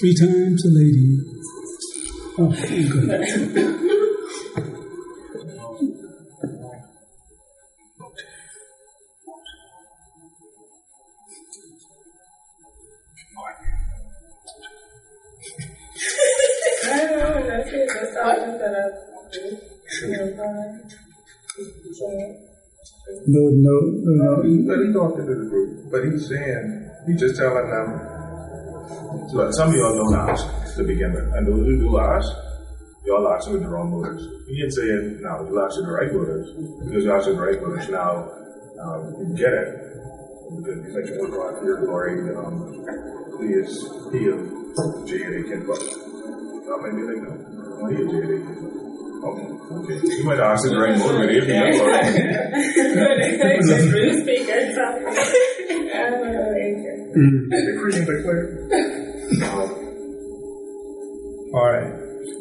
three 0.00 0.14
times 0.14 0.64
a 0.64 0.70
lady. 0.70 1.18
Oh, 2.38 2.50
thank 2.52 2.90
God. 2.90 3.10
I 16.84 17.06
don't 17.06 17.18
know, 17.18 17.46
that's 17.46 17.70
it. 17.70 17.88
That's 17.92 18.16
all 18.16 18.30
I'm 18.30 18.58
gonna 18.58 18.86
do. 19.30 19.58
You 20.00 20.97
No, 22.00 23.42
no, 23.50 23.74
no, 24.06 24.12
no. 24.14 24.66
but 24.68 24.78
he 24.86 24.92
talked 24.92 25.18
into 25.18 25.34
the 25.34 25.48
group, 25.50 25.90
but 25.90 26.04
he's 26.04 26.28
saying, 26.28 26.90
he's 27.06 27.18
just 27.18 27.36
telling 27.36 27.66
them, 27.66 27.88
look, 29.34 29.52
some 29.54 29.70
of 29.70 29.74
y'all 29.74 29.96
don't 29.96 30.28
ask 30.28 30.46
to 30.76 30.84
begin 30.84 31.12
with, 31.12 31.26
and 31.34 31.46
those 31.46 31.66
who 31.66 31.80
do 31.80 31.98
ask, 31.98 32.28
y'all 33.04 33.26
ask 33.28 33.50
with 33.50 33.62
the 33.62 33.68
wrong 33.68 33.90
motives. 33.90 34.22
He 34.46 34.62
ain't 34.62 34.72
saying, 34.72 35.18
no, 35.22 35.48
you 35.48 35.58
ask 35.58 35.76
with 35.76 35.86
the 35.86 35.92
right 35.92 36.12
motives, 36.12 36.52
because 36.84 37.04
you 37.04 37.12
ask 37.12 37.26
with 37.26 37.36
the 37.36 37.42
right 37.42 37.60
motives, 37.60 37.88
now, 37.90 38.30
um, 38.78 39.00
you 39.18 39.34
get 39.34 39.52
it, 39.52 39.68
because 40.54 40.78
he's 40.86 40.94
like, 40.94 41.10
oh 41.18 41.28
God, 41.34 41.64
your 41.64 41.82
glory, 41.82 42.22
um, 42.36 42.70
he 43.42 43.58
is, 43.58 43.82
he 44.14 44.28
of 44.30 44.38
J.A. 45.08 45.42
Kinbuck. 45.42 45.82
That 45.82 46.78
might 46.78 46.94
be 46.94 47.02
like, 47.02 47.22
no, 47.26 47.86
he 47.90 47.96
is 47.96 48.10
J.A. 48.10 48.38
Kinbuck. 48.38 48.67
Okay. 49.18 49.98
You 50.02 50.24
might 50.24 50.38
ask 50.38 50.62
the 50.62 50.78
right 50.78 50.96
motive, 50.96 51.30
if 51.30 51.48
you 51.48 51.54
know, 51.54 51.66
All 61.54 61.66
right. 61.66 61.90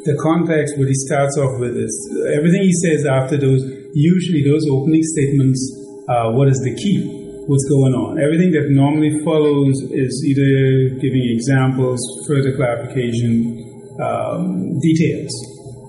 The 0.06 0.16
context, 0.22 0.78
what 0.78 0.88
he 0.88 0.94
starts 1.08 1.38
off 1.38 1.60
with 1.60 1.76
is 1.76 1.92
everything 2.38 2.62
he 2.62 2.74
says 2.86 3.06
after 3.06 3.38
those, 3.38 3.64
usually 3.94 4.44
those 4.46 4.64
opening 4.70 5.02
statements, 5.02 5.60
uh, 6.08 6.32
what 6.32 6.48
is 6.48 6.60
the 6.62 6.76
key? 6.76 7.02
What's 7.48 7.66
going 7.66 7.96
on? 7.96 8.20
Everything 8.22 8.52
that 8.52 8.70
normally 8.70 9.18
follows 9.24 9.76
is 9.90 10.14
either 10.28 11.00
giving 11.00 11.26
examples, 11.32 12.00
further 12.28 12.54
clarification, 12.56 13.66
um, 14.04 14.78
details. 14.80 15.32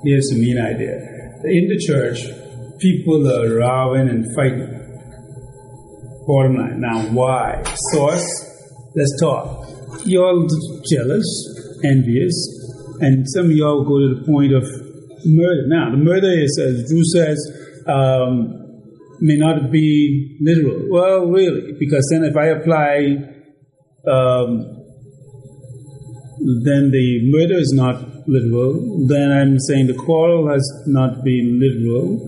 Here's 0.05 0.29
the 0.31 0.39
main 0.39 0.59
idea. 0.59 0.95
In 1.45 1.69
the 1.69 1.79
church, 1.79 2.23
people 2.79 3.27
are 3.27 3.59
rowing 3.59 4.09
and 4.09 4.25
fighting. 4.35 4.75
Bottom 6.27 6.57
line. 6.57 6.81
Now, 6.81 7.03
why? 7.13 7.63
Source, 7.93 8.27
let's 8.95 9.21
talk. 9.21 9.69
You're 10.05 10.25
all 10.25 10.47
jealous, 10.89 11.27
envious, 11.85 12.35
and 13.01 13.27
some 13.29 13.47
of 13.47 13.53
y'all 13.53 13.85
go 13.85 13.99
to 13.99 14.21
the 14.21 14.27
point 14.27 14.53
of 14.53 14.63
murder. 15.25 15.67
Now, 15.67 15.91
the 15.91 15.97
murder 15.97 16.31
is, 16.31 16.59
as 16.63 16.89
Drew 16.89 17.03
says, 17.05 17.39
um, 17.89 18.55
may 19.21 19.37
not 19.37 19.73
be 19.73 20.39
literal. 20.41 20.87
Well, 20.91 21.27
really, 21.27 21.73
because 21.79 22.07
then 22.13 22.25
if 22.25 22.37
I 22.37 22.49
apply, 22.49 23.17
um, 24.07 24.79
then 26.65 26.91
the 26.93 27.21
murder 27.33 27.59
is 27.59 27.73
not 27.75 28.18
literal. 28.29 29.09
Then 29.09 29.33
I'm 29.33 29.59
saying 29.59 29.89
the 29.89 29.97
quarrel 29.97 30.49
has 30.53 30.63
not 30.87 31.25
been 31.25 31.59
literal. 31.59 32.21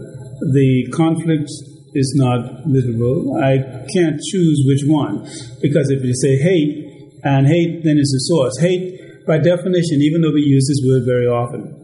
The 0.53 0.89
conflict 0.97 1.49
is 1.95 2.13
not 2.17 2.67
literal. 2.67 3.37
I 3.37 3.85
can't 3.93 4.19
choose 4.33 4.65
which 4.67 4.83
one. 4.89 5.29
Because 5.61 5.91
if 5.91 6.03
you 6.03 6.15
say 6.15 6.41
hate, 6.41 6.91
and 7.23 7.47
hate 7.47 7.85
then 7.85 7.99
is 7.99 8.11
the 8.11 8.23
source. 8.33 8.59
Hate, 8.59 9.27
by 9.27 9.39
definition, 9.39 10.01
even 10.01 10.23
though 10.23 10.33
we 10.33 10.41
use 10.41 10.67
this 10.67 10.81
word 10.89 11.05
very 11.05 11.27
often, 11.27 11.77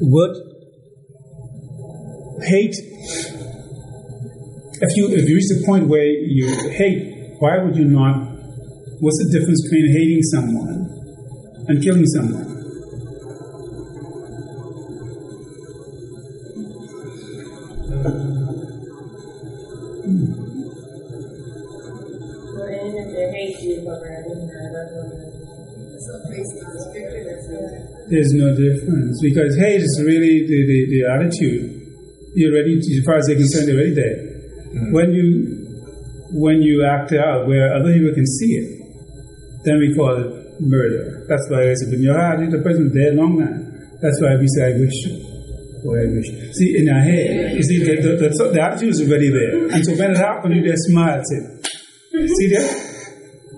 what 0.00 0.30
hate, 2.46 2.74
if 4.80 4.96
you, 4.96 5.10
if 5.10 5.28
you 5.28 5.34
reach 5.34 5.48
the 5.50 5.62
point 5.66 5.88
where 5.88 6.06
you 6.06 6.46
hate, 6.70 7.36
why 7.40 7.58
would 7.58 7.76
you 7.76 7.84
not? 7.84 8.30
What's 9.00 9.18
the 9.24 9.30
difference 9.32 9.62
between 9.64 9.92
hating 9.92 10.22
someone 10.22 11.64
and 11.68 11.82
killing 11.82 12.06
someone? 12.06 12.49
There's 28.10 28.34
no 28.34 28.50
difference 28.50 29.22
because 29.22 29.56
hate 29.56 29.82
is 29.82 30.02
really 30.04 30.42
the, 30.42 30.58
the, 30.66 30.78
the 30.90 31.00
attitude. 31.06 31.78
You're 32.34 32.54
ready, 32.54 32.80
to, 32.80 32.88
as 32.98 33.04
far 33.06 33.16
as 33.16 33.26
they're 33.26 33.36
concerned, 33.36 33.68
they're 33.68 33.76
already 33.78 33.94
there. 33.94 34.18
Mm. 34.74 34.92
When 34.92 35.12
you 35.14 35.56
when 36.32 36.62
you 36.62 36.84
act 36.84 37.12
out 37.12 37.46
where 37.46 37.74
other 37.74 37.92
people 37.92 38.14
can 38.14 38.26
see 38.26 38.54
it, 38.54 38.68
then 39.64 39.78
we 39.78 39.94
call 39.94 40.14
it 40.14 40.60
murder. 40.60 41.26
That's 41.28 41.46
why 41.50 41.70
I 41.70 41.74
said, 41.74 41.90
when 41.90 42.02
you're 42.02 42.18
out, 42.18 42.38
the 42.38 42.58
person's 42.58 42.94
dead 42.94 43.14
long 43.14 43.38
now. 43.38 43.50
That's 44.02 44.20
why 44.20 44.36
we 44.38 44.46
say, 44.46 44.70
I 44.70 44.78
wish, 44.78 44.94
or 45.84 45.98
I 45.98 46.06
wish. 46.10 46.54
See, 46.54 46.78
in 46.78 46.88
our 46.88 47.00
head, 47.00 47.56
you 47.56 47.62
see, 47.62 47.82
the, 47.82 47.96
the, 48.00 48.28
the, 48.28 48.50
the 48.54 48.62
attitude 48.62 48.90
is 48.90 49.00
already 49.02 49.30
there. 49.30 49.74
And 49.74 49.84
so 49.84 49.92
when 49.94 50.12
it 50.12 50.18
happens, 50.18 50.54
you 50.54 50.62
just 50.66 50.86
smile 50.86 51.18
at 51.18 51.24
it. 51.30 51.66
See 52.38 52.48
that? 52.54 52.89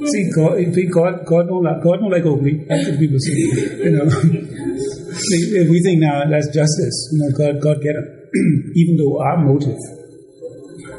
See, 0.07 0.31
God, 0.35 0.57
God, 0.93 1.27
God 1.27 1.49
don't 1.49 1.63
like, 1.63 1.83
God 1.83 2.01
don't 2.01 2.11
like 2.11 2.27
ugly. 2.27 2.65
That's 2.69 2.89
what 2.89 2.99
people 2.99 3.19
say. 3.19 3.33
You 3.33 3.91
know, 3.93 4.07
if 4.07 5.69
we 5.69 5.81
think 5.83 6.01
now 6.01 6.25
that's 6.29 6.49
justice. 6.49 7.11
You 7.13 7.19
know, 7.23 7.31
God, 7.37 7.61
God 7.63 7.83
get 7.83 7.95
him. 7.95 8.07
Even 8.75 8.97
though 8.97 9.21
our 9.21 9.37
motive 9.39 9.79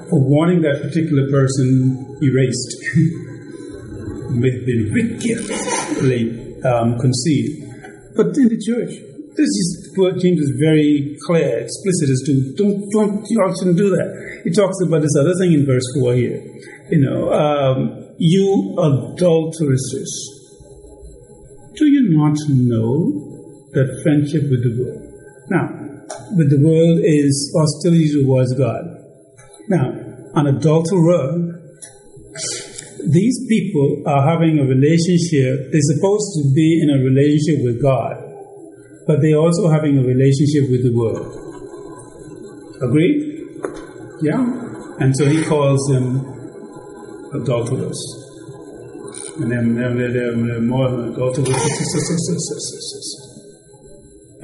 for 0.09 0.21
wanting 0.21 0.61
that 0.61 0.81
particular 0.81 1.29
person 1.31 2.05
erased 2.21 2.71
may 4.37 4.51
have 4.53 4.65
been 4.65 4.93
wickedly 4.93 6.61
um, 6.63 6.99
conceived. 6.99 7.65
But 8.15 8.37
in 8.37 8.49
the 8.49 8.61
church, 8.61 8.93
this 9.35 9.49
is 9.49 9.93
what 9.95 10.19
James 10.19 10.39
is 10.39 10.53
very 10.59 11.17
clear, 11.25 11.65
explicit 11.65 12.09
as 12.09 12.21
to 12.29 12.53
don't, 12.55 12.85
don't 12.91 13.25
you 13.27 13.55
shouldn't 13.57 13.77
do 13.77 13.89
that. 13.89 14.41
He 14.43 14.51
talks 14.51 14.77
about 14.85 15.01
this 15.01 15.15
other 15.19 15.33
thing 15.39 15.53
in 15.53 15.65
verse 15.65 15.85
four 15.97 16.13
here. 16.13 16.37
You 16.91 17.01
know, 17.01 17.33
um, 17.33 18.02
you 18.25 18.71
adulteresses, 18.79 20.09
do 21.75 21.85
you 21.87 22.15
not 22.15 22.37
know 22.47 23.11
that 23.75 23.99
friendship 24.01 24.43
with 24.47 24.63
the 24.63 24.71
world? 24.79 25.03
Now, 25.51 25.67
with 26.39 26.47
the 26.47 26.63
world 26.63 27.03
is 27.03 27.51
hostility 27.51 28.23
towards 28.23 28.53
God. 28.55 28.79
Now, 29.67 29.91
an 30.39 30.55
adulterer, 30.55 31.51
these 33.11 33.43
people 33.49 34.03
are 34.07 34.23
having 34.23 34.57
a 34.59 34.63
relationship, 34.71 35.75
they're 35.75 35.91
supposed 35.91 36.31
to 36.39 36.47
be 36.55 36.79
in 36.79 36.95
a 36.95 37.03
relationship 37.03 37.59
with 37.65 37.83
God, 37.83 38.15
but 39.05 39.19
they're 39.19 39.35
also 39.35 39.67
having 39.67 39.99
a 39.99 40.03
relationship 40.07 40.71
with 40.71 40.87
the 40.87 40.95
world. 40.95 41.27
Agreed? 42.79 43.19
Yeah? 44.23 44.47
And 45.03 45.11
so 45.11 45.25
he 45.25 45.43
calls 45.43 45.83
them 45.91 46.32
adulterers. 47.33 47.99
And 49.37 49.51
then 49.51 49.75
they're, 49.75 49.93
they're, 49.93 50.35
they're 50.35 50.61
more 50.61 50.87
adulterers. 51.09 51.49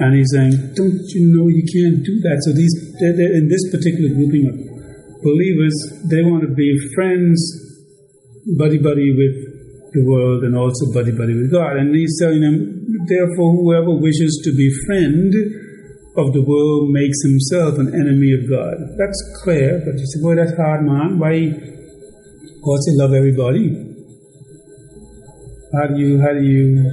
And 0.00 0.16
he's 0.16 0.32
saying, 0.32 0.74
don't 0.74 1.00
you 1.12 1.28
know 1.36 1.46
you 1.48 1.62
can't 1.68 2.00
do 2.00 2.14
that? 2.24 2.40
So 2.48 2.52
these, 2.56 2.72
they're, 2.98 3.12
they're 3.12 3.36
in 3.36 3.48
this 3.48 3.62
particular 3.70 4.08
grouping 4.08 4.48
of 4.48 4.56
believers, 5.22 5.76
they 6.08 6.24
want 6.24 6.42
to 6.42 6.52
be 6.56 6.72
friends, 6.96 7.36
buddy 8.56 8.78
buddy 8.78 9.12
with 9.12 9.36
the 9.92 10.02
world, 10.08 10.44
and 10.44 10.56
also 10.56 10.88
buddy 10.92 11.12
buddy 11.12 11.36
with 11.36 11.52
God. 11.52 11.76
And 11.76 11.94
he's 11.94 12.16
telling 12.18 12.40
them, 12.40 12.80
therefore, 13.06 13.52
whoever 13.60 13.92
wishes 13.92 14.40
to 14.44 14.56
be 14.56 14.72
friend 14.86 15.34
of 16.16 16.32
the 16.32 16.42
world 16.42 16.90
makes 16.90 17.20
himself 17.22 17.78
an 17.78 17.92
enemy 17.94 18.32
of 18.32 18.48
God. 18.48 18.74
That's 18.98 19.20
clear, 19.44 19.84
but 19.84 20.00
you 20.00 20.06
say, 20.06 20.20
boy, 20.24 20.34
that's 20.34 20.56
hard, 20.56 20.82
man. 20.82 21.18
Why 21.20 21.52
Say 22.62 22.92
love 22.92 23.14
everybody? 23.14 23.72
How 25.72 25.86
do 25.86 25.96
you 25.96 26.20
how 26.20 26.32
do 26.32 26.42
you 26.42 26.84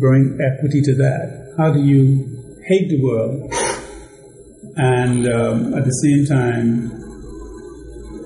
bring 0.00 0.36
equity 0.42 0.82
to 0.82 0.94
that? 0.96 1.54
How 1.56 1.70
do 1.70 1.80
you 1.80 2.26
hate 2.66 2.88
the 2.88 3.00
world 3.00 3.54
and 4.76 5.28
um, 5.28 5.74
at 5.74 5.84
the 5.84 5.94
same 6.02 6.26
time 6.26 6.90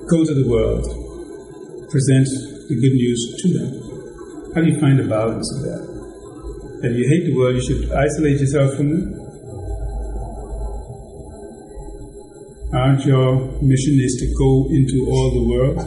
go 0.09 0.25
to 0.25 0.33
the 0.33 0.49
world, 0.49 0.85
present 1.91 2.27
the 2.67 2.75
good 2.75 2.93
news 2.93 3.35
to 3.37 3.53
them? 3.53 4.53
How 4.55 4.61
do 4.61 4.71
you 4.73 4.79
find 4.79 4.99
a 4.99 5.07
balance 5.07 5.47
of 5.55 5.61
that? 5.69 6.89
If 6.89 6.97
you 6.97 7.07
hate 7.07 7.25
the 7.29 7.37
world, 7.37 7.55
you 7.55 7.61
should 7.61 7.91
isolate 7.91 8.39
yourself 8.39 8.73
from 8.75 8.89
them. 8.89 9.18
Aren't 12.71 13.03
your 13.03 13.33
mission 13.63 13.97
is 13.97 14.15
to 14.21 14.27
go 14.37 14.69
into 14.69 15.09
all 15.09 15.31
the 15.33 15.41
world? 15.49 15.79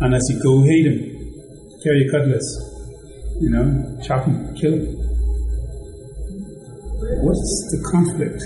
And 0.00 0.14
as 0.14 0.24
you 0.30 0.40
go, 0.42 0.62
hate 0.64 0.84
them. 0.88 1.04
Carry 1.84 2.04
your 2.04 2.10
cutlass. 2.10 2.48
You 3.38 3.50
know, 3.50 3.98
chop 4.06 4.24
them, 4.24 4.56
kill 4.56 4.72
them. 4.72 4.96
What's 7.20 7.44
the 7.70 7.78
conflict? 7.92 8.40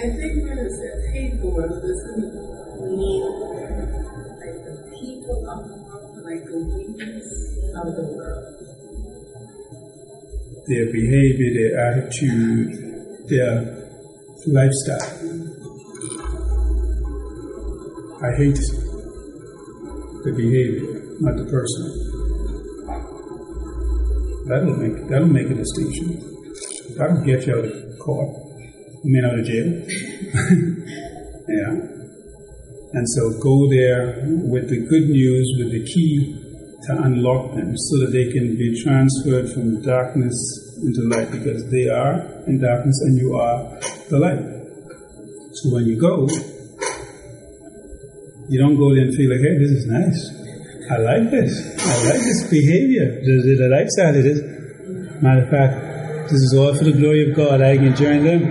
I 0.00 0.16
think 0.16 0.48
when 0.48 0.58
it 0.58 0.70
says 0.72 1.12
hate 1.12 1.36
the 1.40 1.46
world, 1.46 1.76
it 1.76 1.84
doesn't 1.84 2.32
mean 2.96 3.20
like 4.40 4.64
the 4.64 4.74
people 4.96 5.44
of 5.44 5.60
the 5.68 5.76
world, 5.76 6.24
like 6.24 6.42
the 6.48 6.56
weakness 6.56 7.28
of 7.76 7.84
the 8.00 8.06
world. 8.16 8.48
Their 10.68 10.86
behavior, 10.88 11.50
their 11.52 11.72
attitude, 11.84 13.28
their 13.28 13.79
lifestyle. 14.46 15.40
I 18.22 18.36
hate 18.36 18.60
the 20.24 20.32
behavior, 20.36 21.02
not 21.20 21.36
the 21.36 21.44
person. 21.50 21.82
That'll 24.46 24.76
make 24.76 25.08
that'll 25.08 25.28
make 25.28 25.50
a 25.50 25.54
distinction. 25.54 26.20
That'll 26.96 27.24
get 27.24 27.46
you 27.46 27.54
out 27.54 27.64
of 27.64 27.98
court. 27.98 28.28
I 28.28 29.04
mean 29.04 29.24
out 29.24 29.38
of 29.38 29.44
jail. 29.44 29.68
yeah. 31.48 32.00
And 32.92 33.08
so 33.08 33.38
go 33.40 33.70
there 33.70 34.22
with 34.26 34.68
the 34.68 34.84
good 34.88 35.08
news, 35.08 35.54
with 35.58 35.72
the 35.72 35.84
key 35.86 36.36
to 36.86 37.02
unlock 37.02 37.54
them 37.54 37.76
so 37.76 37.98
that 38.00 38.10
they 38.12 38.32
can 38.32 38.56
be 38.56 38.82
transferred 38.82 39.50
from 39.52 39.80
darkness 39.82 40.36
into 40.82 41.02
light 41.08 41.30
because 41.30 41.70
they 41.70 41.88
are 41.88 42.42
in 42.46 42.60
darkness 42.60 43.00
and 43.02 43.18
you 43.18 43.36
are 43.36 43.78
the 44.10 44.18
light. 44.18 44.38
So 45.54 45.70
when 45.74 45.86
you 45.86 45.96
go, 46.00 46.26
you 48.50 48.58
don't 48.58 48.76
go 48.76 48.92
there 48.94 49.04
and 49.06 49.14
feel 49.14 49.30
like, 49.30 49.40
hey, 49.40 49.56
this 49.58 49.70
is 49.70 49.86
nice. 49.86 50.28
I 50.90 50.96
like 50.98 51.30
this. 51.30 51.54
I 51.78 51.94
like 52.10 52.18
this 52.18 52.50
behavior. 52.50 53.20
This 53.22 53.44
is 53.46 53.58
the 53.58 53.68
lifestyle 53.70 54.16
it 54.16 54.26
is. 54.26 54.42
Matter 55.22 55.44
of 55.46 55.50
fact, 55.50 55.74
this 56.30 56.42
is 56.42 56.54
all 56.58 56.74
for 56.74 56.82
the 56.84 56.92
glory 56.92 57.30
of 57.30 57.36
God. 57.36 57.62
I 57.62 57.76
can 57.76 57.94
join 57.94 58.24
them. 58.24 58.42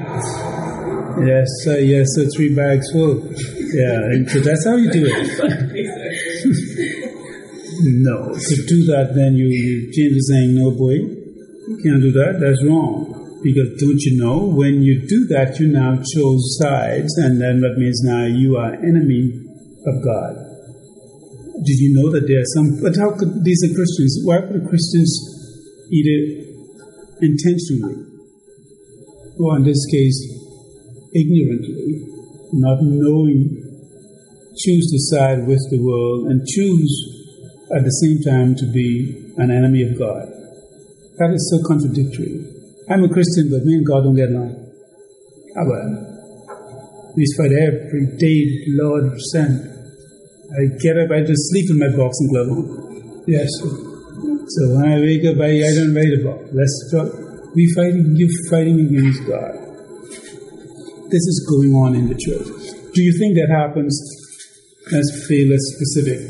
Yes, 1.28 1.48
sir. 1.64 1.80
Yes, 1.80 2.08
sir. 2.16 2.30
Three 2.34 2.56
bags 2.56 2.90
full. 2.94 3.28
Yeah, 3.76 4.00
and 4.16 4.30
so 4.30 4.40
that's 4.40 4.64
how 4.66 4.78
you 4.78 4.90
do 4.90 5.04
it. 5.04 5.12
no, 7.84 8.34
to 8.34 8.56
do 8.68 8.86
that, 8.86 9.14
then 9.16 9.36
you, 9.36 9.48
you 9.48 9.92
James 9.92 10.16
is 10.16 10.30
saying, 10.32 10.56
no, 10.56 10.72
boy, 10.72 10.94
you 10.94 11.78
can't 11.84 12.02
do 12.02 12.12
that. 12.14 12.40
That's 12.40 12.64
wrong. 12.64 13.09
Because 13.42 13.80
don't 13.80 14.02
you 14.04 14.20
know, 14.20 14.44
when 14.44 14.84
you 14.84 15.08
do 15.08 15.26
that, 15.28 15.60
you 15.60 15.68
now 15.68 15.96
chose 15.96 16.60
sides, 16.60 17.18
and 17.18 17.40
then 17.40 17.62
that 17.62 17.78
means 17.78 18.02
now 18.04 18.26
you 18.26 18.58
are 18.58 18.74
enemy 18.74 19.32
of 19.88 20.04
God. 20.04 20.36
Did 21.64 21.80
you 21.80 21.96
know 21.96 22.12
that 22.12 22.28
there 22.28 22.40
are 22.40 22.52
some? 22.56 22.84
But 22.84 23.00
how 23.00 23.16
could 23.16 23.44
these 23.44 23.64
are 23.64 23.74
Christians? 23.74 24.20
Why 24.24 24.40
would 24.40 24.68
Christians 24.68 25.12
either 25.92 26.20
intentionally, 27.22 28.04
or 29.40 29.56
in 29.56 29.64
this 29.64 29.86
case, 29.88 30.20
ignorantly, 31.16 32.08
not 32.54 32.80
knowing, 32.82 33.56
choose 34.58 34.92
to 34.92 35.00
side 35.16 35.48
with 35.48 35.64
the 35.72 35.80
world 35.80 36.28
and 36.28 36.46
choose 36.46 36.92
at 37.76 37.84
the 37.84 37.96
same 38.04 38.20
time 38.20 38.56
to 38.56 38.66
be 38.66 39.32
an 39.38 39.52
enemy 39.52 39.84
of 39.84 39.98
God? 39.98 40.28
That 41.20 41.32
is 41.32 41.48
so 41.52 41.64
contradictory. 41.68 42.49
I'm 42.90 43.04
a 43.04 43.10
Christian, 43.10 43.50
but 43.52 43.62
me 43.66 43.76
and 43.76 43.86
God 43.86 44.02
don't 44.02 44.16
get 44.16 44.30
along. 44.30 44.66
How 45.56 45.62
about 45.62 47.14
We 47.16 47.26
fight 47.38 47.54
every 47.54 48.18
day, 48.18 48.66
Lord 48.82 49.14
send. 49.30 49.62
I 50.50 50.74
get 50.82 50.98
up, 50.98 51.12
I 51.12 51.22
just 51.22 51.54
sleep 51.54 51.70
in 51.70 51.78
my 51.78 51.94
boxing 51.96 52.30
glove 52.34 52.50
on. 52.50 53.24
Yes. 53.28 53.50
So 53.62 54.74
when 54.74 54.90
I 54.90 54.98
wake 54.98 55.22
up, 55.30 55.38
I, 55.38 55.62
I 55.62 55.72
don't 55.78 55.94
write 55.94 56.18
about. 56.18 56.50
Let's 56.50 56.90
talk. 56.90 57.14
We 57.54 57.72
fighting, 57.76 58.16
you 58.16 58.28
fighting 58.50 58.80
against 58.82 59.22
God. 59.30 59.54
This 61.14 61.22
is 61.30 61.46
going 61.46 61.74
on 61.78 61.94
in 61.94 62.10
the 62.10 62.18
church. 62.18 62.50
Do 62.94 63.04
you 63.04 63.14
think 63.20 63.38
that 63.38 63.54
happens? 63.54 63.94
Let's 64.92 65.28
be 65.28 65.46
less 65.46 65.62
specific. 65.78 66.26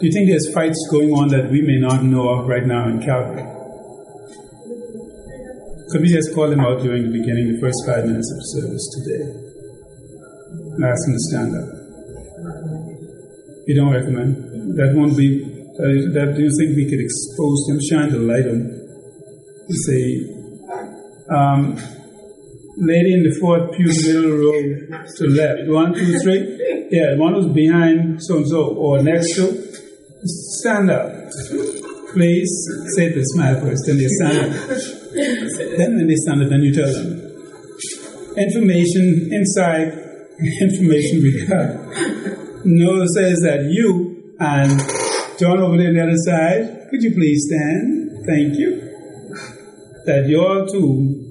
Do 0.00 0.06
you 0.06 0.12
think 0.12 0.28
there's 0.28 0.52
fights 0.52 0.76
going 0.90 1.12
on 1.12 1.28
that 1.28 1.50
we 1.50 1.62
may 1.62 1.80
not 1.80 2.04
know 2.04 2.28
of 2.28 2.46
right 2.46 2.66
now 2.66 2.88
in 2.88 3.00
Calvary? 3.00 3.63
Could 5.94 6.02
we 6.02 6.08
just 6.08 6.34
call 6.34 6.50
them 6.50 6.58
out 6.58 6.82
during 6.82 7.06
the 7.06 7.14
beginning, 7.16 7.54
the 7.54 7.60
first 7.62 7.78
five 7.86 8.02
minutes 8.02 8.26
of 8.34 8.42
service 8.58 8.82
today? 8.98 9.30
And 10.74 10.82
ask 10.82 11.06
them 11.06 11.14
to 11.14 11.22
stand 11.30 11.54
up. 11.54 11.70
You 13.70 13.78
don't 13.78 13.94
recommend? 13.94 14.74
That 14.74 14.90
won't 14.98 15.16
be, 15.16 15.38
uh, 15.78 16.10
that, 16.18 16.34
do 16.34 16.42
you 16.42 16.50
think 16.58 16.74
we 16.74 16.90
could 16.90 16.98
expose 16.98 17.62
them, 17.70 17.78
shine 17.78 18.10
the 18.10 18.18
light 18.18 18.42
on 18.42 18.74
say, 19.86 20.26
um, 21.30 21.78
lady 22.76 23.14
in 23.14 23.22
the 23.22 23.38
fourth 23.38 23.70
pew, 23.76 23.86
middle 23.86 24.34
row 24.34 25.06
to 25.14 25.24
left. 25.30 25.70
One, 25.70 25.94
two, 25.94 26.18
three. 26.18 26.88
Yeah, 26.90 27.14
one 27.14 27.34
who's 27.34 27.54
behind 27.54 28.18
so 28.20 28.38
and 28.38 28.48
so, 28.48 28.74
or 28.74 29.00
next 29.00 29.36
to. 29.36 29.46
Stand 30.58 30.90
up. 30.90 31.30
Please 32.12 32.50
say 32.96 33.14
the 33.14 33.22
smile 33.22 33.60
first, 33.60 33.86
then 33.86 33.98
they 33.98 34.08
stand 34.08 34.54
up. 34.54 35.04
Then 35.76 35.96
when 35.96 36.06
they 36.06 36.14
stand 36.16 36.42
up, 36.42 36.48
then 36.48 36.62
you 36.62 36.74
tell 36.74 36.92
them. 36.92 37.20
Information 38.36 39.32
inside, 39.32 39.92
information 40.60 41.22
we 41.22 41.46
got. 41.46 42.64
Noah 42.64 43.06
says 43.08 43.40
that 43.42 43.68
you 43.70 44.34
and 44.38 44.80
John 45.38 45.60
over 45.60 45.76
there 45.76 45.88
on 45.88 45.94
the 45.94 46.02
other 46.02 46.20
side, 46.24 46.88
could 46.90 47.02
you 47.02 47.12
please 47.14 47.46
stand? 47.46 48.26
Thank 48.26 48.58
you. 48.58 48.80
That 50.06 50.26
you 50.26 50.40
all 50.40 50.66
two 50.66 51.24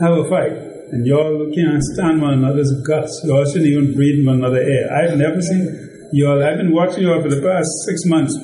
have 0.00 0.16
a 0.16 0.28
fight. 0.28 0.52
And 0.92 1.06
you 1.06 1.16
all 1.18 1.50
can't 1.54 1.82
stand 1.82 2.22
one 2.22 2.34
another's 2.34 2.72
guts. 2.86 3.22
You 3.24 3.34
all 3.34 3.44
shouldn't 3.44 3.66
even 3.66 3.94
breathe 3.94 4.24
one 4.24 4.36
another 4.36 4.62
air. 4.62 4.86
I've 4.92 5.18
never 5.18 5.42
seen 5.42 5.86
you 6.12 6.28
all, 6.28 6.42
I've 6.42 6.58
been 6.58 6.72
watching 6.72 7.02
you 7.02 7.12
all 7.12 7.20
for 7.20 7.28
the 7.28 7.42
past 7.42 7.68
six 7.84 8.04
months. 8.06 8.34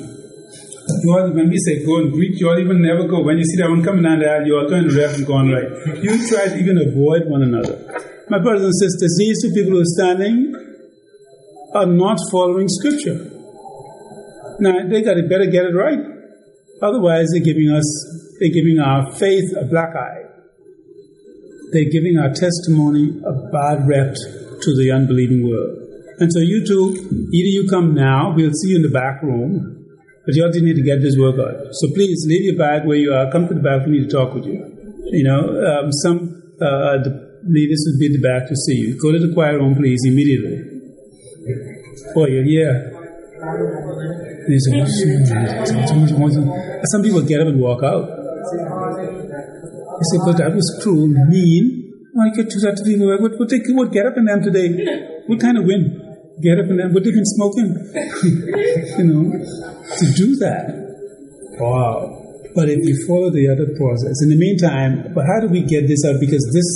You 1.02 1.12
all, 1.12 1.30
when 1.32 1.48
we 1.48 1.58
say 1.58 1.84
go 1.84 1.98
and 1.98 2.12
greet, 2.12 2.38
you 2.38 2.48
all 2.48 2.58
even 2.58 2.82
never 2.82 3.08
go. 3.08 3.22
When 3.22 3.38
you 3.38 3.44
see 3.44 3.56
that 3.62 3.70
one 3.70 3.82
coming 3.82 4.02
down 4.02 4.20
the 4.20 4.44
you 4.46 4.58
all 4.58 4.68
turn 4.68 4.88
left 4.94 5.18
and 5.18 5.26
go 5.26 5.34
on 5.34 5.50
right. 5.50 5.70
You 6.02 6.28
try 6.28 6.48
to 6.48 6.56
even 6.58 6.78
avoid 6.78 7.26
one 7.26 7.42
another. 7.42 7.78
My 8.28 8.38
brothers 8.38 8.64
and 8.64 8.74
sisters, 8.74 9.16
these 9.18 9.42
two 9.42 9.52
people 9.52 9.72
who 9.72 9.80
are 9.80 9.94
standing 9.96 10.52
are 11.74 11.86
not 11.86 12.18
following 12.30 12.68
scripture. 12.68 13.30
Now, 14.60 14.86
they 14.88 15.02
got 15.02 15.14
to 15.14 15.22
better 15.24 15.46
get 15.46 15.64
it 15.64 15.74
right. 15.74 15.98
Otherwise, 16.82 17.30
they're 17.32 17.42
giving 17.44 17.70
us, 17.70 17.86
they're 18.38 18.52
giving 18.52 18.78
our 18.78 19.12
faith 19.14 19.54
a 19.58 19.64
black 19.64 19.96
eye. 19.96 20.28
They're 21.72 21.90
giving 21.90 22.18
our 22.18 22.28
testimony 22.28 23.20
a 23.24 23.32
bad 23.50 23.88
rep 23.88 24.14
to 24.14 24.76
the 24.76 24.90
unbelieving 24.92 25.48
world. 25.48 25.78
And 26.18 26.32
so 26.32 26.38
you 26.40 26.66
two, 26.66 26.94
either 27.32 27.50
you 27.50 27.66
come 27.68 27.94
now, 27.94 28.32
we'll 28.34 28.52
see 28.52 28.70
you 28.70 28.76
in 28.76 28.82
the 28.82 28.90
back 28.90 29.22
room, 29.22 29.81
but 30.24 30.34
you 30.34 30.46
just 30.46 30.62
need 30.62 30.76
to 30.76 30.82
get 30.82 31.00
this 31.02 31.16
work 31.18 31.38
out. 31.38 31.72
So 31.72 31.88
please 31.94 32.24
leave 32.28 32.44
your 32.44 32.58
bag 32.58 32.86
where 32.86 32.96
you 32.96 33.12
are. 33.12 33.30
Come 33.30 33.48
to 33.48 33.54
the 33.54 33.60
back. 33.60 33.86
We 33.86 33.98
need 33.98 34.10
to 34.10 34.16
talk 34.16 34.34
with 34.34 34.46
you. 34.46 34.62
You 35.10 35.24
know, 35.24 35.40
um, 35.66 35.92
some 36.04 36.42
uh, 36.60 37.02
the 37.02 37.40
leaders 37.46 37.82
will 37.86 37.98
be 37.98 38.08
the 38.14 38.22
back 38.22 38.48
to 38.48 38.56
see 38.56 38.76
you. 38.76 38.98
Go 39.00 39.10
to 39.12 39.18
the 39.18 39.34
choir 39.34 39.58
room, 39.58 39.74
please, 39.74 40.00
immediately. 40.06 40.62
Boy, 42.14 42.26
you're 42.26 42.44
here. 42.44 42.98
Some 46.84 47.02
people 47.02 47.22
get 47.22 47.40
up 47.40 47.48
and 47.48 47.60
walk 47.60 47.82
out. 47.82 48.06
They 49.98 50.06
say, 50.10 50.18
but 50.24 50.36
that 50.38 50.52
was 50.54 50.80
cruel, 50.82 51.08
mean. 51.08 52.10
Why 52.12 52.26
you 52.26 52.32
could 52.32 52.48
do 52.48 52.60
that 52.60 52.76
to 52.76 52.84
people? 52.84 53.08
What, 53.08 53.38
what, 53.38 53.50
what 53.50 53.92
get 53.92 54.06
up 54.06 54.16
in 54.16 54.24
them 54.26 54.42
today? 54.42 55.22
What 55.26 55.40
kind 55.40 55.58
of 55.58 55.64
wind? 55.64 56.01
Get 56.40 56.58
up 56.58 56.70
and 56.70 56.80
them? 56.80 56.94
What 56.94 57.04
been 57.04 57.26
smoking? 57.26 57.76
you 58.96 59.04
know, 59.04 59.24
to 59.36 60.04
do 60.16 60.36
that. 60.40 60.64
Wow. 61.60 62.22
But 62.54 62.68
if 62.68 62.80
you 62.84 63.06
follow 63.06 63.30
the 63.30 63.48
other 63.48 63.68
process, 63.76 64.20
in 64.22 64.28
the 64.28 64.36
meantime, 64.36 65.12
but 65.14 65.24
how 65.24 65.40
do 65.40 65.48
we 65.48 65.62
get 65.62 65.88
this 65.88 66.04
out? 66.04 66.20
Because 66.20 66.44
this, 66.52 66.68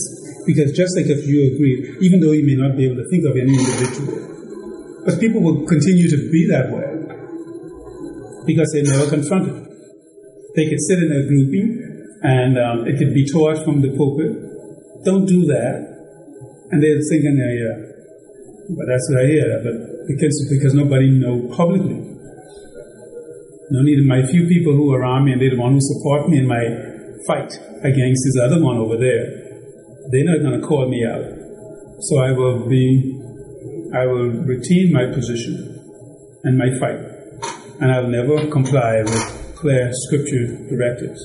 because 0.44 0.72
just 0.72 0.96
like 0.96 1.06
if 1.06 1.26
you 1.26 1.52
agree, 1.52 1.96
even 2.00 2.20
though 2.20 2.32
you 2.32 2.44
may 2.44 2.56
not 2.56 2.76
be 2.76 2.84
able 2.84 2.96
to 2.96 3.08
think 3.08 3.24
of 3.24 3.36
any 3.36 3.52
individual, 3.52 5.04
but 5.04 5.20
people 5.20 5.40
will 5.40 5.66
continue 5.66 6.08
to 6.08 6.16
be 6.30 6.48
that 6.48 6.72
way 6.72 7.06
because 8.46 8.72
they're 8.72 8.84
never 8.84 9.08
confronted. 9.08 9.68
They 10.54 10.68
could 10.68 10.80
sit 10.80 11.00
in 11.00 11.12
a 11.12 11.26
grouping 11.28 11.86
and 12.22 12.58
um, 12.58 12.86
it 12.86 12.96
could 12.98 13.12
be 13.12 13.26
taught 13.28 13.64
from 13.64 13.82
the 13.82 13.92
pulpit. 13.96 14.32
Don't 15.04 15.26
do 15.26 15.44
that. 15.46 15.96
And 16.70 16.82
they're 16.82 17.00
thinking, 17.08 17.36
yeah, 17.36 17.52
yeah. 17.52 17.95
But 18.68 18.86
that's 18.88 19.06
what 19.10 19.22
I 19.22 19.26
hear. 19.26 19.60
But 19.62 20.06
because, 20.08 20.34
because 20.50 20.74
nobody 20.74 21.10
know 21.10 21.46
publicly. 21.54 22.02
No 23.70 23.82
need 23.82 24.06
my 24.06 24.22
few 24.26 24.46
people 24.46 24.74
who 24.74 24.94
are 24.94 25.00
around 25.00 25.24
me 25.24 25.32
and 25.32 25.40
they're 25.40 25.50
the 25.50 25.60
one 25.60 25.72
who 25.72 25.80
support 25.80 26.28
me 26.28 26.38
in 26.38 26.46
my 26.46 26.62
fight 27.26 27.50
against 27.82 28.22
this 28.26 28.38
other 28.42 28.62
one 28.62 28.78
over 28.78 28.96
there. 28.96 29.26
They're 30.10 30.26
not 30.26 30.42
going 30.42 30.60
to 30.60 30.66
call 30.66 30.88
me 30.88 31.04
out. 31.04 31.22
So 32.00 32.18
I 32.18 32.30
will 32.30 32.68
be, 32.68 33.18
I 33.94 34.06
will 34.06 34.30
retain 34.46 34.92
my 34.92 35.06
position 35.12 35.74
and 36.44 36.56
my 36.56 36.70
fight. 36.78 37.02
And 37.80 37.90
I'll 37.90 38.08
never 38.08 38.46
comply 38.50 39.02
with 39.02 39.54
clear 39.56 39.90
scripture 39.92 40.46
directives. 40.70 41.20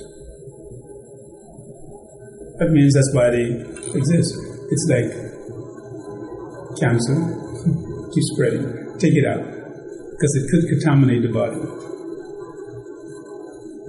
That 2.57 2.69
means 2.71 2.93
that's 2.93 3.13
why 3.13 3.29
they 3.29 3.97
exist. 3.97 4.35
It's 4.69 4.87
like 4.89 5.30
cancer, 6.79 7.15
keep 8.13 8.23
spreading. 8.35 8.99
Take 8.99 9.15
it 9.15 9.25
out 9.25 9.41
because 9.41 10.35
it 10.37 10.45
could 10.51 10.69
contaminate 10.69 11.23
the 11.23 11.33
body. 11.33 11.57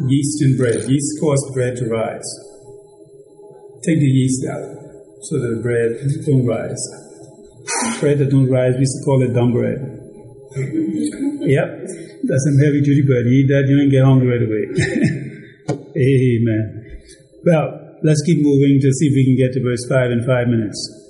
Yeast 0.09 0.43
in 0.43 0.57
bread. 0.57 0.89
Yeast 0.89 1.21
cause 1.21 1.51
bread 1.53 1.77
to 1.77 1.87
rise. 1.87 2.25
Take 3.85 4.01
the 4.01 4.09
yeast 4.09 4.47
out 4.49 4.65
so 5.23 5.39
that 5.39 5.55
the 5.55 5.61
bread 5.63 6.01
don't 6.25 6.47
rise. 6.47 6.81
Bread 8.01 8.19
that 8.19 8.31
don't 8.31 8.51
rise, 8.51 8.75
we 8.75 8.81
used 8.81 8.99
to 8.99 9.05
call 9.05 9.23
it 9.23 9.35
dumb 9.35 9.53
bread. 9.53 9.79
yep, 11.47 11.69
that's 12.25 12.45
some 12.49 12.59
heavy 12.59 12.81
duty 12.81 13.03
bread. 13.03 13.27
You 13.27 13.45
eat 13.45 13.49
that, 13.49 13.69
you 13.69 13.77
don't 13.77 13.91
get 13.91 14.05
hungry 14.05 14.33
right 14.33 14.43
away. 14.43 14.65
Amen. 15.97 17.03
Well, 17.45 17.99
let's 18.03 18.23
keep 18.23 18.39
moving 18.41 18.81
to 18.81 18.91
see 18.93 19.07
if 19.07 19.15
we 19.15 19.25
can 19.25 19.37
get 19.37 19.53
to 19.55 19.63
verse 19.63 19.87
5 19.89 20.11
in 20.11 20.27
five 20.27 20.49
minutes. 20.49 21.02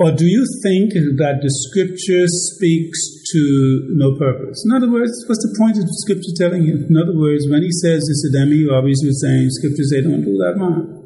Or 0.00 0.08
do 0.08 0.24
you 0.24 0.48
think 0.64 0.96
that 1.20 1.44
the 1.44 1.52
scripture 1.68 2.24
speaks 2.24 3.20
to 3.36 3.84
no 3.92 4.16
purpose? 4.16 4.64
In 4.64 4.72
other 4.72 4.88
words, 4.88 5.12
what's 5.28 5.44
the 5.44 5.52
point 5.60 5.76
of 5.76 5.84
the 5.84 5.98
scripture 6.00 6.32
telling 6.40 6.64
you? 6.64 6.88
In 6.88 6.96
other 6.96 7.12
words, 7.12 7.44
when 7.52 7.60
he 7.60 7.68
says 7.84 8.00
this 8.08 8.24
to 8.24 8.32
them, 8.32 8.48
he 8.48 8.64
obviously 8.64 9.12
saying, 9.12 9.52
scripture 9.60 9.84
say 9.84 10.00
don't 10.00 10.24
do 10.24 10.40
that, 10.40 10.56
man. 10.56 11.04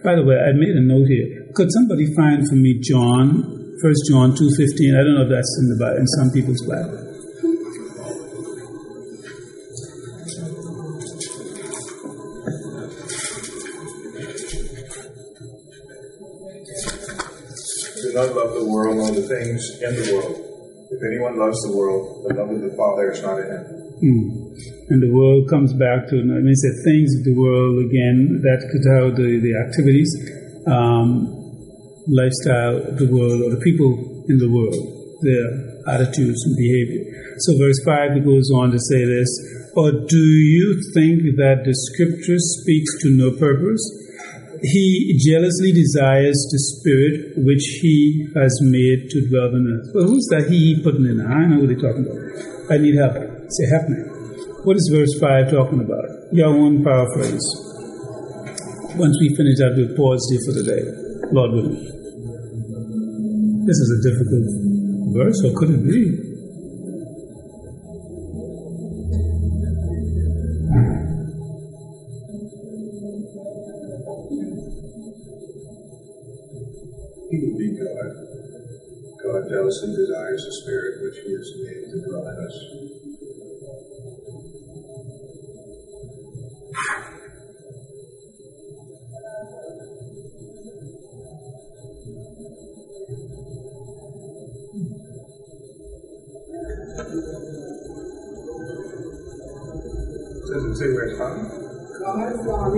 By 0.00 0.16
the 0.16 0.24
way, 0.24 0.40
I 0.40 0.56
made 0.56 0.72
a 0.72 0.80
note 0.80 1.04
here. 1.04 1.52
Could 1.52 1.68
somebody 1.68 2.08
find 2.16 2.48
for 2.48 2.56
me 2.56 2.80
John, 2.80 3.44
First 3.84 4.08
John 4.08 4.32
2.15? 4.32 4.96
I 4.96 5.04
don't 5.04 5.12
know 5.12 5.28
if 5.28 5.32
that's 5.36 5.52
in 5.60 5.68
the 5.68 5.76
Bible, 5.76 6.00
in 6.00 6.08
some 6.16 6.32
people's 6.32 6.64
Bible. 6.64 7.07
World 18.78 18.96
nor 19.02 19.10
the 19.10 19.26
things 19.26 19.82
in 19.82 19.92
the 19.98 20.06
world. 20.14 20.38
If 20.90 21.00
anyone 21.02 21.36
loves 21.36 21.58
the 21.66 21.74
world, 21.74 22.24
the 22.24 22.34
love 22.38 22.50
of 22.54 22.62
the 22.62 22.72
Father 22.78 23.10
is 23.10 23.20
not 23.20 23.42
in 23.42 23.50
him. 23.50 23.64
Hmm. 23.98 24.26
And 24.94 25.02
the 25.02 25.10
world 25.10 25.50
comes 25.50 25.74
back 25.74 26.06
to, 26.08 26.16
I 26.16 26.38
mean, 26.38 26.54
say 26.54 26.72
things 26.86 27.10
of 27.18 27.26
the 27.26 27.34
world 27.34 27.82
again, 27.82 28.40
that 28.46 28.62
could 28.70 28.86
how 28.86 29.10
the, 29.10 29.42
the 29.42 29.52
activities, 29.58 30.08
um, 30.70 31.34
lifestyle 32.06 32.88
of 32.88 32.96
the 32.96 33.10
world, 33.10 33.42
or 33.42 33.50
the 33.50 33.60
people 33.60 34.24
in 34.30 34.38
the 34.38 34.48
world, 34.48 34.78
their 35.26 35.50
attitudes 35.92 36.40
and 36.46 36.54
behavior. 36.56 37.04
So, 37.44 37.58
verse 37.58 37.82
5 37.84 38.22
it 38.22 38.24
goes 38.24 38.48
on 38.54 38.70
to 38.70 38.78
say 38.78 39.04
this 39.04 39.28
Or 39.76 39.90
do 39.92 40.24
you 40.24 40.80
think 40.94 41.36
that 41.36 41.66
the 41.66 41.74
scripture 41.74 42.38
speaks 42.38 43.02
to 43.02 43.10
no 43.10 43.34
purpose? 43.36 43.82
He 44.62 45.18
jealously 45.22 45.72
desires 45.72 46.34
the 46.50 46.58
spirit 46.58 47.34
which 47.36 47.62
he 47.80 48.26
has 48.34 48.58
made 48.62 49.10
to 49.10 49.28
dwell 49.28 49.54
in 49.54 49.70
us. 49.78 49.90
Well, 49.94 50.08
who's 50.08 50.26
that 50.30 50.50
he 50.50 50.80
putting 50.82 51.06
in? 51.06 51.20
I 51.20 51.46
know 51.46 51.62
what 51.62 51.68
they're 51.68 51.78
talking 51.78 52.06
about. 52.06 52.18
I 52.70 52.78
need 52.78 52.96
help. 52.96 53.14
Say, 53.54 53.66
help 53.70 53.88
me. 53.88 54.02
What 54.64 54.76
is 54.76 54.90
verse 54.92 55.14
5 55.20 55.50
talking 55.50 55.80
about? 55.80 56.04
Your 56.32 56.48
own 56.48 56.82
paraphrase. 56.82 57.46
Once 58.98 59.16
we 59.20 59.34
finish 59.36 59.58
that, 59.62 59.78
we'll 59.78 59.94
pause 59.94 60.26
here 60.28 60.42
for 60.44 60.52
the 60.58 60.64
day. 60.66 60.82
Lord 61.30 61.52
willing. 61.52 61.78
This 63.64 63.78
is 63.78 63.88
a 63.94 64.02
difficult 64.02 64.48
verse, 65.14 65.38
or 65.44 65.52
could 65.54 65.70
it 65.70 65.86
be? 65.86 66.27
God 79.68 79.74
jealously 79.74 79.96
desires 79.96 80.44
the 80.46 80.52
Spirit 80.62 81.02
which 81.02 81.18
He 81.26 81.32
has 81.32 81.52
made 81.58 81.84
to 81.92 82.00
dwell 82.08 82.26
in 82.26 82.36
us. 82.46 82.56
Does 100.48 100.64
it 100.64 100.76
say 100.76 100.88
where 100.94 101.04
it's 101.04 101.16
from? 101.18 101.34
God's 102.00 102.46
law 102.46 102.72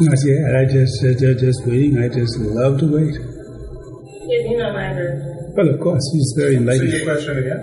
Not 0.00 0.18
yet. 0.24 0.56
I 0.56 0.64
just, 0.64 1.04
uh, 1.04 1.12
just, 1.20 1.40
just 1.40 1.66
waiting. 1.66 1.98
I 1.98 2.08
just 2.08 2.38
love 2.38 2.78
to 2.78 2.86
wait. 2.86 3.27
Well, 5.58 5.74
of 5.74 5.80
course, 5.80 6.06
he's 6.14 6.30
very 6.38 6.54
Say 6.54 6.60
enlightened. 6.62 6.92
your 6.94 7.02
question 7.02 7.34
again. 7.42 7.62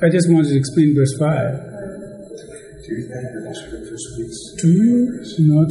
I 0.00 0.08
just 0.08 0.24
wanted 0.32 0.48
to 0.48 0.56
explain 0.56 0.96
verse 0.96 1.12
5. 1.20 1.28
Do 1.28 2.94
you 2.96 3.04
think 3.04 3.28
that 3.28 3.44
the 3.44 3.52
Scripture 3.52 3.98
speaks? 4.00 4.56
Do 4.56 4.72
you 4.72 5.52
not? 5.52 5.68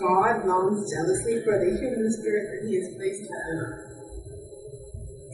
God 0.00 0.46
longs 0.48 0.80
jealously 0.88 1.36
for 1.44 1.52
the 1.60 1.68
human 1.76 2.08
spirit 2.16 2.48
that 2.48 2.60
He 2.64 2.80
has 2.80 2.88
placed 2.96 3.28
within 3.28 3.60
us. 3.60 3.76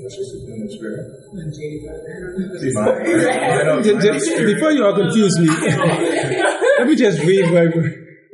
This 0.02 0.14
is 0.18 0.34
the 0.34 0.40
human 0.50 0.66
spirit. 0.66 1.06
And 1.38 1.54
J.D. 1.54 1.86
Butler. 1.86 2.58
See, 2.58 2.74
my, 2.74 2.90
I, 2.90 3.62
I 3.62 3.64
don't, 3.70 3.82
J- 3.86 3.94
I 3.94 4.00
j- 4.02 4.08
don't 4.10 4.20
spirit. 4.20 4.54
Before 4.54 4.72
you 4.72 4.82
all 4.84 4.96
confuse 4.98 5.38
me, 5.38 5.46
let 6.78 6.86
me 6.90 6.96
just 6.96 7.22
read 7.22 7.46
what, 7.54 7.70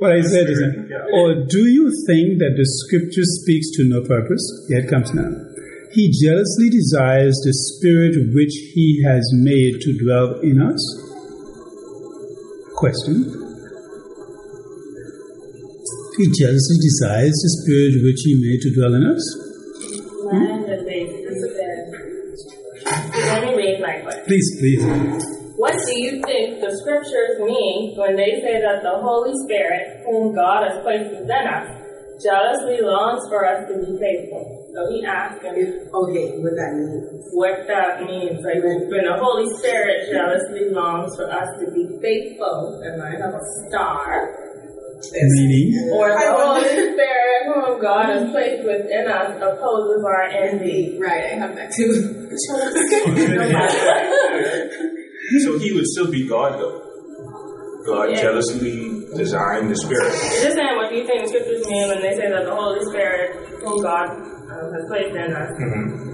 what 0.02 0.10
I 0.10 0.20
said. 0.20 0.50
Is 0.50 0.58
it, 0.58 0.74
or 1.14 1.46
do 1.46 1.70
you 1.70 1.86
think 2.10 2.42
that 2.42 2.58
the 2.58 2.66
scripture 2.66 3.22
speaks 3.22 3.70
to 3.78 3.86
no 3.86 4.02
purpose? 4.02 4.42
Here 4.68 4.82
it 4.82 4.90
comes 4.90 5.14
now. 5.14 5.30
He 5.94 6.10
jealously 6.10 6.70
desires 6.70 7.38
the 7.46 7.54
spirit 7.54 8.18
which 8.34 8.50
he 8.74 9.04
has 9.06 9.22
made 9.32 9.78
to 9.86 9.94
dwell 10.02 10.40
in 10.42 10.58
us? 10.58 10.82
Question. 12.74 13.30
He 16.18 16.26
jealously 16.34 16.78
desires 16.82 17.38
the 17.38 17.52
spirit 17.62 18.02
which 18.02 18.20
he 18.26 18.34
made 18.42 18.60
to 18.66 18.74
dwell 18.74 18.94
in 18.98 19.06
us? 19.06 19.22
Mine 20.32 20.66
is 20.66 20.82
basically 20.82 21.38
says, 21.38 21.86
let 23.14 23.44
me 23.44 23.54
read 23.54 23.80
my 23.80 24.00
question. 24.02 24.24
Please, 24.26 24.56
please. 24.58 25.31
What 25.92 26.00
do 26.00 26.08
you 26.08 26.24
think 26.24 26.64
the 26.64 26.72
scriptures 26.80 27.36
mean 27.44 27.92
when 28.00 28.16
they 28.16 28.40
say 28.40 28.64
that 28.64 28.80
the 28.80 28.96
Holy 29.04 29.36
Spirit, 29.44 30.00
whom 30.08 30.32
God 30.32 30.64
has 30.64 30.80
placed 30.80 31.12
within 31.12 31.44
us, 31.44 31.68
jealously 32.16 32.80
longs 32.80 33.20
for 33.28 33.44
us 33.44 33.68
to 33.68 33.76
be 33.76 34.00
faithful? 34.00 34.40
So 34.72 34.88
he 34.88 35.04
asked 35.04 35.44
him 35.44 35.52
Okay, 35.52 36.40
what 36.40 36.56
that 36.56 36.72
means. 36.80 37.28
what 37.36 37.68
that 37.68 38.08
means. 38.08 38.40
Like 38.40 38.64
when 38.64 39.04
the 39.04 39.20
Holy 39.20 39.44
Spirit 39.60 40.08
jealously 40.08 40.72
longs 40.72 41.12
for 41.12 41.28
us 41.28 41.44
to 41.60 41.68
be 41.76 41.84
faithful, 42.00 42.80
and 42.88 42.96
I 42.96 43.12
have 43.20 43.36
a 43.36 43.44
star. 43.68 44.32
Meaning? 45.12 45.92
Or 45.92 46.08
the 46.08 46.32
Holy 46.32 46.72
Spirit, 46.72 47.52
whom 47.52 47.84
God 47.84 48.16
has 48.16 48.32
placed 48.32 48.64
within 48.64 49.12
us, 49.12 49.36
opposes 49.44 50.00
our 50.08 50.24
envy. 50.40 50.96
Right, 50.96 51.36
I 51.36 51.36
have 51.36 51.52
that 51.52 51.68
too. 51.76 52.32
So 55.40 55.58
he 55.58 55.72
would 55.72 55.86
still 55.86 56.10
be 56.10 56.28
God, 56.28 56.58
though. 56.60 56.82
God 57.86 58.10
Yeah. 58.10 58.22
jealously 58.22 59.06
desiring 59.16 59.68
the 59.68 59.76
Spirit. 59.76 60.12
Just 60.42 60.56
saying, 60.56 60.76
what 60.76 60.90
do 60.90 60.96
you 60.96 61.06
think 61.06 61.22
the 61.22 61.28
scriptures 61.28 61.66
mean 61.68 61.88
when 61.88 62.00
they 62.02 62.14
say 62.14 62.30
that 62.30 62.44
the 62.44 62.54
Holy 62.54 62.80
Spirit, 62.86 63.36
whom 63.60 63.82
God 63.82 64.08
um, 64.08 64.72
has 64.72 64.84
placed 64.88 65.14
in 65.16 65.32
us, 65.34 65.50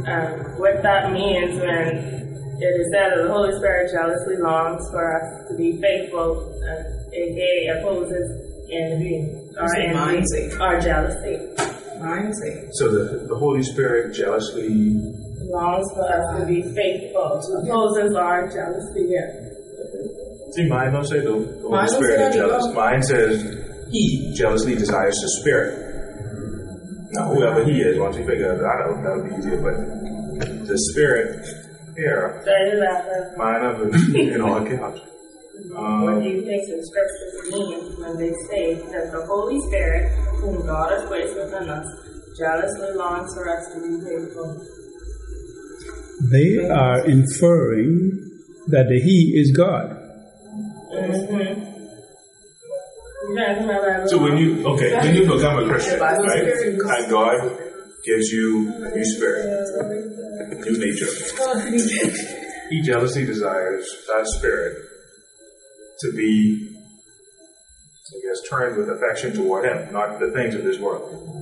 um, 0.09 0.59
what 0.59 0.83
that 0.83 1.13
means 1.13 1.61
when 1.61 2.19
it 2.59 2.73
is 2.75 2.87
said 2.93 3.13
that 3.15 3.23
the 3.23 3.33
Holy 3.33 3.53
Spirit 3.59 3.91
jealously 3.93 4.37
longs 4.41 4.83
for 4.91 5.05
us 5.15 5.49
to 5.51 5.57
be 5.57 5.79
faithful, 5.81 6.43
uh, 6.67 7.15
aka 7.15 7.79
opposes 7.79 8.27
envy 8.73 9.23
or 9.61 9.69
say 9.75 9.87
envy 9.87 9.95
mindset. 9.95 10.59
or 10.61 10.81
jealousy. 10.81 11.37
Mindset. 12.01 12.69
So 12.73 12.89
the, 12.91 13.27
the 13.29 13.37
Holy 13.37 13.63
Spirit 13.63 14.15
jealously. 14.15 14.69
Longs 15.51 15.87
for 15.95 16.05
us 16.05 16.41
to 16.41 16.47
be 16.47 16.63
faithful, 16.63 17.41
opposes 17.65 18.15
our 18.15 18.47
jealousy. 18.49 19.15
See, 20.53 20.67
mine 20.69 20.93
don't 20.93 21.05
say 21.05 21.21
the, 21.21 21.33
the 21.33 21.69
Holy 21.69 21.89
Spirit 21.89 22.21
is 22.29 22.35
jealous. 22.37 22.75
Mine 22.75 23.03
says 23.03 23.43
he 23.91 24.33
jealously 24.37 24.75
desires 24.75 25.15
the 25.15 25.29
Spirit. 25.41 25.85
Now, 27.13 27.33
whoever 27.33 27.65
he 27.65 27.81
is, 27.81 27.99
once 27.99 28.17
you 28.17 28.27
figure 28.27 28.55
that 28.57 28.65
out, 28.65 29.03
that 29.03 29.17
would 29.17 29.31
be 29.31 29.37
easier. 29.37 29.61
But 29.63 30.67
the 30.67 30.79
Spirit 30.93 31.45
here, 31.97 32.43
So 32.45 32.51
it 32.51 32.75
is 32.75 32.83
after. 32.83 33.35
mine 33.37 33.65
of 33.65 33.81
it 34.15 34.35
in 34.35 34.41
all 34.43 34.57
accounts. 34.65 35.01
What 35.71 36.15
Um, 36.15 36.23
do 36.23 36.29
you 36.29 36.45
think 36.45 36.63
the 36.69 36.79
scriptures 36.87 37.35
mean 37.51 38.01
when 38.01 38.17
they 38.19 38.33
say 38.51 38.75
that 38.93 39.11
the 39.11 39.25
Holy 39.27 39.59
Spirit, 39.69 40.13
whom 40.41 40.67
God 40.67 40.93
has 40.93 41.05
placed 41.07 41.35
within 41.35 41.69
us, 41.69 41.87
jealously 42.39 42.93
longs 42.95 43.35
for 43.35 43.49
us 43.49 43.65
to 43.75 43.81
be 43.81 44.01
faithful? 44.05 44.65
They 46.31 46.69
are 46.69 47.05
inferring 47.07 48.29
that 48.69 48.89
the 48.89 49.01
He 49.01 49.39
is 49.39 49.53
God. 49.57 49.95
You 53.29 53.37
guys 53.37 53.61
remember 53.61 54.07
So 54.09 54.19
when 54.23 54.39
you 54.39 54.67
okay, 54.67 54.95
when 54.95 55.15
you 55.15 55.23
become 55.23 55.59
a 55.59 55.69
Christian, 55.69 56.01
right, 56.01 56.49
and 56.49 57.11
God 57.11 57.37
gives 58.05 58.33
you 58.33 58.73
a 58.85 58.91
new 58.97 59.05
spirit, 59.05 59.45
a 59.45 60.55
new 60.55 60.79
nature, 60.79 61.07
He 62.71 62.83
jealously 62.83 63.25
desires 63.25 63.87
that 64.09 64.27
spirit 64.27 64.77
to 66.01 66.13
be, 66.13 66.78
I 68.09 68.21
guess, 68.27 68.49
turned 68.49 68.77
with 68.77 68.89
affection 68.89 69.35
toward 69.35 69.65
Him, 69.65 69.93
not 69.93 70.19
the 70.19 70.31
things 70.31 70.55
of 70.55 70.65
this 70.65 70.79
world. 70.79 71.39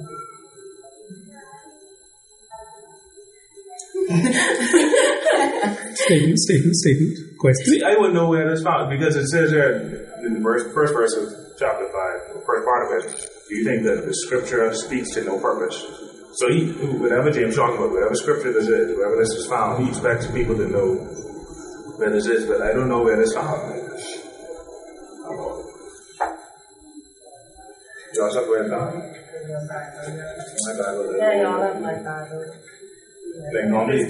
Statement, 5.95 6.39
statement, 6.39 6.77
statement. 6.77 7.39
Question. 7.39 7.67
See, 7.67 7.83
I 7.83 7.97
wouldn't 7.97 8.15
know 8.15 8.29
where 8.29 8.49
that's 8.49 8.63
found 8.63 8.91
because 8.91 9.17
it 9.17 9.27
says 9.27 9.51
there 9.51 9.79
in 10.25 10.35
the 10.35 10.41
verse, 10.41 10.63
first 10.73 10.93
verse 10.95 11.15
of 11.15 11.29
chapter 11.59 11.87
five, 11.87 12.35
the 12.35 12.45
first 12.47 12.65
part 12.65 12.87
of 12.87 13.05
it. 13.05 13.31
Do 13.49 13.57
you 13.57 13.65
think 13.65 13.83
that 13.85 14.05
the 14.07 14.15
scripture 14.15 14.73
speaks 14.75 15.11
to 15.15 15.25
no 15.25 15.39
purpose? 15.39 15.83
So 16.35 16.49
he, 16.53 16.71
whatever 16.99 17.31
James 17.31 17.57
talking 17.57 17.77
about, 17.77 17.93
whatever 17.93 18.15
scripture 18.15 18.53
this 18.53 18.69
is, 18.69 18.97
wherever 18.97 19.17
this 19.17 19.31
is 19.31 19.47
found, 19.47 19.83
he 19.83 19.89
expects 19.89 20.27
people 20.31 20.57
to 20.57 20.69
know 20.69 20.95
where 21.97 22.11
this 22.11 22.27
is, 22.27 22.45
but 22.47 22.61
I 22.61 22.73
don't 22.73 22.89
know 22.89 23.03
where 23.03 23.17
this 23.17 23.33
found. 23.33 23.73
Yeah, 31.19 31.43
y'all 31.43 31.61
have 31.63 31.81
my 31.83 31.95
Bible. 31.95 32.45
They 33.53 33.69
normally 33.69 34.09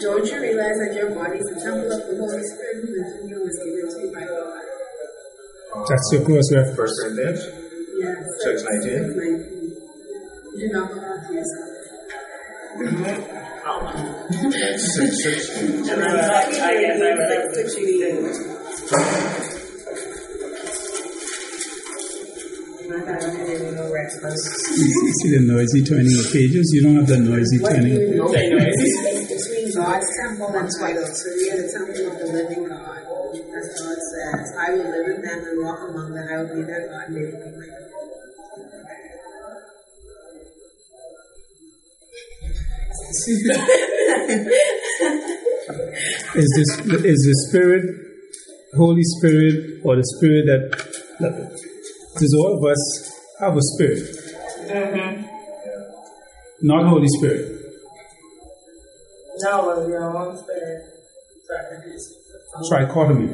Don't 0.00 0.26
you 0.26 0.40
realize 0.40 0.78
that 0.78 0.92
your 0.94 1.10
body 1.14 1.38
is 1.38 1.46
a 1.46 1.60
temple 1.60 1.92
of 1.92 1.98
the 2.06 2.16
Holy 2.18 2.42
Spirit 2.42 2.76
and 2.76 3.22
in 3.22 3.28
you 3.28 3.38
was 3.42 3.58
given 3.58 3.86
to 3.90 3.98
you 4.06 4.12
by 4.14 4.24
God? 4.24 4.62
That's 5.88 6.08
your 6.12 6.22
close, 6.24 6.48
yeah. 6.52 6.74
First 6.74 6.94
Corinthians? 7.02 7.42
Yes. 7.98 8.18
619. 8.44 9.14
619. 9.14 9.61
You're 10.54 10.72
not 10.72 10.92
allowed 10.92 11.26
to 11.28 11.34
use 11.34 11.48
Six, 14.92 15.24
six, 15.24 15.48
two. 15.48 15.66
And 15.78 15.86
then 15.88 16.00
I, 16.02 16.12
I 16.12 16.80
guess 16.80 17.00
I 17.00 17.10
would 17.10 17.32
have 17.32 17.52
to 17.52 17.62
You 24.72 25.12
see 25.20 25.30
the 25.30 25.40
noisy 25.46 25.84
turning 25.84 26.18
of 26.18 26.32
pages? 26.32 26.70
You 26.72 26.82
don't 26.82 26.96
have 26.96 27.06
the 27.06 27.18
noisy 27.18 27.58
what 27.60 27.72
turning. 27.72 27.94
Do 27.94 28.00
you 28.02 28.16
know? 28.16 28.28
Between 28.28 29.72
God's 29.74 30.08
temple 30.20 30.52
and 30.52 30.68
Twilight, 30.68 31.14
so 31.16 31.28
we 31.36 31.50
are 31.50 31.56
the 31.56 31.68
temple 31.72 32.12
of 32.12 32.18
the 32.18 32.26
living 32.32 32.64
God. 32.68 33.00
As 33.52 33.66
God 33.80 33.96
says, 33.96 34.52
I 34.58 34.70
will 34.72 34.88
live 34.90 35.08
in 35.16 35.22
them 35.22 35.38
and 35.44 35.64
walk 35.64 35.80
among 35.88 36.12
them. 36.12 36.28
I 36.28 36.36
will 36.42 36.54
be 36.56 36.62
their 36.62 36.88
God, 36.88 37.08
and 37.08 37.16
they 37.16 37.24
will 37.32 37.40
be 37.40 37.56
my 37.56 37.66
God. 37.66 37.81
Is 46.34 46.48
this 46.56 46.70
is 47.04 47.20
the 47.28 47.34
Spirit, 47.48 47.84
Holy 48.74 49.02
Spirit, 49.18 49.80
or 49.84 49.96
the 49.96 50.04
Spirit 50.16 50.46
that? 50.46 50.62
Does 52.18 52.34
all 52.38 52.56
of 52.56 52.64
us 52.64 53.12
have 53.40 53.56
a 53.56 53.62
spirit? 53.62 54.02
Mm-hmm. 54.68 55.22
Not 56.62 56.88
Holy 56.88 57.08
Spirit. 57.18 57.60
No, 59.40 59.64
was 59.64 59.88
your 59.88 60.16
own 60.16 60.36
spirit. 60.38 60.92
Trichotomy. 62.70 63.28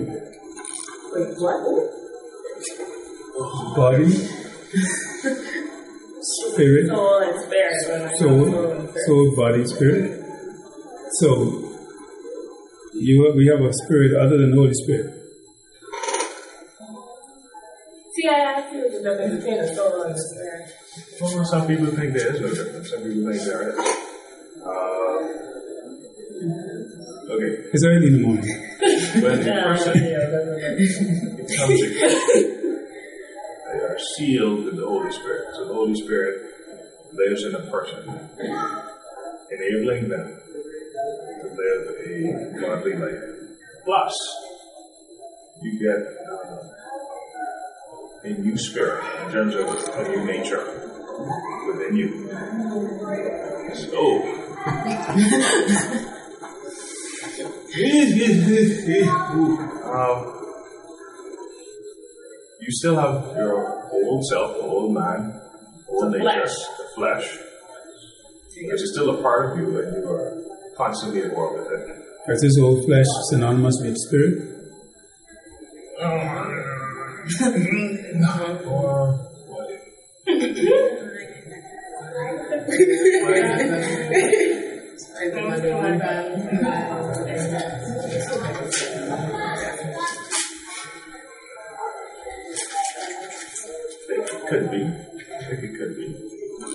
Wait, 1.13 1.35
what? 1.39 1.59
Body, 3.77 4.07
spirit, 6.21 6.89
Soul 6.89 7.19
and 7.23 7.41
spirit. 7.45 7.75
When 7.89 8.03
I 8.03 8.05
soul, 8.15 8.51
soul 8.51 8.71
and 8.73 8.89
spirit. 8.91 9.07
soul, 9.07 9.37
body, 9.37 9.65
spirit. 9.67 10.25
So 11.21 11.31
you 12.95 13.25
have, 13.27 13.35
we 13.35 13.47
have 13.47 13.61
a 13.61 13.73
spirit 13.73 14.15
other 14.21 14.39
than 14.39 14.53
Holy 14.55 14.75
Spirit. 14.75 15.15
See, 18.15 18.29
I 18.29 18.39
asked 18.41 18.73
you 18.75 18.83
the 18.91 18.99
difference 18.99 19.35
between 19.37 19.59
the 19.63 19.69
soul 19.75 20.03
and 20.03 20.15
the 20.15 20.19
spirit. 20.19 20.69
Well, 21.21 21.45
some 21.45 21.67
people 21.67 21.87
think 21.87 22.13
there 22.15 22.35
is 22.35 22.41
no 22.41 22.49
difference. 22.49 22.91
Some 22.91 23.03
people 23.03 23.31
think 23.33 23.43
there 23.45 23.69
is. 23.71 23.79
Uh, 24.59 24.61
okay, 27.31 27.53
It's 27.73 27.85
early 27.85 28.07
in 28.09 28.13
the 28.15 28.21
morning. 28.27 28.51
when 29.23 29.41
a 29.41 29.43
Yeah, 29.47 29.63
person 29.65 29.95
yeah, 30.03 30.31
that's 30.31 30.49
sealed 34.17 34.65
with 34.65 34.77
the 34.77 34.87
Holy 34.87 35.11
Spirit. 35.13 35.55
So 35.55 35.67
the 35.67 35.75
Holy 35.75 35.95
Spirit 35.95 36.55
lives 37.13 37.45
in 37.45 37.55
a 37.55 37.71
person, 37.71 38.29
enabling 39.51 40.09
them 40.09 40.41
to 41.41 41.49
live 41.57 41.95
a 42.07 42.61
godly 42.61 42.95
life. 42.95 43.23
Plus, 43.85 44.15
you 45.63 45.79
get 45.79 45.97
uh, 46.31 46.59
a 48.25 48.29
new 48.41 48.57
spirit 48.57 49.03
in 49.27 49.33
terms 49.33 49.55
of 49.55 49.67
a 49.67 50.09
new 50.09 50.25
nature 50.25 50.65
within 51.67 51.97
you. 51.97 52.29
So, 53.75 54.23
um, 59.85 60.35
you 62.61 62.71
still 62.71 62.97
have 62.97 63.37
your 63.37 63.78
old 64.09 64.25
self, 64.27 64.57
the 64.57 64.63
old 64.63 64.95
man, 64.95 65.41
old 65.89 66.13
The 66.13 66.19
nature, 66.19 66.25
flesh. 66.25 66.55
the 66.79 66.85
flesh, 66.97 67.39
which 68.57 68.83
is 68.83 68.93
still 68.93 69.19
a 69.19 69.23
part 69.23 69.53
of 69.53 69.59
you, 69.59 69.79
and 69.81 69.97
you 69.97 70.11
are 70.11 70.33
constantly 70.77 71.23
at 71.23 71.33
war 71.35 71.57
with 71.57 71.73
it. 71.73 72.33
Is 72.33 72.41
this 72.43 72.59
old 72.59 72.85
flesh 72.85 73.07
synonymous 73.31 73.81
with 73.83 73.97
spirit? 73.97 74.59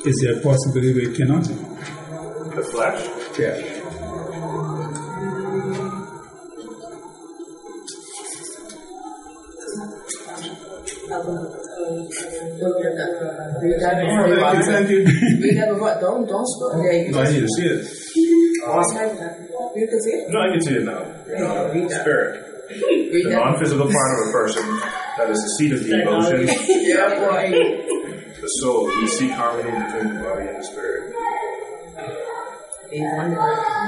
Is 0.05 0.19
there 0.21 0.37
a 0.37 0.41
possibility 0.41 0.93
where 0.93 1.09
it 1.11 1.15
cannot? 1.17 1.43
The 2.55 2.63
flesh. 2.71 3.39
Yeah. 3.39 3.79
that 13.83 13.99
Oh, 14.03 14.27
before. 14.27 14.51
thank 14.53 14.57
you, 14.57 14.71
thank 14.71 14.89
you. 14.89 14.99
Read 15.43 15.57
that 15.57 15.69
before. 15.73 15.97
Don't, 15.99 16.27
don't 16.27 16.47
scroll. 16.47 16.83
Yeah, 16.83 17.11
No, 17.11 17.19
I 17.21 17.25
just, 17.25 17.33
need 17.33 17.41
to 17.41 17.47
see 17.47 17.67
it. 17.67 17.81
you 19.75 19.87
can 19.87 19.99
see 20.01 20.09
it. 20.11 20.29
No, 20.29 20.39
I 20.39 20.47
can 20.51 20.61
see 20.61 20.75
it 20.75 20.83
now. 20.83 21.01
Yeah. 21.27 22.01
Spirit. 22.01 22.49
The 22.69 23.23
non-physical 23.29 23.85
part 23.91 24.11
of 24.21 24.27
a 24.27 24.31
person 24.31 24.63
that 25.17 25.29
is 25.29 25.37
the 25.37 25.49
seat 25.59 25.73
of 25.73 25.83
the 25.83 26.01
emotions, 26.01 26.49
Yeah, 26.87 27.19
boy. 27.19 27.51
The 28.43 28.49
soul. 28.59 28.85
We 28.87 29.07
seek 29.07 29.31
harmony 29.31 29.71
between 29.71 30.15
the 30.15 30.19
body 30.21 30.47
and 30.47 30.57
the 30.59 30.63
spirit. 30.63 31.15
They 32.91 32.99
wonder, 32.99 33.39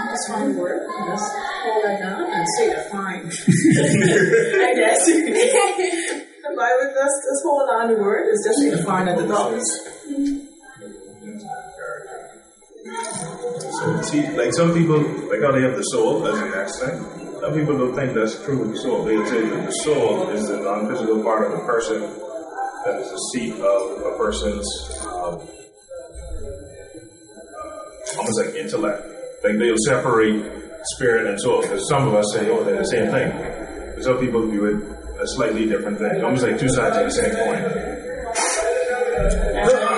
just 0.09 0.31
one 0.31 0.55
word. 0.55 0.87
Let's 1.09 1.27
hold 1.61 1.83
that 1.83 1.99
down 1.99 2.23
and 2.23 2.47
say 2.57 2.71
it 2.71 2.89
fine. 2.89 3.25
I 3.27 4.73
guess. 4.79 5.05
the 5.05 6.55
Bible 6.55 6.87
just, 6.95 7.17
just 7.27 7.43
hold 7.43 7.69
on 7.69 7.93
the 7.93 7.99
word. 7.99 8.31
It's 8.31 8.47
just 8.47 8.59
the 8.63 8.83
fine 8.83 9.09
at 9.09 9.17
the 9.17 9.27
dogs. 9.27 9.67
So 13.75 14.01
see, 14.03 14.25
like 14.37 14.53
some 14.53 14.73
people, 14.73 14.99
like 15.29 15.41
how 15.41 15.51
they 15.51 15.63
have 15.63 15.75
the 15.75 15.83
soul 15.83 16.25
as 16.25 16.39
an 16.39 16.53
aspect. 16.53 17.03
Some 17.41 17.53
people 17.53 17.77
don't 17.77 17.93
think 17.93 18.13
that's 18.13 18.41
true 18.45 18.59
with 18.59 18.71
the 18.71 18.77
soul. 18.77 19.03
They 19.03 19.17
say 19.25 19.49
that 19.49 19.65
the 19.65 19.71
soul 19.83 20.29
is 20.29 20.47
the 20.47 20.61
non-physical 20.61 21.21
part 21.23 21.51
of 21.51 21.59
a 21.59 21.65
person 21.65 22.01
that 22.85 23.01
is 23.01 23.09
the 23.09 23.17
seat 23.33 23.53
of 23.53 24.13
a 24.13 24.15
person's 24.15 24.67
um, 25.07 25.41
almost 28.17 28.37
like 28.37 28.53
intellect. 28.55 29.01
Like 29.43 29.57
they'll 29.57 29.75
separate 29.85 30.45
spirit 30.93 31.25
and 31.27 31.41
soul. 31.41 31.61
Because 31.61 31.89
some 31.89 32.07
of 32.07 32.13
us 32.13 32.31
say, 32.33 32.47
oh, 32.49 32.63
they're 32.63 32.77
the 32.77 32.85
same 32.85 33.09
thing. 33.09 33.31
But 33.95 34.03
some 34.03 34.19
people 34.19 34.47
view 34.47 34.65
it 34.65 34.83
as 35.19 35.33
slightly 35.35 35.65
different 35.65 35.97
things. 35.97 36.21
Almost 36.23 36.43
like 36.43 36.59
two 36.59 36.69
sides 36.69 36.97
of 36.97 37.05
the 37.05 37.11
same 37.11 37.33
coin. 37.33 37.57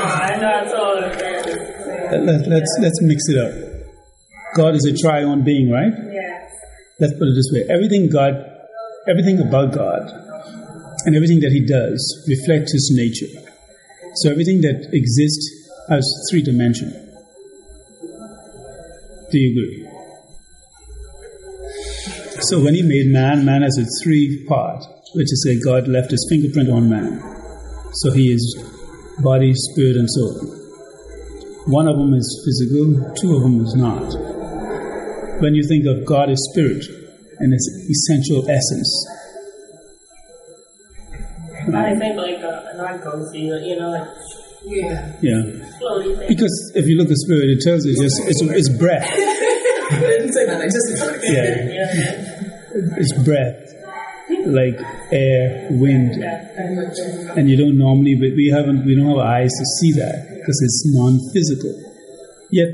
I 0.08 0.38
know 0.40 0.48
I 0.48 0.64
told 0.72 1.04
her. 1.04 1.10
Let, 2.12 2.24
let, 2.24 2.48
let's 2.48 2.78
let's 2.80 3.02
mix 3.02 3.28
it 3.28 3.38
up. 3.38 3.52
God 4.56 4.76
is 4.76 4.86
a 4.86 4.96
triune 4.96 5.44
being, 5.44 5.70
right? 5.70 5.92
Yes. 5.92 6.52
Let's 7.02 7.14
put 7.14 7.28
it 7.28 7.36
this 7.36 7.50
way: 7.52 7.66
everything 7.70 8.10
God, 8.10 8.32
everything 9.10 9.42
about 9.42 9.74
God, 9.74 10.10
and 11.08 11.16
everything 11.16 11.40
that 11.40 11.54
He 11.54 11.66
does 11.66 12.04
reflects 12.28 12.74
His 12.74 12.92
nature. 12.94 13.32
So 14.16 14.30
everything 14.30 14.60
that 14.62 14.90
exists 14.92 15.72
has 15.90 16.04
three 16.30 16.44
dimension. 16.44 16.92
Do 19.32 19.40
you 19.40 19.52
agree? 19.56 19.88
So 22.42 22.62
when 22.62 22.76
He 22.76 22.82
made 22.82 23.08
man, 23.08 23.46
man 23.46 23.62
has 23.62 23.78
a 23.78 23.86
three 24.04 24.46
part, 24.50 24.84
which 25.16 25.32
is 25.32 25.44
say 25.48 25.58
God 25.58 25.88
left 25.88 26.12
His 26.12 26.28
fingerprint 26.30 26.70
on 26.70 26.90
man. 26.90 27.24
So 27.94 28.12
He 28.12 28.34
is 28.34 28.44
body, 29.24 29.54
spirit, 29.56 29.96
and 29.96 30.10
soul. 30.12 30.58
One 31.68 31.88
of 31.88 31.98
them 31.98 32.14
is 32.16 32.28
physical, 32.44 33.16
two 33.16 33.34
of 33.36 33.44
them 33.44 33.64
is 33.66 33.76
not. 33.76 34.12
When 35.42 35.56
you 35.56 35.64
think 35.64 35.86
of 35.86 36.06
God 36.06 36.30
as 36.30 36.44
spirit 36.52 36.84
and 37.40 37.54
its 37.54 37.66
essential 37.90 38.50
essence, 38.50 38.92
I 41.76 41.96
think 41.98 42.16
like 42.18 42.40
a, 42.40 42.74
not 42.78 43.02
ghosty, 43.02 43.42
you 43.66 43.76
know, 43.80 43.90
like 43.92 44.08
Yeah. 44.66 45.14
yeah. 45.22 45.42
slowly. 45.80 46.28
Because 46.28 46.72
if 46.76 46.86
you 46.88 46.98
look 46.98 47.10
at 47.10 47.18
spirit, 47.18 47.50
it 47.50 47.62
tells 47.62 47.86
you 47.86 47.94
just 48.02 48.20
it's, 48.28 48.42
it's 48.42 48.70
breath. 48.78 49.08
I 49.90 50.00
didn't 50.00 50.34
say 50.34 50.46
that. 50.46 50.62
I 50.62 50.66
just 50.66 50.88
Yeah, 51.24 51.72
Yeah. 51.72 52.98
it's 52.98 53.14
breath, 53.24 53.64
like 54.48 54.78
air, 55.12 55.68
wind, 55.72 56.12
and 57.38 57.50
you 57.50 57.56
don't 57.58 57.78
normally. 57.78 58.16
But 58.16 58.36
we 58.36 58.52
haven't. 58.54 58.86
We 58.86 58.96
don't 58.96 59.08
have 59.10 59.18
eyes 59.26 59.50
to 59.52 59.66
see 59.80 59.92
that 59.94 60.28
because 60.36 60.60
it's 60.62 60.84
non-physical. 60.94 61.74
Yet 62.52 62.68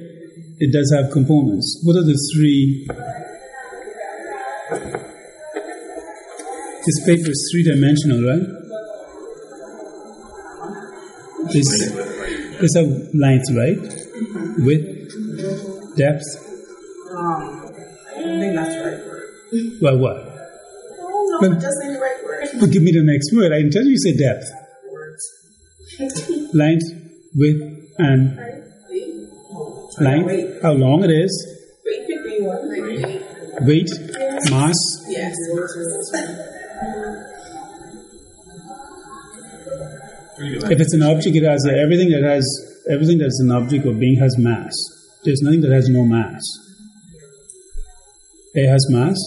it 0.59 0.71
does 0.73 0.91
have 0.93 1.11
components. 1.11 1.79
What 1.83 1.95
are 1.97 2.03
the 2.05 2.17
three? 2.35 2.87
This 6.85 6.99
paper 7.05 7.29
is 7.29 7.49
three-dimensional, 7.53 8.21
right? 8.27 8.43
This 11.53 11.69
this 12.61 12.73
have 12.75 12.89
length, 13.13 13.47
right? 13.55 13.77
Width, 14.57 15.95
depth. 15.95 16.23
Um, 17.11 17.69
I 18.09 18.23
think 18.23 18.55
that's 18.55 18.75
the 18.75 18.81
right 18.83 19.05
word. 19.05 19.23
Well, 19.81 19.97
what? 19.99 20.17
No, 20.97 21.37
But- 21.41 21.59
just 21.61 21.77
say 21.81 21.93
the 21.93 21.99
right 21.99 22.23
word. 22.23 22.47
But 22.59 22.71
give 22.71 22.83
me 22.83 22.91
the 22.91 23.03
next 23.03 23.31
word. 23.33 23.51
I 23.51 23.61
tell 23.69 23.83
you. 23.83 23.91
You 23.91 23.97
say 23.97 24.13
depth, 24.17 24.45
Words. 24.91 25.23
length, 26.53 26.83
width, 27.35 27.61
and 27.99 28.37
length. 29.99 30.27
Wait. 30.27 30.61
How 30.63 30.71
long 30.73 31.03
it 31.03 31.11
is, 31.11 31.33
Wait 31.85 32.07
could 32.07 32.23
be 32.23 32.39
one. 32.41 33.67
Weight, 33.67 33.89
mass. 34.49 34.75
Yes. 35.07 35.35
If 40.43 40.79
it's 40.79 40.93
an 40.93 41.03
object, 41.03 41.35
it 41.35 41.43
has 41.43 41.65
everything 41.67 42.09
that 42.11 42.23
has 42.23 42.43
everything 42.89 43.17
that's 43.17 43.39
an 43.39 43.51
object 43.51 43.85
or 43.85 43.93
being 43.93 44.17
has 44.19 44.37
mass. 44.37 44.73
There's 45.23 45.41
nothing 45.41 45.61
that 45.61 45.71
has 45.71 45.89
no 45.89 46.03
mass. 46.03 46.41
Air 48.55 48.69
has 48.69 48.85
mass. 48.89 49.17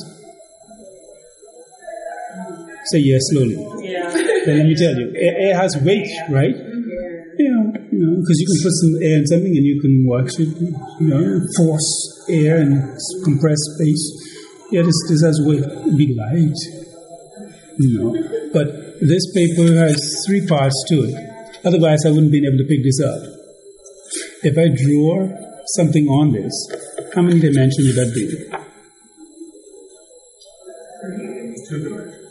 Say 2.93 2.99
yes 2.99 3.23
slowly. 3.31 3.57
Yeah. 3.83 4.13
Then 4.47 4.59
let 4.59 4.67
me 4.67 4.75
tell 4.77 4.95
you, 4.95 5.13
air, 5.17 5.35
air 5.39 5.57
has 5.57 5.77
weight, 5.83 6.09
right? 6.31 6.55
Yeah, 6.55 7.65
you 7.91 7.99
know, 7.99 8.21
because 8.21 8.39
you 8.39 8.47
can 8.47 8.63
put 8.63 8.73
some 8.73 9.03
air 9.03 9.19
in 9.19 9.27
something 9.27 9.57
and 9.57 9.67
you 9.67 9.81
can 9.81 10.07
watch 10.07 10.39
it, 10.39 10.49
you 11.01 11.09
know, 11.09 11.41
force 11.57 12.25
air 12.31 12.59
and 12.59 12.97
compress 13.25 13.59
space. 13.75 14.05
Yeah, 14.71 14.83
this, 14.83 14.95
this 15.09 15.23
has 15.25 15.41
weight. 15.43 15.65
It'd 15.65 15.97
be 15.97 16.15
light, 16.15 16.55
you 17.79 17.99
know. 17.99 18.15
But 18.53 19.01
this 19.01 19.27
paper 19.35 19.75
has 19.75 20.06
three 20.27 20.47
parts 20.47 20.85
to 20.89 21.05
it. 21.05 21.15
Otherwise, 21.65 22.05
I 22.05 22.11
wouldn't 22.11 22.33
been 22.33 22.45
able 22.45 22.59
to 22.59 22.65
pick 22.69 22.83
this 22.83 23.01
up. 23.01 23.23
If 24.43 24.59
I 24.59 24.69
draw 24.75 25.29
something 25.77 26.07
on 26.09 26.33
this, 26.33 26.53
how 27.15 27.23
many 27.23 27.41
dimensions 27.41 27.87
would 27.87 27.97
that 27.97 28.15
be? 28.15 28.27
Two 31.69 31.79
dimensions. 31.83 32.27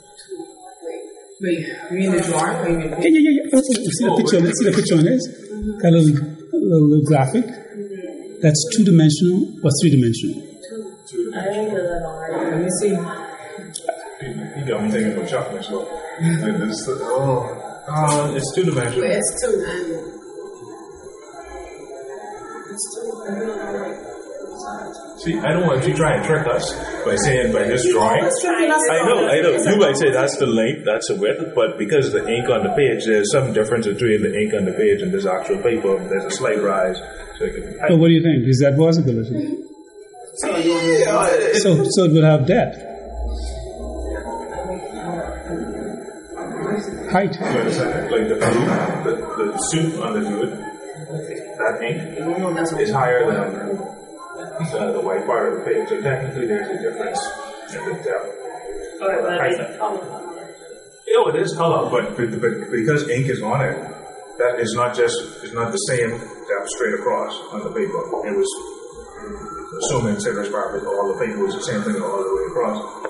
Wait, 1.41 1.67
you 1.91 1.97
mean 1.97 2.11
the 2.11 2.21
drawing 2.21 2.55
or 2.65 2.69
you 2.69 2.77
mean 2.77 2.89
Yeah, 2.91 3.09
yeah, 3.09 3.19
yeah, 3.19 3.43
yeah. 3.43 3.49
Oh, 3.53 3.57
oh, 3.57 3.61
see 3.61 4.05
the 4.05 4.15
picture? 4.15 4.39
Let's 4.39 4.59
see 4.59 4.69
the 4.69 4.75
picture 4.75 4.95
on 4.95 5.03
this. 5.03 5.27
Got 5.81 5.89
a 5.89 5.97
little, 5.97 6.15
little, 6.53 6.87
little 6.87 7.05
graphic. 7.05 7.45
That's 8.41 8.61
two 8.75 8.83
dimensional 8.83 9.59
or 9.63 9.71
three 9.81 9.91
dimensional. 9.91 10.41
Two 11.07 11.33
I 11.35 11.43
think 11.43 11.73
it's 11.73 11.91
a 11.91 12.05
Let 12.31 12.61
me 12.61 12.69
see. 12.79 12.95
You 14.25 14.65
got 14.65 14.83
me 14.83 14.91
thinking 14.91 15.11
about 15.11 15.29
chocolate 15.29 15.63
so 15.65 15.79
like 15.81 16.57
this, 16.59 16.87
oh, 16.87 17.64
uh, 17.87 18.33
it's 18.35 18.53
two 18.55 18.63
dimensional. 18.63 19.01
Wait, 19.01 19.17
it's 19.17 19.41
two. 19.41 19.65
It's 22.71 22.95
two. 22.95 23.15
See, 25.25 25.39
I 25.39 25.53
don't 25.53 25.65
want 25.65 25.81
you 25.83 25.91
to 25.91 25.97
try 25.97 26.17
and 26.17 26.25
trick 26.25 26.45
us 26.45 26.71
by 27.05 27.15
saying 27.15 27.53
by 27.53 27.63
this 27.63 27.89
drawing. 27.89 28.23
What's 28.23 28.41
tricking 28.43 28.69
us? 28.69 28.81
I 28.91 28.97
know, 29.07 29.27
I 29.27 29.41
know. 29.41 29.57
You 29.57 29.77
might 29.77 29.97
say 29.97 30.11
that's 30.11 30.37
the 30.37 30.45
length, 30.45 30.85
that's 30.85 31.07
the 31.07 31.15
width, 31.15 31.55
but 31.55 31.79
because 31.79 32.11
the 32.11 32.27
ink 32.27 32.49
on 32.49 32.63
the 32.63 32.73
page, 32.75 33.05
there's 33.05 33.31
some 33.31 33.53
difference 33.53 33.87
between 33.87 34.21
the 34.21 34.37
ink 34.37 34.53
on 34.53 34.65
the 34.65 34.73
page 34.73 35.01
and 35.01 35.11
this 35.11 35.25
actual 35.25 35.57
paper. 35.63 35.97
There's 35.97 36.25
a 36.25 36.31
slight 36.31 36.61
rise. 36.61 36.99
So, 37.39 37.45
it 37.45 37.53
can, 37.55 37.77
But 37.87 37.97
what 37.97 38.09
do 38.09 38.13
you 38.13 38.21
think? 38.21 38.47
Is 38.47 38.59
that 38.59 38.77
possibility? 38.77 39.61
So, 40.37 40.51
so 40.51 42.03
it 42.03 42.11
will 42.11 42.25
have 42.25 42.45
depth. 42.45 42.94
Height. 47.15 47.31
you 47.39 47.45
understand? 47.45 48.11
Like 48.11 48.27
the 48.27 48.35
blue, 48.35 49.07
the, 49.07 49.53
the 49.53 49.57
soup 49.71 50.03
on 50.03 50.19
the 50.19 50.21
fluid, 50.27 50.51
that 50.51 51.79
ink 51.81 52.81
is 52.81 52.91
higher 52.91 53.23
than 53.31 53.77
the, 54.67 54.91
the 54.91 54.99
white 54.99 55.25
part 55.25 55.53
of 55.53 55.59
the 55.59 55.63
page. 55.63 55.87
So 55.87 56.01
technically, 56.01 56.45
there's 56.45 56.67
a 56.67 56.81
difference 56.83 57.23
in 57.71 57.85
the 57.85 57.93
depth. 58.03 58.99
Or 58.99 59.21
but 59.23 59.39
Height. 59.39 59.79
color. 59.79 60.03
Oh, 61.15 61.29
it 61.29 61.37
is 61.37 61.55
color, 61.55 61.89
but, 61.89 62.17
but, 62.17 62.41
but 62.41 62.69
because 62.69 63.07
ink 63.07 63.27
is 63.27 63.41
on 63.41 63.63
it, 63.63 63.79
that 64.37 64.59
is 64.59 64.73
not 64.73 64.93
just 64.93 65.15
is 65.41 65.53
not 65.53 65.71
the 65.71 65.77
same 65.87 66.09
depth 66.09 66.67
straight 66.67 66.95
across 66.95 67.31
on 67.53 67.63
the 67.63 67.71
paper. 67.71 68.27
It 68.27 68.35
was 68.35 68.51
assuming 69.87 70.19
ceteris 70.19 70.49
paribus, 70.49 70.85
all 70.85 71.13
the 71.13 71.25
paper 71.25 71.45
was 71.45 71.55
the 71.55 71.63
same 71.63 71.81
thing 71.83 71.95
all 72.01 72.19
the 72.19 72.35
way 72.35 72.51
across. 72.51 73.05